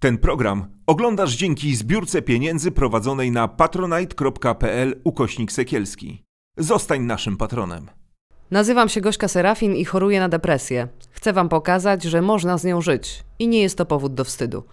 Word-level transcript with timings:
Ten 0.00 0.18
program 0.18 0.66
oglądasz 0.86 1.36
dzięki 1.36 1.76
zbiórce 1.76 2.22
pieniędzy 2.22 2.70
prowadzonej 2.70 3.30
na 3.30 3.48
patronite.pl 3.48 5.00
ukośnik 5.04 5.52
sekielski. 5.52 6.24
Zostań 6.56 7.02
naszym 7.02 7.36
patronem. 7.36 7.90
Nazywam 8.50 8.88
się 8.88 9.00
Gośka 9.00 9.28
Serafin 9.28 9.76
i 9.76 9.84
choruję 9.84 10.20
na 10.20 10.28
depresję. 10.28 10.88
Chcę 11.10 11.32
Wam 11.32 11.48
pokazać, 11.48 12.02
że 12.02 12.22
można 12.22 12.58
z 12.58 12.64
nią 12.64 12.80
żyć 12.80 13.24
i 13.38 13.48
nie 13.48 13.62
jest 13.62 13.78
to 13.78 13.86
powód 13.86 14.14
do 14.14 14.24
wstydu. 14.24 14.64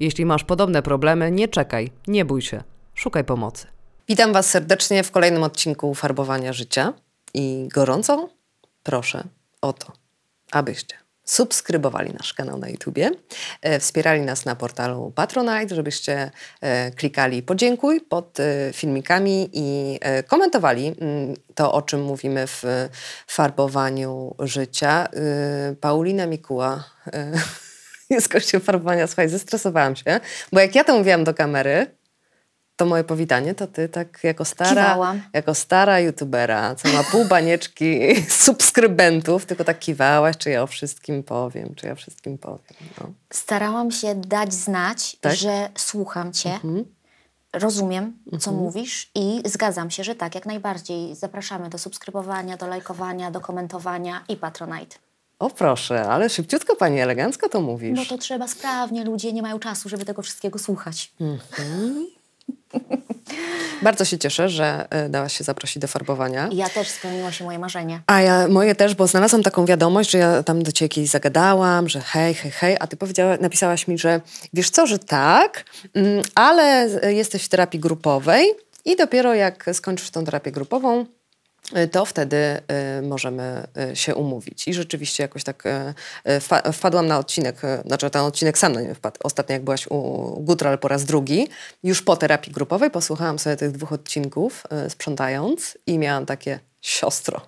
Jeśli 0.00 0.24
masz 0.24 0.44
podobne 0.44 0.82
problemy, 0.82 1.30
nie 1.30 1.48
czekaj, 1.48 1.90
nie 2.06 2.24
bój 2.24 2.42
się, 2.42 2.62
szukaj 2.94 3.24
pomocy. 3.24 3.66
Witam 4.08 4.32
Was 4.32 4.50
serdecznie 4.50 5.02
w 5.02 5.10
kolejnym 5.10 5.42
odcinku 5.42 5.94
Farbowania 5.94 6.52
Życia 6.52 6.92
i 7.34 7.68
gorąco 7.74 8.28
proszę 8.82 9.24
o 9.60 9.72
to, 9.72 9.92
abyście 10.52 11.05
subskrybowali 11.26 12.12
nasz 12.12 12.34
kanał 12.34 12.58
na 12.58 12.68
YouTubie, 12.68 13.10
e, 13.62 13.80
wspierali 13.80 14.20
nas 14.20 14.44
na 14.44 14.56
portalu 14.56 15.12
Patronite, 15.14 15.74
żebyście 15.74 16.30
e, 16.60 16.90
klikali 16.90 17.42
podziękuj 17.42 18.00
pod 18.00 18.40
e, 18.40 18.72
filmikami 18.72 19.50
i 19.52 19.98
komentowali 20.26 20.94
mm, 21.00 21.34
to, 21.54 21.72
o 21.72 21.82
czym 21.82 22.02
mówimy 22.02 22.46
w 22.46 22.62
farbowaniu 23.26 24.34
życia. 24.38 25.08
Paulina 25.80 26.26
Mikuła 26.26 26.84
jest 28.10 28.28
gościem 28.28 28.60
farbowania. 28.60 29.06
Słuchaj, 29.06 29.28
zestresowałam 29.28 29.96
się, 29.96 30.20
bo 30.52 30.60
jak 30.60 30.74
ja 30.74 30.84
to 30.84 30.98
mówiłam 30.98 31.24
do 31.24 31.34
kamery, 31.34 31.86
to 32.76 32.86
moje 32.86 33.04
powitanie, 33.04 33.54
to 33.54 33.66
ty 33.66 33.88
tak 33.88 34.18
jako 34.22 34.44
stara, 34.44 35.14
jako 35.32 35.54
stara 35.54 36.00
youtubera, 36.00 36.74
co 36.74 36.88
ma 36.88 37.04
pół 37.04 37.24
banieczki 37.24 38.00
subskrybentów, 38.44 39.46
tylko 39.46 39.64
tak 39.64 39.78
kiwałaś, 39.78 40.36
czy 40.36 40.50
ja 40.50 40.62
o 40.62 40.66
wszystkim 40.66 41.22
powiem, 41.22 41.74
czy 41.74 41.86
ja 41.86 41.94
wszystkim 41.94 42.38
powiem. 42.38 42.76
No. 43.00 43.06
Starałam 43.30 43.90
się 43.90 44.14
dać 44.14 44.54
znać, 44.54 45.16
tak? 45.20 45.34
że 45.34 45.68
słucham 45.78 46.32
cię, 46.32 46.54
mhm. 46.54 46.84
rozumiem, 47.52 48.18
co 48.40 48.50
mhm. 48.50 48.56
mówisz 48.56 49.10
i 49.14 49.42
zgadzam 49.44 49.90
się, 49.90 50.04
że 50.04 50.14
tak, 50.14 50.34
jak 50.34 50.46
najbardziej. 50.46 51.14
Zapraszamy 51.14 51.68
do 51.68 51.78
subskrybowania, 51.78 52.56
do 52.56 52.66
lajkowania, 52.66 53.30
do 53.30 53.40
komentowania 53.40 54.24
i 54.28 54.36
Patronite. 54.36 54.96
O 55.38 55.50
proszę, 55.50 56.08
ale 56.08 56.30
szybciutko 56.30 56.76
pani 56.76 57.00
elegancko 57.00 57.48
to 57.48 57.60
mówisz. 57.60 57.98
No 57.98 58.04
to 58.04 58.18
trzeba 58.18 58.48
sprawnie, 58.48 59.04
ludzie 59.04 59.32
nie 59.32 59.42
mają 59.42 59.58
czasu, 59.58 59.88
żeby 59.88 60.04
tego 60.04 60.22
wszystkiego 60.22 60.58
słuchać. 60.58 61.12
Mhm. 61.20 62.06
Bardzo 63.82 64.04
się 64.04 64.18
cieszę, 64.18 64.48
że 64.48 64.86
e, 64.90 65.08
dałaś 65.08 65.38
się 65.38 65.44
zaprosić 65.44 65.78
do 65.78 65.88
farbowania. 65.88 66.48
Ja 66.52 66.68
też 66.68 66.88
spełniło 66.88 67.30
się 67.30 67.44
moje 67.44 67.58
marzenie. 67.58 68.00
A 68.06 68.20
ja 68.20 68.48
moje 68.48 68.74
też, 68.74 68.94
bo 68.94 69.06
znalazłam 69.06 69.42
taką 69.42 69.66
wiadomość, 69.66 70.10
że 70.10 70.18
ja 70.18 70.42
tam 70.42 70.62
do 70.62 70.72
ciebie 70.72 70.88
kiedyś 70.88 71.10
zagadałam, 71.10 71.88
że 71.88 72.00
hej, 72.00 72.34
hej, 72.34 72.50
hej, 72.50 72.76
a 72.80 72.86
ty 72.86 72.96
powiedziała, 72.96 73.36
napisałaś 73.40 73.88
mi, 73.88 73.98
że 73.98 74.20
wiesz 74.52 74.70
co, 74.70 74.86
że 74.86 74.98
tak, 74.98 75.64
mm, 75.94 76.22
ale 76.34 76.88
jesteś 77.08 77.44
w 77.44 77.48
terapii 77.48 77.80
grupowej 77.80 78.46
i 78.84 78.96
dopiero 78.96 79.34
jak 79.34 79.64
skończysz 79.72 80.10
tą 80.10 80.24
terapię 80.24 80.52
grupową, 80.52 81.06
to 81.92 82.04
wtedy 82.04 82.36
y, 82.98 83.02
możemy 83.02 83.66
y, 83.92 83.96
się 83.96 84.14
umówić. 84.14 84.68
I 84.68 84.74
rzeczywiście 84.74 85.22
jakoś 85.22 85.44
tak 85.44 85.64
wpadłam 86.72 87.06
na 87.06 87.18
odcinek, 87.18 87.56
znaczy 87.86 88.10
ten 88.10 88.22
odcinek 88.22 88.58
sam 88.58 88.72
na 88.72 88.80
nie 88.80 88.94
wpadł. 88.94 89.16
Ostatnio 89.22 89.52
jak 89.52 89.64
byłaś 89.64 89.86
u 89.86 90.30
Gutral 90.40 90.78
po 90.78 90.88
raz 90.88 91.04
drugi, 91.04 91.48
już 91.82 92.02
po 92.02 92.16
terapii 92.16 92.52
grupowej 92.52 92.90
posłuchałam 92.90 93.38
sobie 93.38 93.56
tych 93.56 93.72
dwóch 93.72 93.92
odcinków 93.92 94.64
sprzątając 94.88 95.78
i 95.86 95.98
miałam 95.98 96.26
takie 96.26 96.58
siostro. 96.80 97.40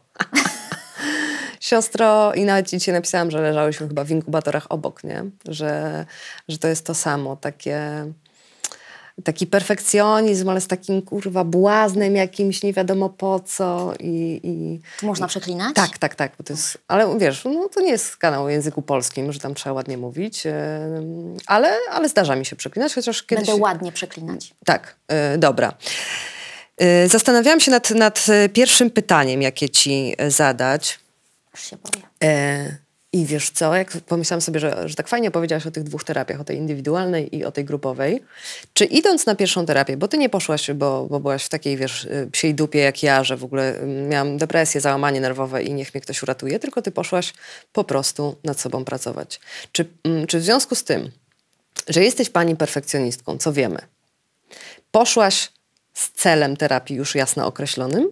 siostro 1.61 2.35
i 2.35 2.45
nawet 2.45 2.71
ci 2.83 2.93
napisałam, 2.93 3.31
że 3.31 3.41
leżałyśmy 3.41 3.89
chyba 3.89 4.05
w 4.05 4.11
inkubatorach 4.11 4.67
obok, 4.69 5.05
nie? 5.05 5.25
Że, 5.49 6.07
że 6.49 6.59
to 6.59 6.69
jest 6.69 6.87
to 6.87 6.95
samo, 6.95 7.37
takie 7.37 8.07
taki 9.25 9.47
perfekcjonizm, 9.47 10.49
ale 10.49 10.61
z 10.61 10.67
takim 10.67 11.03
kurwa 11.03 11.45
błaznem 11.45 12.17
jakimś, 12.17 12.63
nie 12.63 12.73
wiadomo 12.73 13.09
po 13.09 13.41
co 13.41 13.93
i... 14.01 14.41
i 14.43 14.81
Można 15.07 15.27
przeklinać? 15.27 15.75
Tak, 15.75 15.99
tak, 15.99 16.15
tak. 16.15 16.33
Jest, 16.51 16.79
ale 16.89 17.19
wiesz, 17.19 17.45
no, 17.45 17.69
to 17.69 17.81
nie 17.81 17.91
jest 17.91 18.17
kanał 18.17 18.45
o 18.45 18.49
języku 18.49 18.83
polskim, 18.83 19.33
że 19.33 19.41
tam 19.41 19.55
trzeba 19.55 19.73
ładnie 19.73 19.99
mówić, 19.99 20.43
ale, 21.47 21.77
ale 21.91 22.09
zdarza 22.09 22.37
mi 22.37 22.47
się 22.47 22.57
przeklinać, 22.57 22.95
chociaż 22.95 23.23
kiedyś... 23.23 23.47
Będę 23.47 23.63
ładnie 23.63 23.93
przeklinać. 23.93 24.55
Tak, 24.65 24.97
yy, 25.09 25.39
dobra. 25.39 25.73
Yy, 26.81 27.09
zastanawiałam 27.09 27.61
się 27.61 27.71
nad, 27.71 27.91
nad 27.91 28.27
pierwszym 28.53 28.91
pytaniem, 28.91 29.43
jakie 29.43 29.69
ci 29.69 30.15
zadać. 30.29 30.99
Już 31.55 31.65
się 31.65 31.77
boję. 31.77 32.79
I 33.19 33.27
wiesz 33.27 33.51
co, 33.51 33.77
jak 33.77 33.91
pomyślałam 33.91 34.41
sobie, 34.41 34.61
że, 34.61 34.89
że 34.89 34.95
tak 34.95 35.09
fajnie 35.09 35.31
powiedziałaś 35.31 35.67
o 35.67 35.71
tych 35.71 35.83
dwóch 35.83 36.05
terapiach, 36.05 36.41
o 36.41 36.45
tej 36.45 36.57
indywidualnej 36.57 37.37
i 37.37 37.45
o 37.45 37.53
tej 37.53 37.65
grupowej, 37.65 38.23
czy 38.73 38.85
idąc 38.85 39.27
na 39.27 39.35
pierwszą 39.35 39.67
terapię, 39.67 39.97
bo 39.97 40.09
ty 40.09 40.19
nie 40.19 40.29
poszłaś, 40.29 40.71
bo, 40.71 41.07
bo 41.11 41.21
byłaś 41.21 41.45
w 41.45 41.49
takiej, 41.49 41.77
wiesz, 41.77 42.05
y, 42.05 42.29
psiej 42.33 42.55
dupie 42.55 42.79
jak 42.79 43.03
ja, 43.03 43.25
że 43.25 43.37
w 43.37 43.45
ogóle 43.45 43.79
mm, 43.79 44.09
miałam 44.09 44.39
depresję, 44.39 44.81
załamanie 44.81 45.21
nerwowe 45.21 45.63
i 45.63 45.75
niech 45.75 45.95
mnie 45.95 46.01
ktoś 46.01 46.23
uratuje, 46.23 46.59
tylko 46.59 46.83
ty 46.83 46.91
poszłaś 46.91 47.35
po 47.73 47.85
prostu 47.85 48.37
nad 48.45 48.61
sobą 48.61 48.85
pracować. 48.85 49.41
Czy, 49.73 49.87
mm, 50.05 50.27
czy 50.27 50.39
w 50.39 50.43
związku 50.43 50.75
z 50.75 50.85
tym, 50.85 51.11
że 51.89 52.05
jesteś 52.05 52.31
pani 52.31 52.57
perfekcjonistką, 52.57 53.39
co 53.39 53.53
wiemy, 53.53 53.79
poszłaś 54.91 55.53
z 55.95 56.13
celem 56.13 56.57
terapii 56.57 56.97
już 56.97 57.15
jasno 57.15 57.47
określonym, 57.47 58.11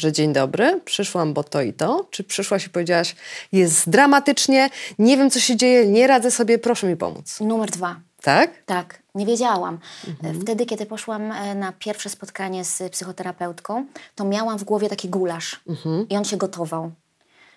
że 0.00 0.12
dzień 0.12 0.32
dobry, 0.32 0.80
przyszłam, 0.84 1.34
bo 1.34 1.44
to 1.44 1.62
i 1.62 1.72
to? 1.72 2.06
Czy 2.10 2.24
przyszłaś 2.24 2.66
i 2.66 2.70
powiedziałaś, 2.70 3.16
jest 3.52 3.90
dramatycznie, 3.90 4.70
nie 4.98 5.16
wiem, 5.16 5.30
co 5.30 5.40
się 5.40 5.56
dzieje, 5.56 5.86
nie 5.86 6.06
radzę 6.06 6.30
sobie, 6.30 6.58
proszę 6.58 6.86
mi 6.86 6.96
pomóc? 6.96 7.40
Numer 7.40 7.70
dwa. 7.70 8.00
Tak? 8.22 8.50
Tak, 8.66 9.02
nie 9.14 9.26
wiedziałam. 9.26 9.78
Mhm. 10.08 10.40
Wtedy, 10.40 10.66
kiedy 10.66 10.86
poszłam 10.86 11.32
e, 11.32 11.54
na 11.54 11.72
pierwsze 11.72 12.10
spotkanie 12.10 12.64
z 12.64 12.82
psychoterapeutką, 12.92 13.86
to 14.14 14.24
miałam 14.24 14.58
w 14.58 14.64
głowie 14.64 14.88
taki 14.88 15.08
gulasz 15.08 15.60
mhm. 15.68 16.08
i 16.08 16.16
on 16.16 16.24
się 16.24 16.36
gotował. 16.36 16.90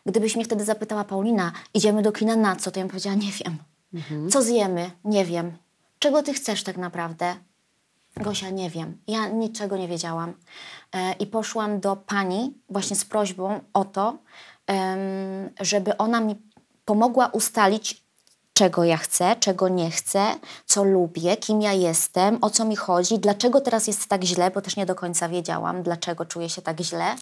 Gdybyś 0.06 0.36
mnie 0.36 0.46
wtedy 0.46 0.64
zapytała, 0.66 1.04
Paulina, 1.04 1.52
idziemy 1.74 2.02
do 2.02 2.12
kina 2.12 2.36
na 2.36 2.56
co? 2.56 2.72
To 2.72 2.80
ja 2.80 2.84
bym 2.84 2.90
powiedziała, 2.90 3.16
nie 3.16 3.32
wiem. 3.32 3.58
Mhm. 3.94 4.30
Co 4.30 4.42
zjemy? 4.42 4.92
Nie 5.06 5.26
wiem. 5.26 5.58
Czego 6.00 6.24
ty 6.24 6.34
chcesz 6.34 6.64
tak 6.64 6.78
naprawdę? 6.78 7.36
Gosia, 8.18 8.50
nie 8.50 8.70
wiem. 8.70 8.98
Ja 9.08 9.28
niczego 9.28 9.78
nie 9.78 9.88
wiedziałam. 9.88 10.34
E, 10.96 11.14
I 11.14 11.28
poszłam 11.28 11.80
do 11.80 11.96
pani 11.96 12.54
właśnie 12.70 12.96
z 12.96 13.06
prośbą 13.06 13.60
o 13.74 13.86
to, 13.86 14.18
żeby 15.62 15.98
ona 15.98 16.22
mi 16.22 16.36
pomogła 16.86 17.28
ustalić, 17.28 18.04
czego 18.54 18.84
ja 18.84 18.98
chcę, 18.98 19.36
czego 19.40 19.70
nie 19.70 19.92
chcę, 19.92 20.26
co 20.66 20.84
lubię, 20.84 21.38
kim 21.38 21.62
ja 21.62 21.74
jestem, 21.74 22.38
o 22.42 22.50
co 22.50 22.66
mi 22.66 22.76
chodzi, 22.76 23.20
dlaczego 23.20 23.62
teraz 23.62 23.88
jest 23.88 24.08
tak 24.08 24.24
źle, 24.24 24.52
bo 24.52 24.62
też 24.62 24.76
nie 24.76 24.86
do 24.86 24.96
końca 24.96 25.30
wiedziałam, 25.30 25.84
dlaczego 25.84 26.26
czuję 26.26 26.50
się 26.50 26.62
tak 26.62 26.82
źle, 26.82 27.16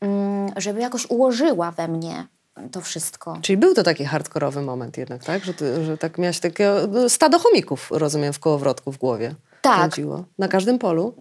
mm, 0.00 0.52
żeby 0.56 0.80
jakoś 0.80 1.10
ułożyła 1.10 1.70
we 1.70 1.88
mnie 1.88 2.26
to 2.72 2.80
wszystko. 2.80 3.38
Czyli 3.42 3.56
był 3.56 3.74
to 3.74 3.82
taki 3.82 4.04
hardkorowy 4.04 4.62
moment 4.62 4.98
jednak, 4.98 5.24
tak? 5.24 5.44
Że, 5.44 5.54
ty, 5.54 5.84
że 5.84 5.98
tak 5.98 6.18
miałaś 6.18 6.40
takie 6.40 6.72
no, 6.88 7.08
stado 7.08 7.38
chomików, 7.38 7.88
rozumiem, 7.90 8.32
w 8.32 8.38
kołowrotku 8.38 8.92
w 8.92 8.98
głowie. 8.98 9.34
Tak. 9.62 9.78
Kręciło. 9.78 10.24
Na 10.38 10.48
każdym 10.48 10.78
polu. 10.78 11.14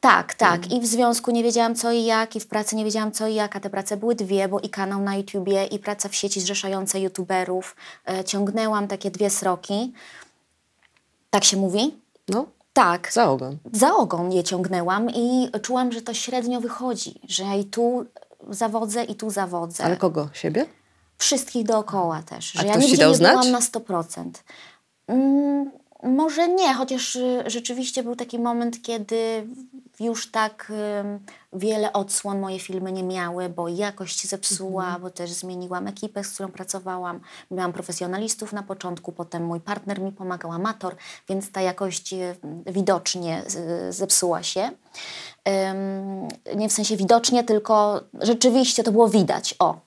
Tak, 0.00 0.34
tak. 0.34 0.62
Mhm. 0.62 0.72
I 0.72 0.80
w 0.80 0.86
związku 0.86 1.30
nie 1.30 1.42
wiedziałam 1.42 1.74
co 1.74 1.92
i 1.92 2.04
jak, 2.04 2.36
i 2.36 2.40
w 2.40 2.46
pracy 2.46 2.76
nie 2.76 2.84
wiedziałam 2.84 3.12
co 3.12 3.26
i 3.26 3.34
jak, 3.34 3.56
a 3.56 3.60
te 3.60 3.70
prace 3.70 3.96
były 3.96 4.14
dwie, 4.14 4.48
bo 4.48 4.60
i 4.60 4.68
kanał 4.68 5.00
na 5.00 5.16
YouTubie, 5.16 5.64
i 5.64 5.78
praca 5.78 6.08
w 6.08 6.14
sieci 6.14 6.40
zrzeszającej 6.40 7.02
YouTuberów. 7.02 7.76
E, 8.08 8.24
ciągnęłam 8.24 8.88
takie 8.88 9.10
dwie 9.10 9.30
sroki. 9.30 9.92
Tak 11.30 11.44
się 11.44 11.56
mówi? 11.56 11.94
No. 12.28 12.46
Tak. 12.72 13.12
Za 13.12 13.30
ogon. 13.30 13.58
Za 13.72 13.94
ogon 13.96 14.32
je 14.32 14.44
ciągnęłam 14.44 15.10
i 15.10 15.50
czułam, 15.62 15.92
że 15.92 16.02
to 16.02 16.14
średnio 16.14 16.60
wychodzi, 16.60 17.20
że 17.28 17.44
i 17.58 17.64
tu 17.64 18.04
zawodzę, 18.50 19.04
i 19.04 19.14
tu 19.14 19.30
zawodzę. 19.30 19.84
Ale 19.84 19.96
kogo? 19.96 20.28
Siebie? 20.32 20.66
Wszystkich 21.18 21.64
dookoła 21.64 22.22
też. 22.22 22.52
Że 22.52 22.60
a 22.60 22.64
ja 22.64 22.76
nigdzie 22.76 23.08
nie 23.08 23.14
znać? 23.14 23.32
byłam 23.32 23.50
na 23.50 23.60
100%. 23.60 24.30
Mm, 25.06 25.70
może 26.04 26.48
nie, 26.48 26.74
chociaż 26.74 27.16
y, 27.16 27.42
rzeczywiście 27.46 28.02
był 28.02 28.16
taki 28.16 28.38
moment, 28.38 28.82
kiedy 28.82 29.46
już 30.00 30.30
tak 30.30 30.72
wiele 31.52 31.92
odsłon 31.92 32.40
moje 32.40 32.58
filmy 32.58 32.92
nie 32.92 33.02
miały, 33.02 33.48
bo 33.48 33.68
jakość 33.68 34.20
się 34.20 34.28
zepsuła, 34.28 34.84
mhm. 34.84 35.02
bo 35.02 35.10
też 35.10 35.30
zmieniłam 35.30 35.86
ekipę, 35.86 36.24
z 36.24 36.34
którą 36.34 36.48
pracowałam. 36.48 37.20
Miałam 37.50 37.72
profesjonalistów 37.72 38.52
na 38.52 38.62
początku, 38.62 39.12
potem 39.12 39.44
mój 39.44 39.60
partner 39.60 40.00
mi 40.00 40.12
pomagał, 40.12 40.52
amator, 40.52 40.96
więc 41.28 41.52
ta 41.52 41.60
jakość 41.60 42.12
y, 42.12 42.36
widocznie 42.66 43.42
zepsuła 43.90 44.42
się. 44.42 44.70
nie 46.56 46.68
w 46.68 46.72
sensie 46.72 46.96
widocznie, 46.96 47.44
tylko 47.44 48.00
rzeczywiście 48.20 48.84
to 48.84 48.92
było 48.92 49.08
widać. 49.08 49.54
O. 49.58 49.80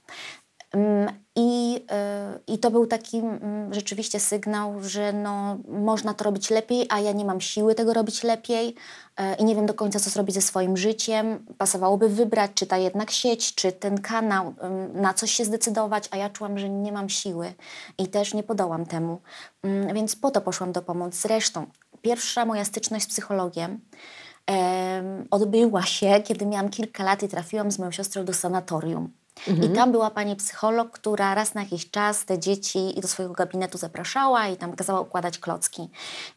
I 1.39 1.75
y, 1.75 2.53
I 2.53 2.57
to 2.57 2.71
był 2.71 2.87
taki 2.87 3.17
mm, 3.17 3.73
rzeczywiście 3.73 4.19
sygnał, 4.19 4.83
że 4.83 5.13
no, 5.13 5.57
można 5.67 6.13
to 6.13 6.23
robić 6.23 6.49
lepiej, 6.49 6.85
a 6.89 6.99
ja 6.99 7.11
nie 7.11 7.25
mam 7.25 7.41
siły 7.41 7.75
tego 7.75 7.93
robić 7.93 8.23
lepiej 8.23 8.67
y, 8.69 9.35
i 9.39 9.45
nie 9.45 9.55
wiem 9.55 9.65
do 9.65 9.73
końca, 9.73 9.99
co 9.99 10.09
zrobić 10.09 10.35
ze 10.35 10.41
swoim 10.41 10.77
życiem. 10.77 11.45
Pasowałoby 11.57 12.09
wybrać, 12.09 12.51
czy 12.53 12.67
ta 12.67 12.77
jednak 12.77 13.11
sieć, 13.11 13.55
czy 13.55 13.71
ten 13.71 14.01
kanał, 14.01 14.53
y, 14.95 15.01
na 15.01 15.13
coś 15.13 15.31
się 15.31 15.45
zdecydować, 15.45 16.07
a 16.11 16.17
ja 16.17 16.29
czułam, 16.29 16.59
że 16.59 16.69
nie 16.69 16.91
mam 16.91 17.09
siły 17.09 17.53
i 17.97 18.07
też 18.07 18.33
nie 18.33 18.43
podołam 18.43 18.85
temu. 18.85 19.19
Mm, 19.63 19.95
Więc 19.95 20.15
po 20.15 20.31
to 20.31 20.41
poszłam 20.41 20.71
do 20.71 20.81
pomocy. 20.81 21.21
Zresztą, 21.21 21.65
pierwsza 22.01 22.45
moja 22.45 22.65
styczność 22.65 23.05
z 23.05 23.07
psychologiem 23.07 23.79
em, 24.47 25.27
odbyła 25.31 25.83
się, 25.83 26.21
kiedy 26.23 26.45
miałam 26.45 26.69
kilka 26.69 27.03
lat 27.03 27.23
i 27.23 27.27
trafiłam 27.27 27.71
z 27.71 27.79
moją 27.79 27.91
siostrą 27.91 28.25
do 28.25 28.33
sanatorium. 28.33 29.09
I 29.63 29.69
tam 29.69 29.91
była 29.91 30.09
pani 30.09 30.35
psycholog, 30.35 30.91
która 30.91 31.35
raz 31.35 31.53
na 31.53 31.61
jakiś 31.61 31.91
czas 31.91 32.25
te 32.25 32.39
dzieci 32.39 32.93
do 33.01 33.07
swojego 33.07 33.33
gabinetu 33.35 33.77
zapraszała 33.77 34.47
i 34.47 34.57
tam 34.57 34.75
kazała 34.75 35.01
układać 35.01 35.39
klocki. 35.39 35.89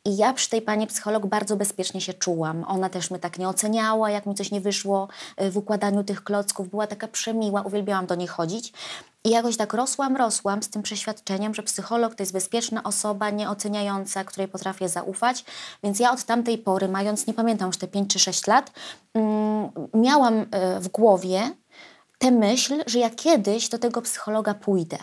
I 0.05 0.17
ja 0.17 0.33
przy 0.33 0.51
tej 0.51 0.63
pani 0.63 0.87
psycholog 0.87 1.27
bardzo 1.27 1.57
bezpiecznie 1.57 2.01
się 2.01 2.15
czułam. 2.15 2.65
Ona 2.69 2.89
też 2.89 3.11
mnie 3.11 3.21
tak 3.21 3.39
nie 3.39 3.49
oceniała, 3.49 4.11
jak 4.11 4.27
mi 4.27 4.35
coś 4.35 4.51
nie 4.51 4.61
wyszło 4.61 5.09
y, 5.43 5.51
w 5.51 5.57
układaniu 5.57 6.05
tych 6.05 6.25
klocków. 6.25 6.69
Była 6.69 6.87
taka 6.87 7.09
przemiła, 7.09 7.63
uwielbiałam 7.63 8.07
do 8.07 8.15
niej 8.15 8.29
chodzić. 8.29 8.73
I 9.25 9.31
jakoś 9.31 9.57
tak 9.57 9.75
rosłam, 9.75 10.17
rosłam 10.17 10.63
z 10.63 10.71
tym 10.71 10.83
przeświadczeniem, 10.83 11.55
że 11.55 11.63
psycholog 11.63 12.15
to 12.15 12.23
jest 12.23 12.33
bezpieczna 12.33 12.83
osoba, 12.83 13.31
nieoceniająca, 13.31 14.25
której 14.25 14.49
potrafię 14.49 14.89
zaufać. 14.89 15.45
Więc 15.83 16.01
ja 16.01 16.13
od 16.13 16.25
tamtej 16.25 16.59
pory, 16.59 16.89
mając, 16.89 17.27
nie 17.27 17.35
pamiętam 17.35 17.67
już 17.67 17.77
te 17.77 17.89
5 17.89 18.13
czy 18.13 18.19
6 18.19 18.47
lat, 18.47 18.73
mm, 19.15 19.71
miałam 19.95 20.35
y, 20.41 20.47
w 20.81 20.89
głowie 20.89 21.51
tę 22.21 22.31
myśl, 22.31 22.83
że 22.87 22.99
ja 22.99 23.11
kiedyś 23.11 23.69
do 23.69 23.79
tego 23.79 24.03
psychologa 24.03 24.55
pójdę. 24.55 24.99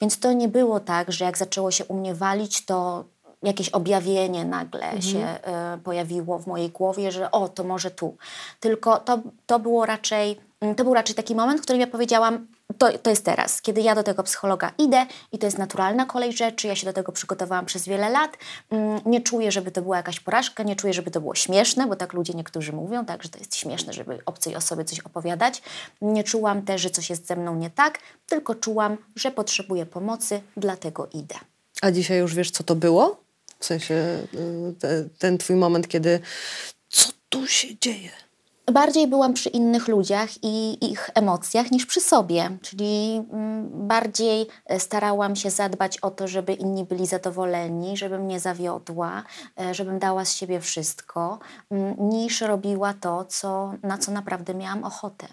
Więc 0.00 0.18
to 0.18 0.32
nie 0.32 0.48
było 0.48 0.80
tak, 0.80 1.12
że 1.12 1.24
jak 1.24 1.38
zaczęło 1.38 1.70
się 1.70 1.84
u 1.84 1.94
mnie 1.94 2.14
walić, 2.14 2.64
to 2.64 3.04
jakieś 3.42 3.68
objawienie 3.68 4.44
nagle 4.44 5.02
się 5.02 5.18
e, 5.18 5.78
pojawiło 5.84 6.38
w 6.38 6.46
mojej 6.46 6.70
głowie, 6.70 7.12
że 7.12 7.30
o, 7.30 7.48
to 7.48 7.64
może 7.64 7.90
tu. 7.90 8.16
Tylko 8.60 8.98
to, 8.98 9.18
to 9.46 9.58
było 9.58 9.86
raczej, 9.86 10.40
to 10.76 10.84
był 10.84 10.94
raczej 10.94 11.14
taki 11.14 11.34
moment, 11.34 11.60
w 11.60 11.62
którym 11.62 11.80
ja 11.80 11.86
powiedziałam, 11.86 12.46
to, 12.82 12.98
to 12.98 13.10
jest 13.10 13.24
teraz, 13.24 13.62
kiedy 13.62 13.80
ja 13.80 13.94
do 13.94 14.02
tego 14.02 14.22
psychologa 14.22 14.72
idę 14.78 15.06
i 15.32 15.38
to 15.38 15.46
jest 15.46 15.58
naturalna 15.58 16.06
kolej 16.06 16.32
rzeczy, 16.32 16.66
ja 16.68 16.76
się 16.76 16.86
do 16.86 16.92
tego 16.92 17.12
przygotowałam 17.12 17.66
przez 17.66 17.86
wiele 17.86 18.10
lat, 18.10 18.36
Mm, 18.70 19.00
nie 19.06 19.20
czuję, 19.20 19.52
żeby 19.52 19.70
to 19.70 19.82
była 19.82 19.96
jakaś 19.96 20.20
porażka, 20.20 20.62
nie 20.62 20.76
czuję, 20.76 20.92
żeby 20.92 21.10
to 21.10 21.20
było 21.20 21.34
śmieszne, 21.34 21.86
bo 21.86 21.96
tak 21.96 22.12
ludzie 22.12 22.32
niektórzy 22.34 22.72
mówią, 22.72 23.04
tak, 23.04 23.22
że 23.22 23.28
to 23.28 23.38
jest 23.38 23.56
śmieszne, 23.56 23.92
żeby 23.92 24.18
obcej 24.26 24.56
osobie 24.56 24.84
coś 24.84 25.00
opowiadać. 25.00 25.62
Nie 26.00 26.24
czułam 26.24 26.62
też, 26.62 26.80
że 26.80 26.90
coś 26.90 27.10
jest 27.10 27.26
ze 27.26 27.36
mną 27.36 27.56
nie 27.56 27.70
tak, 27.70 27.98
tylko 28.26 28.54
czułam, 28.54 28.96
że 29.16 29.30
potrzebuję 29.30 29.86
pomocy, 29.86 30.40
dlatego 30.56 31.08
idę. 31.12 31.34
A 31.82 31.90
dzisiaj 31.90 32.18
już 32.18 32.34
wiesz, 32.34 32.50
co 32.50 32.64
to 32.64 32.74
było? 32.74 33.20
W 33.58 33.64
sensie 33.64 33.94
y, 34.34 34.74
te, 34.78 35.04
ten 35.18 35.38
twój 35.38 35.56
moment, 35.56 35.88
kiedy 35.88 36.20
co 36.88 37.12
tu 37.28 37.46
się 37.46 37.68
dzieje? 37.80 38.10
Bardziej 38.66 39.06
byłam 39.08 39.34
przy 39.34 39.48
innych 39.48 39.88
ludziach 39.88 40.28
i 40.42 40.84
ich 40.90 41.10
emocjach 41.14 41.70
niż 41.70 41.86
przy 41.86 42.00
sobie, 42.00 42.58
czyli 42.62 43.22
mm, 43.32 43.88
bardziej 43.88 44.46
e, 44.66 44.80
starałam 44.80 45.36
się 45.36 45.50
zadbać 45.50 45.98
o 45.98 46.10
to, 46.10 46.28
żeby 46.28 46.52
inni 46.52 46.84
byli 46.84 47.06
zadowoleni, 47.06 47.96
żebym 47.96 48.28
nie 48.28 48.40
zawiodła, 48.40 49.22
e, 49.60 49.74
żebym 49.74 49.98
dała 49.98 50.24
z 50.24 50.34
siebie 50.34 50.60
wszystko, 50.60 51.38
mm, 51.70 51.94
niż 51.98 52.40
robiła 52.40 52.94
to, 52.94 53.24
co, 53.24 53.72
na 53.82 53.98
co 53.98 54.12
naprawdę 54.12 54.54
miałam 54.54 54.84
ochotę. 54.84 55.26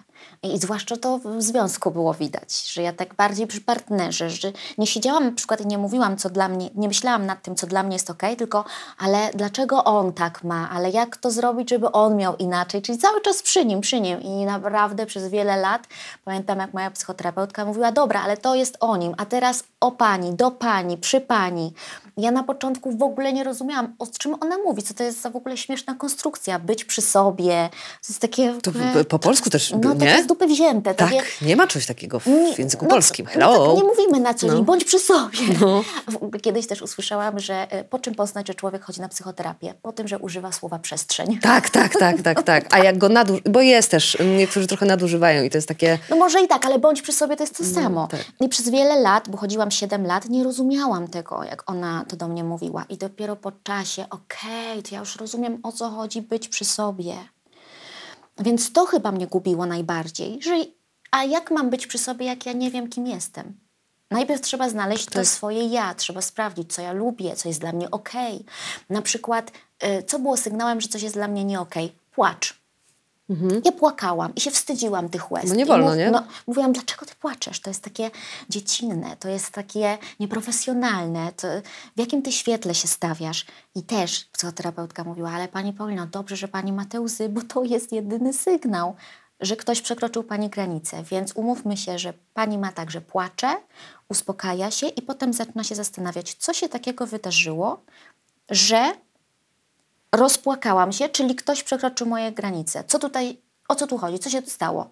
I, 0.43 0.57
zwłaszcza 0.57 0.97
to 0.97 1.17
w 1.17 1.41
związku 1.41 1.91
było 1.91 2.13
widać, 2.13 2.71
że 2.73 2.81
ja 2.81 2.93
tak 2.93 3.15
bardziej 3.15 3.47
przy 3.47 3.61
partnerze, 3.61 4.29
że 4.29 4.51
nie 4.77 4.87
siedziałam 4.87 5.25
na 5.25 5.31
przykład 5.31 5.61
i 5.61 5.67
nie 5.67 5.77
mówiłam, 5.77 6.17
co 6.17 6.29
dla 6.29 6.47
mnie, 6.47 6.69
nie 6.75 6.87
myślałam 6.87 7.25
nad 7.25 7.41
tym, 7.41 7.55
co 7.55 7.67
dla 7.67 7.83
mnie 7.83 7.95
jest 7.95 8.09
okej, 8.09 8.35
tylko 8.35 8.65
ale 8.97 9.29
dlaczego 9.33 9.83
on 9.83 10.13
tak 10.13 10.43
ma, 10.43 10.69
ale 10.69 10.89
jak 10.89 11.17
to 11.17 11.31
zrobić, 11.31 11.69
żeby 11.69 11.91
on 11.91 12.15
miał 12.15 12.37
inaczej, 12.37 12.81
czyli 12.81 12.97
cały 12.97 13.18
czas 13.19 13.41
przy 13.41 13.65
nim, 13.65 13.81
przy 13.81 14.01
nim 14.01 14.21
i 14.21 14.45
naprawdę 14.45 15.05
przez 15.05 15.27
wiele 15.27 15.57
lat 15.57 15.87
pamiętam, 16.25 16.59
jak 16.59 16.73
moja 16.73 16.91
psychoterapeutka 16.91 17.65
mówiła, 17.65 17.91
dobra, 17.91 18.21
ale 18.21 18.37
to 18.37 18.55
jest 18.55 18.77
o 18.79 18.97
nim, 18.97 19.13
a 19.17 19.25
teraz 19.25 19.63
o 19.79 19.91
pani, 19.91 20.33
do 20.33 20.51
pani, 20.51 20.97
przy 20.97 21.21
pani. 21.21 21.73
Ja 22.19 22.31
na 22.31 22.43
początku 22.43 22.91
w 22.97 23.03
ogóle 23.03 23.33
nie 23.33 23.43
rozumiałam, 23.43 23.95
o 23.99 24.07
czym 24.07 24.35
ona 24.41 24.57
mówi, 24.57 24.83
co 24.83 24.93
to 24.93 25.03
jest 25.03 25.21
za 25.21 25.29
w 25.29 25.35
ogóle 25.35 25.57
śmieszna 25.57 25.95
konstrukcja, 25.95 26.59
być 26.59 26.85
przy 26.85 27.01
sobie, 27.01 27.69
to 27.71 28.09
jest 28.09 28.21
takie... 28.21 28.53
To 28.63 28.71
po 29.09 29.19
polsku 29.19 29.49
też, 29.49 29.73
no, 29.81 29.93
nie? 29.93 29.99
takie 29.99 30.23
z 30.23 30.27
dupy 30.27 30.47
wzięte. 30.47 30.93
Tak, 30.95 31.09
takie, 31.09 31.23
nie 31.41 31.55
ma 31.55 31.67
czegoś 31.67 31.85
takiego 31.85 32.19
w, 32.19 32.27
nie- 32.27 32.53
w 32.55 32.59
języku 32.59 32.85
no, 32.85 32.89
polskim. 32.91 33.25
No, 33.25 33.31
Hello. 33.31 33.67
tak 33.67 33.83
nie 33.83 33.89
mówimy 33.89 34.19
na 34.19 34.33
co 34.33 34.47
dzień, 34.47 34.55
No. 34.57 34.63
bądź 34.63 34.83
przy 34.85 34.99
sobie. 34.99 35.37
No. 35.61 35.83
Kiedyś 36.41 36.67
też 36.67 36.81
usłyszałam, 36.81 37.39
że 37.39 37.71
e, 37.71 37.83
po 37.83 37.99
czym 37.99 38.15
poznać, 38.15 38.47
że 38.47 38.55
człowiek 38.55 38.83
chodzi 38.83 39.01
na 39.01 39.09
psychoterapię? 39.09 39.73
Po 39.81 39.91
tym, 39.91 40.07
że 40.07 40.19
używa 40.19 40.51
słowa 40.51 40.79
przestrzeń. 40.79 41.39
Tak, 41.41 41.69
tak, 41.69 41.93
tak, 41.99 42.21
tak, 42.21 42.43
tak. 42.51 42.65
A 42.73 42.79
jak 42.79 42.97
go 42.97 43.09
naduż... 43.09 43.39
Bo 43.49 43.61
jest 43.61 43.91
też, 43.91 44.19
m, 44.19 44.37
niektórzy 44.37 44.67
trochę 44.67 44.85
nadużywają 44.85 45.43
i 45.43 45.49
to 45.49 45.57
jest 45.57 45.67
takie... 45.67 45.99
No 46.09 46.15
może 46.15 46.41
i 46.41 46.47
tak, 46.47 46.65
ale 46.65 46.79
bądź 46.79 47.01
przy 47.01 47.13
sobie 47.13 47.35
to 47.37 47.43
jest 47.43 47.57
to 47.57 47.63
samo. 47.65 48.07
tak. 48.07 48.25
I 48.41 48.49
przez 48.49 48.69
wiele 48.69 48.99
lat, 48.99 49.29
bo 49.29 49.37
chodziłam 49.37 49.71
7 49.71 50.05
lat, 50.05 50.29
nie 50.29 50.43
rozumiałam 50.43 51.07
tego, 51.07 51.43
jak 51.43 51.69
ona 51.71 52.05
to 52.09 52.15
do 52.15 52.27
mnie 52.27 52.43
mówiła. 52.43 52.85
I 52.89 52.97
dopiero 52.97 53.35
po 53.35 53.51
czasie, 53.51 54.05
okej, 54.09 54.83
to 54.83 54.95
ja 54.95 54.99
już 54.99 55.15
rozumiem, 55.15 55.59
o 55.63 55.71
co 55.71 55.89
chodzi 55.89 56.21
być 56.21 56.49
przy 56.49 56.65
sobie. 56.65 57.15
Więc 58.39 58.71
to 58.71 58.85
chyba 58.85 59.11
mnie 59.11 59.27
gubiło 59.27 59.65
najbardziej. 59.65 60.41
Że, 60.41 60.51
a 61.11 61.23
jak 61.23 61.51
mam 61.51 61.69
być 61.69 61.87
przy 61.87 61.97
sobie, 61.97 62.25
jak 62.25 62.45
ja 62.45 62.53
nie 62.53 62.71
wiem, 62.71 62.89
kim 62.89 63.07
jestem? 63.07 63.59
Najpierw 64.11 64.41
trzeba 64.41 64.69
znaleźć 64.69 65.05
to 65.05 65.25
swoje 65.25 65.67
ja, 65.67 65.93
trzeba 65.93 66.21
sprawdzić, 66.21 66.73
co 66.73 66.81
ja 66.81 66.93
lubię, 66.93 67.35
co 67.35 67.47
jest 67.47 67.61
dla 67.61 67.71
mnie 67.71 67.91
okej. 67.91 68.45
Na 68.89 69.01
przykład, 69.01 69.51
y, 69.83 70.03
co 70.03 70.19
było 70.19 70.37
sygnałem, 70.37 70.81
że 70.81 70.87
coś 70.87 71.01
jest 71.01 71.15
dla 71.15 71.27
mnie 71.27 71.45
nie 71.45 71.59
okej? 71.59 71.95
Płacz. 72.11 72.58
Ja 73.65 73.71
płakałam 73.71 74.35
i 74.35 74.41
się 74.41 74.51
wstydziłam 74.51 75.09
tych 75.09 75.31
łez. 75.31 75.49
No 75.49 75.55
nie 75.55 75.65
wolno, 75.65 75.95
nie? 75.95 76.11
No, 76.11 76.23
mówiłam, 76.47 76.73
dlaczego 76.73 77.05
ty 77.05 77.15
płaczesz? 77.15 77.59
To 77.59 77.69
jest 77.69 77.83
takie 77.83 78.11
dziecinne, 78.49 79.17
to 79.19 79.29
jest 79.29 79.49
takie 79.49 79.97
nieprofesjonalne. 80.19 81.31
To 81.31 81.47
w 81.95 81.99
jakim 81.99 82.21
ty 82.21 82.31
świetle 82.31 82.75
się 82.75 82.87
stawiasz? 82.87 83.45
I 83.75 83.83
też 83.83 84.25
psychoterapeutka 84.25 85.03
mówiła, 85.03 85.31
ale 85.31 85.47
pani 85.47 85.73
Paulino, 85.73 86.07
dobrze, 86.07 86.35
że 86.35 86.47
pani 86.47 86.73
ma 86.73 86.85
te 86.85 87.01
łzy, 87.01 87.29
bo 87.29 87.41
to 87.41 87.63
jest 87.63 87.91
jedyny 87.91 88.33
sygnał, 88.33 88.95
że 89.39 89.55
ktoś 89.55 89.81
przekroczył 89.81 90.23
pani 90.23 90.49
granicę. 90.49 91.03
Więc 91.03 91.31
umówmy 91.35 91.77
się, 91.77 91.99
że 91.99 92.13
pani 92.33 92.57
ma 92.57 92.71
tak, 92.71 92.91
że 92.91 93.01
płacze, 93.01 93.55
uspokaja 94.09 94.71
się 94.71 94.87
i 94.87 95.01
potem 95.01 95.33
zaczyna 95.33 95.63
się 95.63 95.75
zastanawiać, 95.75 96.33
co 96.33 96.53
się 96.53 96.69
takiego 96.69 97.07
wydarzyło, 97.07 97.83
że 98.49 98.91
rozpłakałam 100.15 100.91
się, 100.91 101.09
czyli 101.09 101.35
ktoś 101.35 101.63
przekroczył 101.63 102.07
moje 102.07 102.31
granice. 102.31 102.83
Co 102.87 102.99
tutaj, 102.99 103.37
o 103.67 103.75
co 103.75 103.87
tu 103.87 103.97
chodzi? 103.97 104.19
Co 104.19 104.29
się 104.29 104.41
tu 104.41 104.49
stało? 104.49 104.89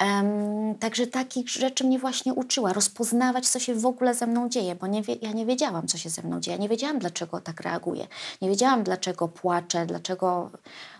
Em, 0.00 0.74
także 0.78 1.06
takich 1.06 1.48
rzeczy 1.48 1.84
mnie 1.84 1.98
właśnie 1.98 2.34
uczyła, 2.34 2.72
rozpoznawać, 2.72 3.48
co 3.48 3.58
się 3.58 3.74
w 3.74 3.86
ogóle 3.86 4.14
ze 4.14 4.26
mną 4.26 4.48
dzieje, 4.48 4.74
bo 4.74 4.86
nie 4.86 5.02
wie, 5.02 5.16
ja 5.22 5.32
nie 5.32 5.46
wiedziałam, 5.46 5.86
co 5.86 5.98
się 5.98 6.10
ze 6.10 6.22
mną 6.22 6.40
dzieje. 6.40 6.58
Nie 6.58 6.68
wiedziałam, 6.68 6.98
dlaczego 6.98 7.40
tak 7.40 7.60
reaguję. 7.60 8.06
Nie 8.42 8.48
wiedziałam, 8.48 8.82
dlaczego 8.82 9.28
płaczę, 9.28 9.86
dlaczego, 9.86 10.50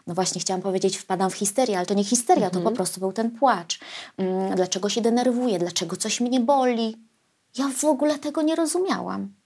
no 0.07 0.15
właśnie 0.15 0.41
chciałam 0.41 0.63
powiedzieć, 0.63 0.97
wpadam 0.97 1.31
w 1.31 1.35
histerię, 1.35 1.77
ale 1.77 1.87
to 1.87 1.95
nie 1.95 2.05
histeria, 2.05 2.51
to 2.51 2.61
po 2.61 2.71
prostu 2.71 3.01
był 3.01 3.13
ten 3.13 3.31
płacz. 3.31 3.81
Mm, 4.19 4.55
dlaczego 4.55 4.89
się 4.89 5.01
denerwuję, 5.01 5.59
dlaczego 5.59 5.97
coś 5.97 6.21
mnie 6.21 6.41
boli. 6.41 6.97
Ja 7.59 7.69
w 7.69 7.85
ogóle 7.85 8.19
tego 8.19 8.43
nie 8.43 8.57
rozumiałam. 8.57 9.40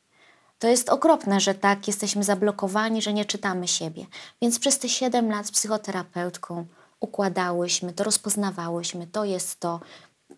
To 0.58 0.68
jest 0.68 0.88
okropne, 0.88 1.40
że 1.40 1.54
tak 1.54 1.86
jesteśmy 1.86 2.24
zablokowani, 2.24 3.02
że 3.02 3.12
nie 3.12 3.24
czytamy 3.24 3.68
siebie. 3.68 4.06
Więc 4.42 4.58
przez 4.58 4.78
te 4.78 4.88
7 4.88 5.30
lat 5.30 5.46
z 5.46 5.50
psychoterapeutką 5.50 6.66
układałyśmy, 7.00 7.92
to 7.92 8.04
rozpoznawałyśmy, 8.04 9.06
to 9.06 9.24
jest 9.24 9.60
to, 9.60 9.80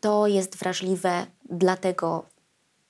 to 0.01 0.27
jest 0.27 0.57
wrażliwe, 0.57 1.27
dlatego 1.51 2.25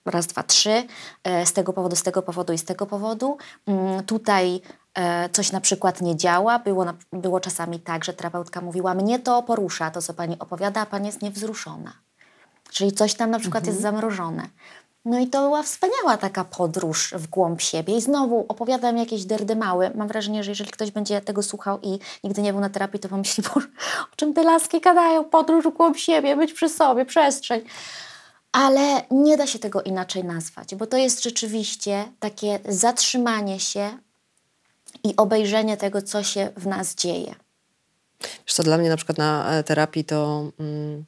raz, 0.06 0.26
dwa, 0.26 0.42
trzy, 0.42 0.84
e, 1.24 1.46
z 1.46 1.52
tego 1.52 1.72
powodu, 1.72 1.96
z 1.96 2.02
tego 2.02 2.22
powodu 2.22 2.52
i 2.52 2.58
z 2.58 2.64
tego 2.64 2.86
powodu. 2.86 3.36
Mm, 3.66 4.04
Tutaj 4.04 4.60
e, 4.94 5.28
coś 5.28 5.52
na 5.52 5.60
przykład 5.60 6.00
nie 6.00 6.16
działa. 6.16 6.58
Było, 6.58 6.86
było 7.12 7.40
czasami 7.40 7.80
tak, 7.80 8.04
że 8.04 8.12
terapeutka 8.12 8.60
mówiła, 8.60 8.94
mnie 8.94 9.18
to 9.18 9.42
porusza, 9.42 9.90
to 9.90 10.02
co 10.02 10.14
pani 10.14 10.38
opowiada, 10.38 10.80
a 10.80 10.86
pani 10.86 11.06
jest 11.06 11.22
niewzruszona. 11.22 11.92
Czyli 12.70 12.92
coś 12.92 13.14
tam 13.14 13.30
na 13.30 13.38
przykład 13.38 13.66
jest 13.66 13.80
zamrożone. 13.80 14.48
No 15.06 15.18
i 15.18 15.26
to 15.26 15.40
była 15.40 15.62
wspaniała 15.62 16.16
taka 16.16 16.44
podróż 16.44 17.14
w 17.16 17.26
głąb 17.26 17.60
siebie. 17.60 17.96
I 17.96 18.00
znowu 18.00 18.46
opowiadam 18.48 18.98
jakieś 18.98 19.24
derdymały. 19.24 19.90
Mam 19.94 20.08
wrażenie, 20.08 20.44
że 20.44 20.50
jeżeli 20.50 20.70
ktoś 20.70 20.90
będzie 20.90 21.20
tego 21.20 21.42
słuchał 21.42 21.78
i 21.82 21.98
nigdy 22.24 22.42
nie 22.42 22.52
był 22.52 22.60
na 22.60 22.70
terapii, 22.70 23.00
to 23.00 23.08
pomyśli, 23.08 23.44
Boże, 23.54 23.66
o 24.12 24.16
czym 24.16 24.34
te 24.34 24.42
laski 24.42 24.80
gadają? 24.80 25.24
Podróż 25.24 25.64
w 25.64 25.68
głąb 25.68 25.96
siebie, 25.96 26.36
być 26.36 26.52
przy 26.52 26.68
sobie, 26.68 27.04
przestrzeń. 27.04 27.60
Ale 28.52 29.02
nie 29.10 29.36
da 29.36 29.46
się 29.46 29.58
tego 29.58 29.82
inaczej 29.82 30.24
nazwać, 30.24 30.74
bo 30.74 30.86
to 30.86 30.96
jest 30.96 31.22
rzeczywiście 31.22 32.04
takie 32.20 32.58
zatrzymanie 32.68 33.60
się 33.60 33.98
i 35.04 35.16
obejrzenie 35.16 35.76
tego, 35.76 36.02
co 36.02 36.22
się 36.22 36.50
w 36.56 36.66
nas 36.66 36.94
dzieje. 36.94 37.34
Wiesz 38.20 38.54
co, 38.54 38.62
dla 38.62 38.78
mnie 38.78 38.88
na 38.88 38.96
przykład 38.96 39.18
na 39.18 39.50
e, 39.50 39.62
terapii 39.62 40.04
to, 40.04 40.50
mm, 40.60 41.04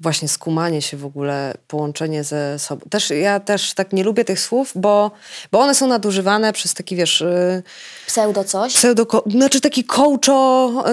właśnie 0.00 0.28
skumanie 0.28 0.82
się 0.82 0.96
w 0.96 1.04
ogóle, 1.04 1.54
połączenie 1.68 2.24
ze 2.24 2.58
sobą. 2.58 2.86
Też, 2.90 3.10
ja 3.10 3.40
też 3.40 3.74
tak 3.74 3.92
nie 3.92 4.04
lubię 4.04 4.24
tych 4.24 4.40
słów, 4.40 4.72
bo, 4.74 5.10
bo 5.52 5.58
one 5.58 5.74
są 5.74 5.86
nadużywane 5.86 6.52
przez 6.52 6.74
taki, 6.74 6.96
wiesz, 6.96 7.20
y, 7.20 7.62
Pseudo 8.06 8.44
coś. 8.44 8.74
pseudo, 8.74 9.06
znaczy 9.26 9.60
taki 9.60 9.84
coacho, 9.84 10.84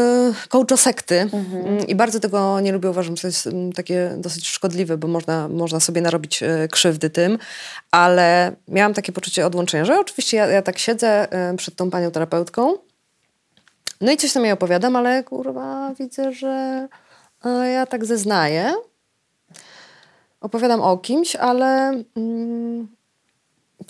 y, 0.46 0.50
coacho 0.50 0.78
sekty. 0.78 1.30
Mm, 1.34 1.88
I 1.88 1.96
bardzo 1.96 2.20
tego 2.20 2.60
nie 2.60 2.72
lubię, 2.72 2.90
uważam, 2.90 3.16
że 3.16 3.22
to 3.22 3.28
jest 3.28 3.48
mm, 3.48 3.74
takie 3.74 4.16
dosyć 4.18 4.48
szkodliwe, 4.48 4.98
bo 4.98 5.08
można, 5.08 5.48
można 5.48 5.80
sobie 5.80 6.02
narobić 6.02 6.44
y, 6.44 6.68
krzywdy 6.72 7.10
tym, 7.10 7.38
ale 7.92 8.56
miałam 8.68 8.94
takie 8.94 9.12
poczucie 9.12 9.46
odłączenia, 9.46 9.86
że 9.86 10.00
oczywiście 10.00 10.38
ja, 10.38 10.48
ja 10.48 10.62
tak 10.62 10.80
siedzę 10.80 11.28
przed 11.58 11.76
tą 11.76 11.92
panią 11.92 12.12
terapeutką, 12.12 12.74
no 14.02 14.12
i 14.12 14.18
coś 14.18 14.34
tam 14.34 14.44
jej 14.44 14.54
opowiadam, 14.54 14.96
ale 14.96 15.24
kurwa 15.24 15.94
widzę, 16.00 16.34
że 16.34 16.88
ja 17.74 17.86
tak 17.86 18.06
zeznaję. 18.06 18.74
Opowiadam 20.44 20.82
o 20.82 20.98
kimś, 20.98 21.36
ale 21.36 22.04
mm, 22.16 22.88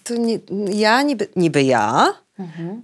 to 0.04 0.16
nie, 0.16 0.40
ja 0.72 1.02
niby, 1.02 1.28
niby 1.36 1.64
ja, 1.64 2.14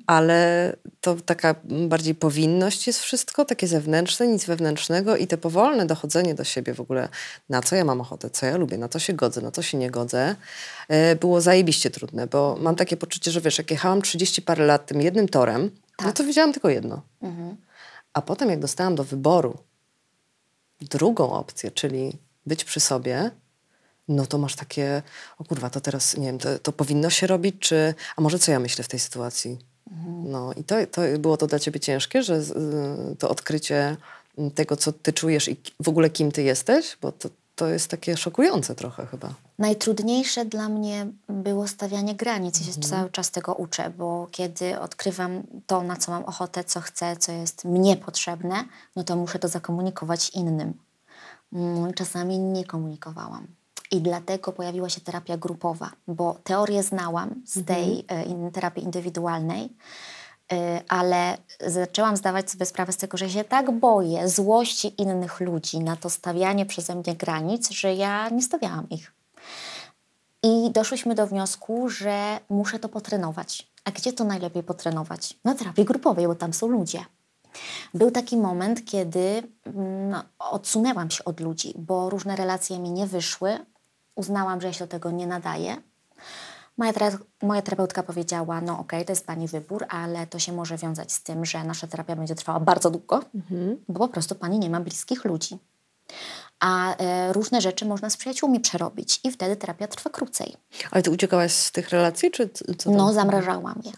ale 0.08 0.76
to 1.02 1.16
taka 1.16 1.56
bardziej 1.64 2.16
powinność 2.16 2.88
jest 2.88 3.00
wszystko, 3.00 3.46
takie 3.46 3.68
zewnętrzne, 3.68 4.28
nic 4.28 4.46
wewnętrznego 4.46 5.18
i 5.18 5.28
te 5.28 5.38
powolne 5.38 5.86
dochodzenie 5.86 6.36
do 6.36 6.44
siebie 6.44 6.74
w 6.74 6.80
ogóle, 6.82 7.10
na 7.50 7.62
co 7.62 7.76
ja 7.76 7.86
mam 7.86 8.02
ochotę, 8.02 8.30
co 8.30 8.46
ja 8.46 8.58
lubię, 8.58 8.78
na 8.78 8.90
co 8.90 9.00
się 9.00 9.14
godzę, 9.14 9.42
na 9.42 9.52
co 9.52 9.62
się 9.62 9.78
nie 9.78 9.92
godzę, 9.92 10.36
e, 10.88 11.16
było 11.16 11.42
zajebiście 11.42 11.90
trudne, 11.90 12.28
bo 12.28 12.58
mam 12.62 12.76
takie 12.76 12.98
poczucie, 12.98 13.32
że 13.32 13.42
wiesz, 13.42 13.58
jak 13.58 13.72
jechałam 13.72 14.02
30 14.02 14.42
parę 14.42 14.66
lat 14.66 14.86
tym 14.86 15.02
jednym 15.02 15.28
torem, 15.30 15.72
no 16.06 16.12
to 16.12 16.24
wiedziałam 16.24 16.54
tylko 16.54 16.70
jedno. 16.70 17.02
A 18.14 18.22
potem 18.22 18.50
jak 18.50 18.60
dostałam 18.60 18.96
do 18.96 19.04
wyboru 19.04 19.58
drugą 20.82 21.32
opcję, 21.32 21.72
czyli 21.72 22.18
być 22.46 22.64
przy 22.66 22.80
sobie, 22.80 23.32
no 24.10 24.26
to 24.26 24.38
masz 24.38 24.56
takie, 24.56 25.02
o 25.38 25.44
kurwa, 25.44 25.70
to 25.70 25.82
teraz, 25.82 26.18
nie 26.18 26.26
wiem, 26.26 26.38
to, 26.38 26.60
to 26.60 26.72
powinno 26.72 27.10
się 27.10 27.28
robić, 27.28 27.56
czy, 27.60 27.94
a 28.16 28.22
może 28.22 28.40
co 28.40 28.52
ja 28.52 28.60
myślę 28.60 28.84
w 28.84 28.88
tej 28.88 29.00
sytuacji? 29.00 29.58
No 30.24 30.54
i 30.54 30.64
to, 30.64 30.76
to 30.92 31.02
było 31.20 31.38
to 31.38 31.48
dla 31.48 31.60
ciebie 31.60 31.80
ciężkie, 31.80 32.24
że 32.24 32.36
y, 32.36 33.16
to 33.20 33.30
odkrycie 33.30 33.98
mm, 34.38 34.52
tego, 34.52 34.76
co 34.76 34.92
ty 34.94 35.14
czujesz 35.14 35.48
i 35.48 35.58
w 35.80 35.90
ogóle 35.90 36.10
kim 36.10 36.32
ty 36.32 36.44
jesteś, 36.44 36.98
bo 37.02 37.12
to, 37.12 37.30
to 37.56 37.68
jest 37.68 37.88
takie 37.88 38.18
szokujące 38.18 38.76
trochę 38.76 39.06
chyba. 39.06 39.34
Najtrudniejsze 39.60 40.46
dla 40.46 40.70
mnie 40.70 41.08
było 41.30 41.68
stawianie 41.68 42.16
granic. 42.16 42.60
Ja 42.68 42.74
się 42.74 42.80
cały 42.80 43.10
czas 43.10 43.32
tego 43.32 43.54
uczę, 43.56 43.90
bo 43.98 44.28
kiedy 44.32 44.80
odkrywam 44.80 45.44
to, 45.68 45.84
na 45.84 45.96
co 45.96 46.12
mam 46.12 46.24
ochotę, 46.26 46.64
co 46.64 46.82
chcę, 46.82 47.18
co 47.18 47.32
jest 47.32 47.66
mnie 47.66 47.98
potrzebne, 47.98 48.64
no 48.96 49.04
to 49.04 49.16
muszę 49.16 49.40
to 49.40 49.48
zakomunikować 49.48 50.30
innym. 50.30 50.74
Mm, 51.54 51.94
Czasami 51.94 52.40
nie 52.40 52.66
komunikowałam. 52.66 53.48
I 53.92 54.02
dlatego 54.02 54.52
pojawiła 54.52 54.90
się 54.90 55.02
terapia 55.02 55.38
grupowa, 55.38 55.92
bo 56.08 56.36
teorię 56.44 56.84
znałam 56.84 57.36
z 57.46 57.66
tej 57.66 58.06
e, 58.08 58.24
in, 58.24 58.52
terapii 58.52 58.84
indywidualnej, 58.84 59.70
e, 60.52 60.82
ale 60.88 61.38
zaczęłam 61.68 62.18
zdawać 62.18 62.52
sobie 62.52 62.66
sprawę 62.66 62.92
z 62.92 62.98
tego, 62.98 63.18
że 63.18 63.30
się 63.30 63.44
tak 63.44 63.72
boję 63.72 64.30
złości 64.30 65.02
innych 65.02 65.40
ludzi 65.40 65.80
na 65.80 65.96
to 65.96 66.10
stawianie 66.10 66.66
przeze 66.66 66.96
mnie 66.96 67.16
granic, 67.16 67.70
że 67.70 67.94
ja 67.94 68.30
nie 68.30 68.42
stawiałam 68.42 68.90
ich. 68.90 69.14
I 70.44 70.72
doszłyśmy 70.72 71.16
do 71.16 71.28
wniosku, 71.28 71.90
że 71.90 72.40
muszę 72.50 72.80
to 72.80 72.90
potrenować. 72.90 73.72
A 73.86 73.92
gdzie 73.92 74.14
to 74.14 74.24
najlepiej 74.24 74.64
potrenować? 74.64 75.40
Na 75.46 75.56
terapii 75.56 75.86
grupowej, 75.86 76.28
bo 76.28 76.36
tam 76.36 76.54
są 76.54 76.68
ludzie. 76.68 77.06
Był 77.94 78.12
taki 78.12 78.38
moment, 78.38 78.86
kiedy 78.86 79.44
mm, 79.66 80.22
odsunęłam 80.40 81.12
się 81.12 81.24
od 81.24 81.40
ludzi, 81.40 81.74
bo 81.78 82.10
różne 82.10 82.36
relacje 82.36 82.80
mi 82.80 82.92
nie 82.92 83.08
wyszły. 83.08 83.60
Uznałam, 84.20 84.62
że 84.62 84.68
ja 84.68 84.74
się 84.74 84.86
do 84.86 84.92
tego 84.92 85.12
nie 85.12 85.28
nadaję. 85.28 85.78
Moja, 86.78 86.94
tera- 86.94 87.18
moja 87.42 87.62
terapeutka 87.62 88.04
powiedziała, 88.04 88.62
no 88.62 88.80
okej, 88.80 89.06
to 89.06 89.12
jest 89.12 89.28
Pani 89.28 89.48
wybór, 89.48 89.86
ale 89.90 90.28
to 90.28 90.40
się 90.40 90.54
może 90.54 90.78
wiązać 90.78 91.12
z 91.12 91.24
tym, 91.24 91.46
że 91.46 91.64
nasza 91.64 91.88
terapia 91.88 92.16
będzie 92.16 92.36
trwała 92.36 92.60
bardzo 92.60 92.90
długo, 92.90 93.24
bo 93.90 94.00
po 94.00 94.08
prostu 94.08 94.36
Pani 94.36 94.60
nie 94.60 94.70
ma 94.70 94.80
bliskich 94.80 95.26
ludzi. 95.26 95.58
A 96.60 96.96
e, 96.98 97.34
różne 97.34 97.62
rzeczy 97.62 97.86
można 97.86 98.10
z 98.10 98.18
przyjaciółmi 98.18 98.60
przerobić 98.60 99.20
i 99.24 99.32
wtedy 99.32 99.56
terapia 99.56 99.88
trwa 99.88 100.10
krócej. 100.10 100.56
Ale 100.92 101.04
ty 101.04 101.12
uciekałaś 101.12 101.52
z 101.52 101.72
tych 101.72 101.90
relacji, 101.90 102.32
czy 102.32 102.50
co 102.50 102.84
tam? 102.84 102.96
No, 102.96 103.14
zamrażałam 103.14 103.82
je. 103.86 103.92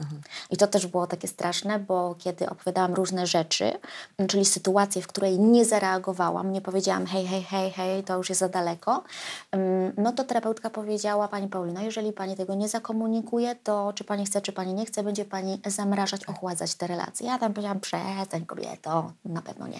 I 0.49 0.57
to 0.57 0.67
też 0.67 0.87
było 0.87 1.07
takie 1.07 1.27
straszne, 1.27 1.79
bo 1.79 2.15
kiedy 2.19 2.49
opowiadałam 2.49 2.93
różne 2.93 3.27
rzeczy, 3.27 3.71
czyli 4.27 4.45
sytuację, 4.45 5.01
w 5.01 5.07
której 5.07 5.39
nie 5.39 5.65
zareagowałam, 5.65 6.51
nie 6.51 6.61
powiedziałam 6.61 7.05
hej, 7.05 7.27
hej, 7.27 7.43
hej, 7.43 7.71
hej, 7.71 8.03
to 8.03 8.17
już 8.17 8.29
jest 8.29 8.39
za 8.39 8.49
daleko, 8.49 9.03
no 9.97 10.11
to 10.11 10.23
terapeutka 10.23 10.69
powiedziała, 10.69 11.27
Pani 11.27 11.47
Paulino, 11.47 11.81
jeżeli 11.81 12.13
Pani 12.13 12.35
tego 12.35 12.55
nie 12.55 12.69
zakomunikuje, 12.69 13.55
to 13.55 13.93
czy 13.95 14.03
Pani 14.03 14.25
chce, 14.25 14.41
czy 14.41 14.51
Pani 14.51 14.73
nie 14.73 14.85
chce, 14.85 15.03
będzie 15.03 15.25
Pani 15.25 15.61
zamrażać, 15.65 16.25
ochładzać 16.25 16.75
te 16.75 16.87
relacje. 16.87 17.27
Ja 17.27 17.39
tam 17.39 17.53
powiedziałam, 17.53 17.79
przestań 17.79 18.45
kobieto, 18.45 19.11
na 19.25 19.41
pewno 19.41 19.67
nie. 19.67 19.79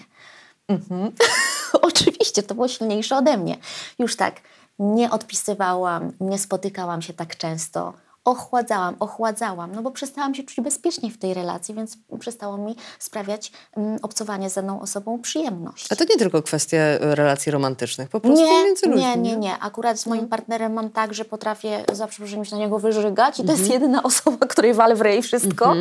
Mhm. 0.68 1.12
Oczywiście, 1.82 2.42
to 2.42 2.54
było 2.54 2.68
silniejsze 2.68 3.16
ode 3.16 3.36
mnie. 3.36 3.56
Już 3.98 4.16
tak, 4.16 4.40
nie 4.78 5.10
odpisywałam, 5.10 6.12
nie 6.20 6.38
spotykałam 6.38 7.02
się 7.02 7.12
tak 7.12 7.36
często. 7.36 7.94
Ochładzałam, 8.24 8.96
ochładzałam, 9.00 9.74
no 9.74 9.82
bo 9.82 9.90
przestałam 9.90 10.34
się 10.34 10.42
czuć 10.42 10.60
bezpiecznie 10.60 11.10
w 11.10 11.18
tej 11.18 11.34
relacji, 11.34 11.74
więc 11.74 11.96
przestało 12.18 12.58
mi 12.58 12.76
sprawiać 12.98 13.52
mm, 13.76 13.98
obcowanie 14.02 14.50
z 14.50 14.54
daną 14.54 14.80
osobą 14.80 15.20
przyjemność. 15.20 15.92
A 15.92 15.96
to 15.96 16.04
nie 16.04 16.16
tylko 16.16 16.42
kwestie 16.42 16.78
e, 16.78 17.14
relacji 17.14 17.52
romantycznych, 17.52 18.08
po 18.08 18.20
prostu 18.20 18.44
Nie, 18.44 18.64
między 18.64 18.86
ludźmi. 18.86 19.02
nie, 19.02 19.16
nie, 19.16 19.36
nie. 19.36 19.58
Akurat 19.58 19.98
z 20.00 20.06
moim 20.06 20.28
partnerem 20.28 20.72
mam 20.72 20.90
tak, 20.90 21.14
że 21.14 21.24
potrafię 21.24 21.84
za 21.92 22.06
przeproszeniem 22.06 22.44
się 22.44 22.56
na 22.56 22.62
niego 22.62 22.78
wyżygać 22.78 23.40
i 23.40 23.44
to 23.44 23.52
jest 23.52 23.70
jedyna 23.70 24.02
osoba, 24.12 24.46
której 24.46 24.74
walę 24.74 24.94
w 24.94 25.00
rej 25.00 25.22
wszystko. 25.22 25.74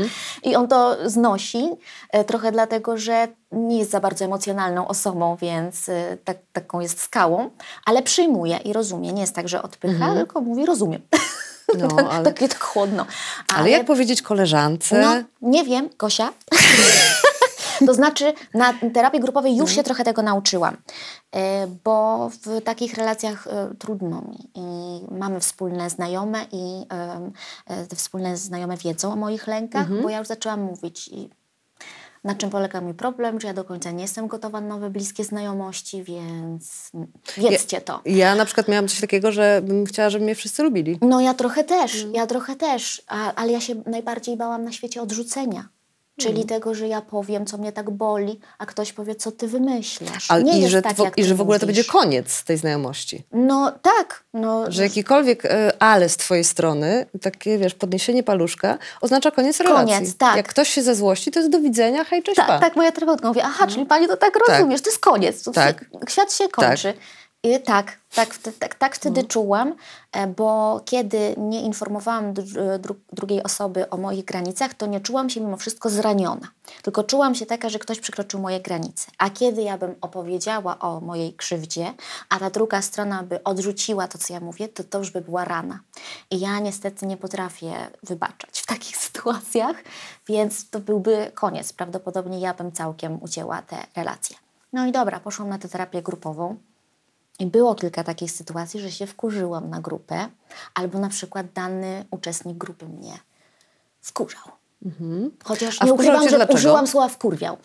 I 0.44 0.56
on 0.56 0.68
to 0.68 0.98
znosi, 1.10 1.70
e, 2.10 2.24
trochę 2.24 2.52
dlatego, 2.52 2.98
że 2.98 3.28
nie 3.52 3.80
jest 3.80 3.92
za 3.92 4.00
bardzo 4.00 4.26
emocjonalną 4.26 4.88
osobą, 4.88 5.38
więc 5.42 5.90
e, 5.90 6.18
tak, 6.24 6.38
taką 6.54 6.80
jest 6.80 7.02
skałą, 7.02 7.50
ale 7.86 8.04
przyjmuje 8.04 8.58
i 8.58 8.74
rozumie. 8.74 9.14
Nie 9.14 9.22
jest 9.22 9.36
tak, 9.36 9.50
że 9.50 9.62
odpycha, 9.62 10.16
tylko 10.16 10.42
mówi 10.42 10.66
rozumiem. 10.66 11.02
No, 11.78 11.88
tak, 11.88 12.06
ale- 12.12 12.24
Takie 12.26 12.48
tak 12.48 12.64
chłodno. 12.64 13.06
Ale 13.56 13.70
jak 13.70 13.86
powiedzieć 13.86 14.22
koleżance? 14.22 15.02
No, 15.02 15.24
nie 15.50 15.64
wiem, 15.64 15.90
Gosia. 15.98 16.34
to 17.86 17.94
znaczy, 17.94 18.34
na 18.54 18.74
terapii 18.94 19.20
grupowej 19.20 19.56
już 19.58 19.72
się 19.72 19.84
trochę 19.84 20.04
tego 20.04 20.22
nauczyłam, 20.22 20.78
e, 21.36 21.68
bo 21.84 22.30
w 22.30 22.62
takich 22.64 22.94
relacjach 22.94 23.48
e, 23.48 23.70
trudno 23.80 24.22
mi. 24.22 24.50
I 24.56 24.62
mamy 25.20 25.40
wspólne 25.40 25.90
znajome 25.90 26.46
i 26.52 26.86
e, 27.68 27.86
te 27.88 27.96
wspólne 27.96 28.38
znajome 28.38 28.78
wiedzą 28.78 29.14
o 29.14 29.16
moich 29.16 29.48
lękach, 29.48 29.88
bo 30.02 30.10
ja 30.10 30.18
już 30.20 30.28
zaczęłam 30.28 30.62
mówić. 30.62 31.08
I 31.08 31.30
na 32.24 32.36
czym 32.36 32.50
polega 32.50 32.82
mój 32.82 32.94
problem, 32.94 33.40
że 33.40 33.48
ja 33.48 33.54
do 33.54 33.64
końca 33.64 33.92
nie 33.92 34.02
jestem 34.02 34.28
gotowa 34.28 34.62
na 34.62 34.68
nowe, 34.68 34.90
bliskie 34.90 35.24
znajomości, 35.24 36.04
więc 36.04 36.92
wiedzcie 37.38 37.82
to. 37.82 38.02
Ja 38.06 38.36
na 38.36 38.46
przykład 38.46 38.68
miałam 38.68 38.88
coś 38.88 39.02
takiego, 39.02 39.32
że 39.32 39.62
bym 39.64 39.86
chciała, 39.86 40.10
żeby 40.10 40.26
mnie 40.26 40.36
wszyscy 40.36 40.64
lubili. 40.64 40.98
No 41.02 41.22
ja 41.22 41.34
trochę 41.34 41.64
też, 41.64 42.06
ja 42.14 42.28
trochę 42.28 42.56
też, 42.56 43.02
a, 43.08 43.34
ale 43.34 43.52
ja 43.52 43.62
się 43.62 43.76
najbardziej 43.86 44.38
bałam 44.38 44.64
na 44.64 44.72
świecie 44.72 45.02
odrzucenia. 45.02 45.70
Czyli 46.20 46.46
tego, 46.46 46.76
że 46.76 46.88
ja 46.88 47.02
powiem, 47.02 47.46
co 47.46 47.58
mnie 47.58 47.72
tak 47.72 47.90
boli, 47.90 48.40
a 48.60 48.66
ktoś 48.66 48.94
powie, 48.94 49.16
co 49.16 49.32
ty 49.32 49.48
wymyślasz. 49.48 50.32
Ale 50.32 50.44
nie 50.44 50.60
i, 50.60 50.68
że, 50.68 50.82
tak, 50.82 50.96
I 51.18 51.24
że 51.24 51.36
w 51.36 51.42
ogóle 51.42 51.60
to 51.60 51.66
mówisz. 51.66 51.78
będzie 51.78 51.92
koniec 51.92 52.44
tej 52.44 52.58
znajomości. 52.58 53.24
No 53.32 53.72
tak, 53.82 54.24
no, 54.34 54.72
Że 54.72 54.84
jakikolwiek 54.84 55.46
e, 55.46 55.74
ale 55.84 56.10
z 56.10 56.18
twojej 56.18 56.44
strony, 56.44 57.06
takie 57.22 57.58
wiesz, 57.58 57.74
podniesienie 57.74 58.24
paluszka, 58.24 58.78
oznacza 59.02 59.32
koniec 59.32 59.60
relacji. 59.60 60.14
tak. 60.14 60.38
Jak 60.38 60.48
ktoś 60.48 60.70
się 60.70 60.84
zezłości, 60.84 61.32
to 61.32 61.40
jest 61.40 61.52
do 61.52 61.60
widzenia, 61.60 62.04
hej, 62.04 62.24
cześć, 62.24 62.38
pa. 62.38 62.48
tak, 62.48 62.62
tak 62.62 62.76
moja 62.76 62.92
terapeutka 62.92 63.28
mówi, 63.28 63.42
aha, 63.44 63.68
czyli 63.68 63.86
pani 63.86 64.08
to 64.08 64.18
tak 64.18 64.38
rozumiesz, 64.48 64.82
to 64.82 64.90
jest 64.90 65.00
koniec, 65.02 65.44
to 65.44 65.52
Tak. 65.52 65.80
się, 65.80 65.86
świat 66.10 66.34
się 66.34 66.50
kończy. 66.50 66.94
I 67.44 67.60
tak, 67.60 67.98
tak, 68.16 68.38
tak, 68.60 68.76
tak 68.76 68.96
wtedy 68.96 69.24
czułam, 69.24 69.76
e, 70.12 70.28
bo 70.28 70.82
kiedy 70.86 71.36
nie 71.38 71.62
informowałam 71.62 72.34
dru- 72.34 72.80
dru- 72.80 72.96
drugiej 73.14 73.44
osoby 73.44 73.90
o 73.90 73.98
moich 73.98 74.26
granicach, 74.26 74.74
to 74.74 74.86
nie 74.86 75.00
czułam 75.00 75.30
się 75.30 75.42
mimo 75.42 75.58
wszystko 75.58 75.90
zraniona. 75.90 76.48
Tylko 76.82 77.04
czułam 77.04 77.36
się 77.36 77.46
taka, 77.46 77.70
że 77.70 77.80
ktoś 77.80 78.00
przekroczył 78.00 78.40
moje 78.40 78.60
granice. 78.60 79.12
A 79.18 79.30
kiedy 79.30 79.62
ja 79.62 79.78
bym 79.78 79.96
opowiedziała 80.02 80.80
o 80.80 81.00
mojej 81.00 81.34
krzywdzie, 81.34 81.94
a 82.30 82.40
ta 82.40 82.50
druga 82.50 82.82
strona 82.82 83.24
by 83.24 83.44
odrzuciła 83.44 84.08
to, 84.08 84.18
co 84.18 84.34
ja 84.34 84.40
mówię, 84.40 84.68
to 84.68 84.84
to 84.84 84.98
już 84.98 85.12
by 85.12 85.22
była 85.22 85.46
rana. 85.46 85.80
I 86.32 86.40
ja 86.40 86.60
niestety 86.60 87.06
nie 87.06 87.18
potrafię 87.18 87.74
wybaczać 88.04 88.60
w 88.60 88.66
takich 88.66 88.98
sytuacjach, 89.06 89.76
więc 90.28 90.70
to 90.70 90.80
byłby 90.80 91.32
koniec. 91.36 91.74
Prawdopodobnie 91.74 92.40
ja 92.40 92.54
bym 92.54 92.72
całkiem 92.72 93.24
ucięła 93.24 93.62
te 93.62 93.78
relacje. 93.96 94.38
No 94.74 94.86
i 94.86 94.92
dobra, 94.92 95.20
poszłam 95.20 95.50
na 95.50 95.58
tę 95.58 95.70
terapię 95.70 96.02
grupową. 96.02 96.58
I 97.42 97.46
było 97.46 97.76
kilka 97.76 98.04
takich 98.04 98.32
sytuacji, 98.32 98.80
że 98.80 98.92
się 98.92 99.08
wkurzyłam 99.08 99.70
na 99.70 99.80
grupę, 99.82 100.28
albo 100.76 101.00
na 101.00 101.10
przykład 101.10 101.46
dany 101.54 102.06
uczestnik 102.12 102.58
grupy 102.58 102.86
mnie 102.86 103.14
wkurzał. 104.02 104.44
Chociaż 105.44 105.82
A 105.82 105.86
nie 105.86 105.94
ukrywam, 105.94 106.30
że 106.30 106.36
dlaczego? 106.36 106.54
użyłam 106.60 106.88
słowa 106.88 107.08
wkurwiał. 107.08 107.58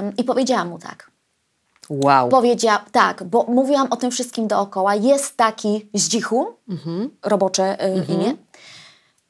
Ym, 0.00 0.16
I 0.16 0.24
powiedziałam 0.24 0.68
mu 0.68 0.78
tak. 0.78 1.10
Wow. 1.90 2.28
Powiedziała, 2.28 2.84
tak, 2.92 3.24
bo 3.24 3.44
mówiłam 3.48 3.86
o 3.90 3.96
tym 3.96 4.10
wszystkim 4.10 4.46
dookoła. 4.48 4.94
Jest 4.94 5.36
taki 5.36 5.88
zdzichu, 5.94 6.56
robocze 7.22 7.86
y, 7.86 8.04
imię, 8.08 8.36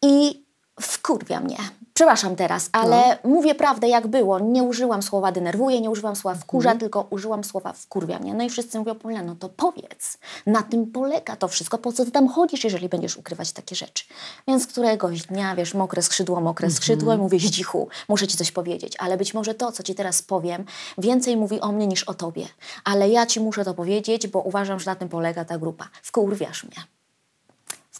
i 0.02 0.44
wkurwia 0.80 1.40
mnie. 1.40 1.56
Przepraszam 1.94 2.36
teraz, 2.36 2.68
ale 2.72 3.18
mówię 3.24 3.54
prawdę 3.54 3.88
jak 3.88 4.06
było. 4.06 4.38
Nie 4.40 4.62
użyłam 4.62 5.02
słowa 5.02 5.32
denerwuje, 5.32 5.80
nie 5.80 5.90
użyłam 5.90 6.16
słowa 6.16 6.38
wkurza, 6.38 6.74
tylko 6.74 7.06
użyłam 7.10 7.44
słowa 7.44 7.72
wkurwia 7.72 8.18
mnie. 8.18 8.34
No 8.34 8.44
i 8.44 8.50
wszyscy 8.50 8.78
mówią, 8.78 8.94
Paulina, 8.94 9.22
no 9.22 9.36
to 9.36 9.48
powiedz, 9.48 10.18
na 10.46 10.62
tym 10.62 10.86
polega 10.86 11.36
to 11.36 11.48
wszystko, 11.48 11.78
po 11.78 11.92
co 11.92 12.04
ty 12.04 12.10
tam 12.10 12.28
chodzisz, 12.28 12.64
jeżeli 12.64 12.88
będziesz 12.88 13.16
ukrywać 13.16 13.52
takie 13.52 13.76
rzeczy. 13.76 14.04
Więc 14.48 14.66
któregoś 14.66 15.22
dnia, 15.22 15.56
wiesz, 15.56 15.74
mokre 15.74 16.02
skrzydło, 16.02 16.40
mokre 16.40 16.70
skrzydło 16.70 17.14
i 17.14 17.18
mówię, 17.18 17.38
zdzichu, 17.38 17.88
muszę 18.08 18.28
ci 18.28 18.36
coś 18.36 18.52
powiedzieć, 18.52 18.94
ale 18.98 19.16
być 19.16 19.34
może 19.34 19.54
to, 19.54 19.72
co 19.72 19.82
ci 19.82 19.94
teraz 19.94 20.22
powiem, 20.22 20.64
więcej 20.98 21.36
mówi 21.36 21.60
o 21.60 21.72
mnie 21.72 21.86
niż 21.86 22.04
o 22.04 22.14
tobie. 22.14 22.46
Ale 22.84 23.08
ja 23.08 23.26
ci 23.26 23.40
muszę 23.40 23.64
to 23.64 23.74
powiedzieć, 23.74 24.26
bo 24.26 24.40
uważam, 24.40 24.80
że 24.80 24.90
na 24.90 24.96
tym 24.96 25.08
polega 25.08 25.44
ta 25.44 25.58
grupa. 25.58 25.88
Wkurwiasz 26.02 26.64
mnie. 26.64 26.97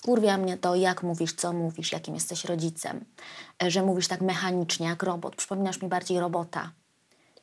Wkurwia 0.09 0.39
mnie 0.39 0.59
to, 0.59 0.75
jak 0.75 1.03
mówisz, 1.03 1.33
co 1.33 1.53
mówisz, 1.53 1.93
jakim 1.93 2.15
jesteś 2.15 2.45
rodzicem, 2.45 3.05
e, 3.63 3.71
że 3.71 3.83
mówisz 3.83 4.09
tak 4.09 4.21
mechanicznie, 4.21 4.87
jak 4.87 5.03
robot. 5.03 5.37
Przypominasz 5.37 5.83
mi 5.83 5.89
bardziej 5.89 6.21
robota. 6.21 6.73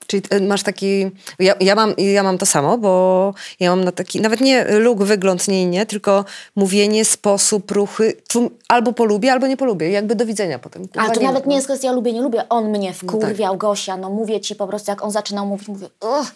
Czyli 0.07 0.23
e, 0.29 0.39
masz 0.39 0.63
taki. 0.63 1.11
Ja, 1.39 1.53
ja, 1.59 1.75
mam, 1.75 1.93
ja 1.97 2.23
mam 2.23 2.37
to 2.37 2.45
samo, 2.45 2.77
bo 2.77 3.33
ja 3.59 3.69
mam 3.69 3.83
na 3.83 3.91
taki. 3.91 4.21
Nawet 4.21 4.41
nie 4.41 4.79
luk, 4.79 5.03
wygląd, 5.03 5.47
nie, 5.47 5.65
nie, 5.65 5.85
tylko 5.85 6.25
mówienie, 6.55 7.05
sposób, 7.05 7.71
ruchy. 7.71 8.13
Tu 8.27 8.51
albo 8.67 8.93
polubię, 8.93 9.31
albo 9.31 9.47
nie 9.47 9.57
polubię. 9.57 9.89
Jakby 9.89 10.15
do 10.15 10.25
widzenia 10.25 10.59
potem. 10.59 10.87
Ale 10.95 11.07
to 11.07 11.13
Kurwa, 11.13 11.27
nawet 11.27 11.45
nie 11.47 11.55
jest 11.55 11.67
kwestia 11.67 11.91
lubię, 11.91 12.13
nie 12.13 12.21
lubię. 12.21 12.49
On 12.49 12.69
mnie 12.69 12.93
wkurwiał, 12.93 13.53
tak. 13.53 13.59
Gosia, 13.61 13.97
no 13.97 14.09
mówię 14.09 14.39
ci 14.41 14.55
po 14.55 14.67
prostu, 14.67 14.91
jak 14.91 15.03
on 15.03 15.11
zaczynał 15.11 15.45
mówić, 15.45 15.67
mówię 15.67 15.87
Ugh! 16.01 16.31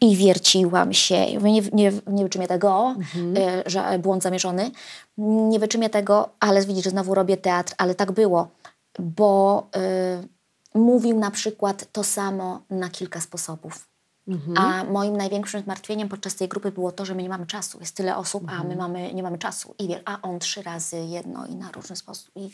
i 0.00 0.16
wierciłam 0.16 0.92
się. 0.92 1.26
Mówię, 1.34 1.52
nie, 1.52 1.62
nie, 1.72 1.92
nie 2.06 2.22
wyczymię 2.24 2.46
tego, 2.48 2.94
Mhm. 2.98 3.36
e, 3.36 3.62
że 3.66 3.98
błąd 3.98 4.22
zamierzony. 4.22 4.70
Nie 5.18 5.58
wyczymię 5.58 5.90
tego, 5.90 6.28
ale 6.40 6.66
widzisz, 6.66 6.84
że 6.84 6.90
znowu 6.90 7.14
robię 7.14 7.36
teatr, 7.36 7.74
ale 7.78 7.94
tak 7.94 8.12
było, 8.12 8.48
bo 8.98 9.66
y, 10.24 10.28
mówił 10.78 11.18
na 11.18 11.30
przykład 11.30 11.84
to 11.92 12.04
samo 12.04 12.62
na 12.70 12.88
kilka 12.88 13.20
sposobów. 13.20 13.88
Mhm. 14.28 14.58
A 14.58 14.84
moim 14.84 15.16
największym 15.16 15.62
zmartwieniem 15.62 16.08
podczas 16.08 16.34
tej 16.34 16.48
grupy 16.48 16.72
było 16.72 16.92
to, 16.92 17.04
że 17.04 17.14
my 17.14 17.22
nie 17.22 17.28
mamy 17.28 17.46
czasu. 17.46 17.80
Jest 17.80 17.96
tyle 17.96 18.16
osób, 18.16 18.42
a 18.48 18.52
Mhm. 18.52 18.68
my 18.68 18.76
mamy, 18.76 19.14
nie 19.14 19.22
mamy 19.22 19.38
czasu. 19.38 19.74
I 19.78 19.88
wie, 19.88 20.02
a 20.04 20.18
on 20.22 20.38
trzy 20.38 20.62
razy 20.62 20.96
jedno 20.96 21.46
i 21.46 21.54
na 21.54 21.70
różny 21.72 21.96
sposób. 21.96 22.30
I 22.36 22.50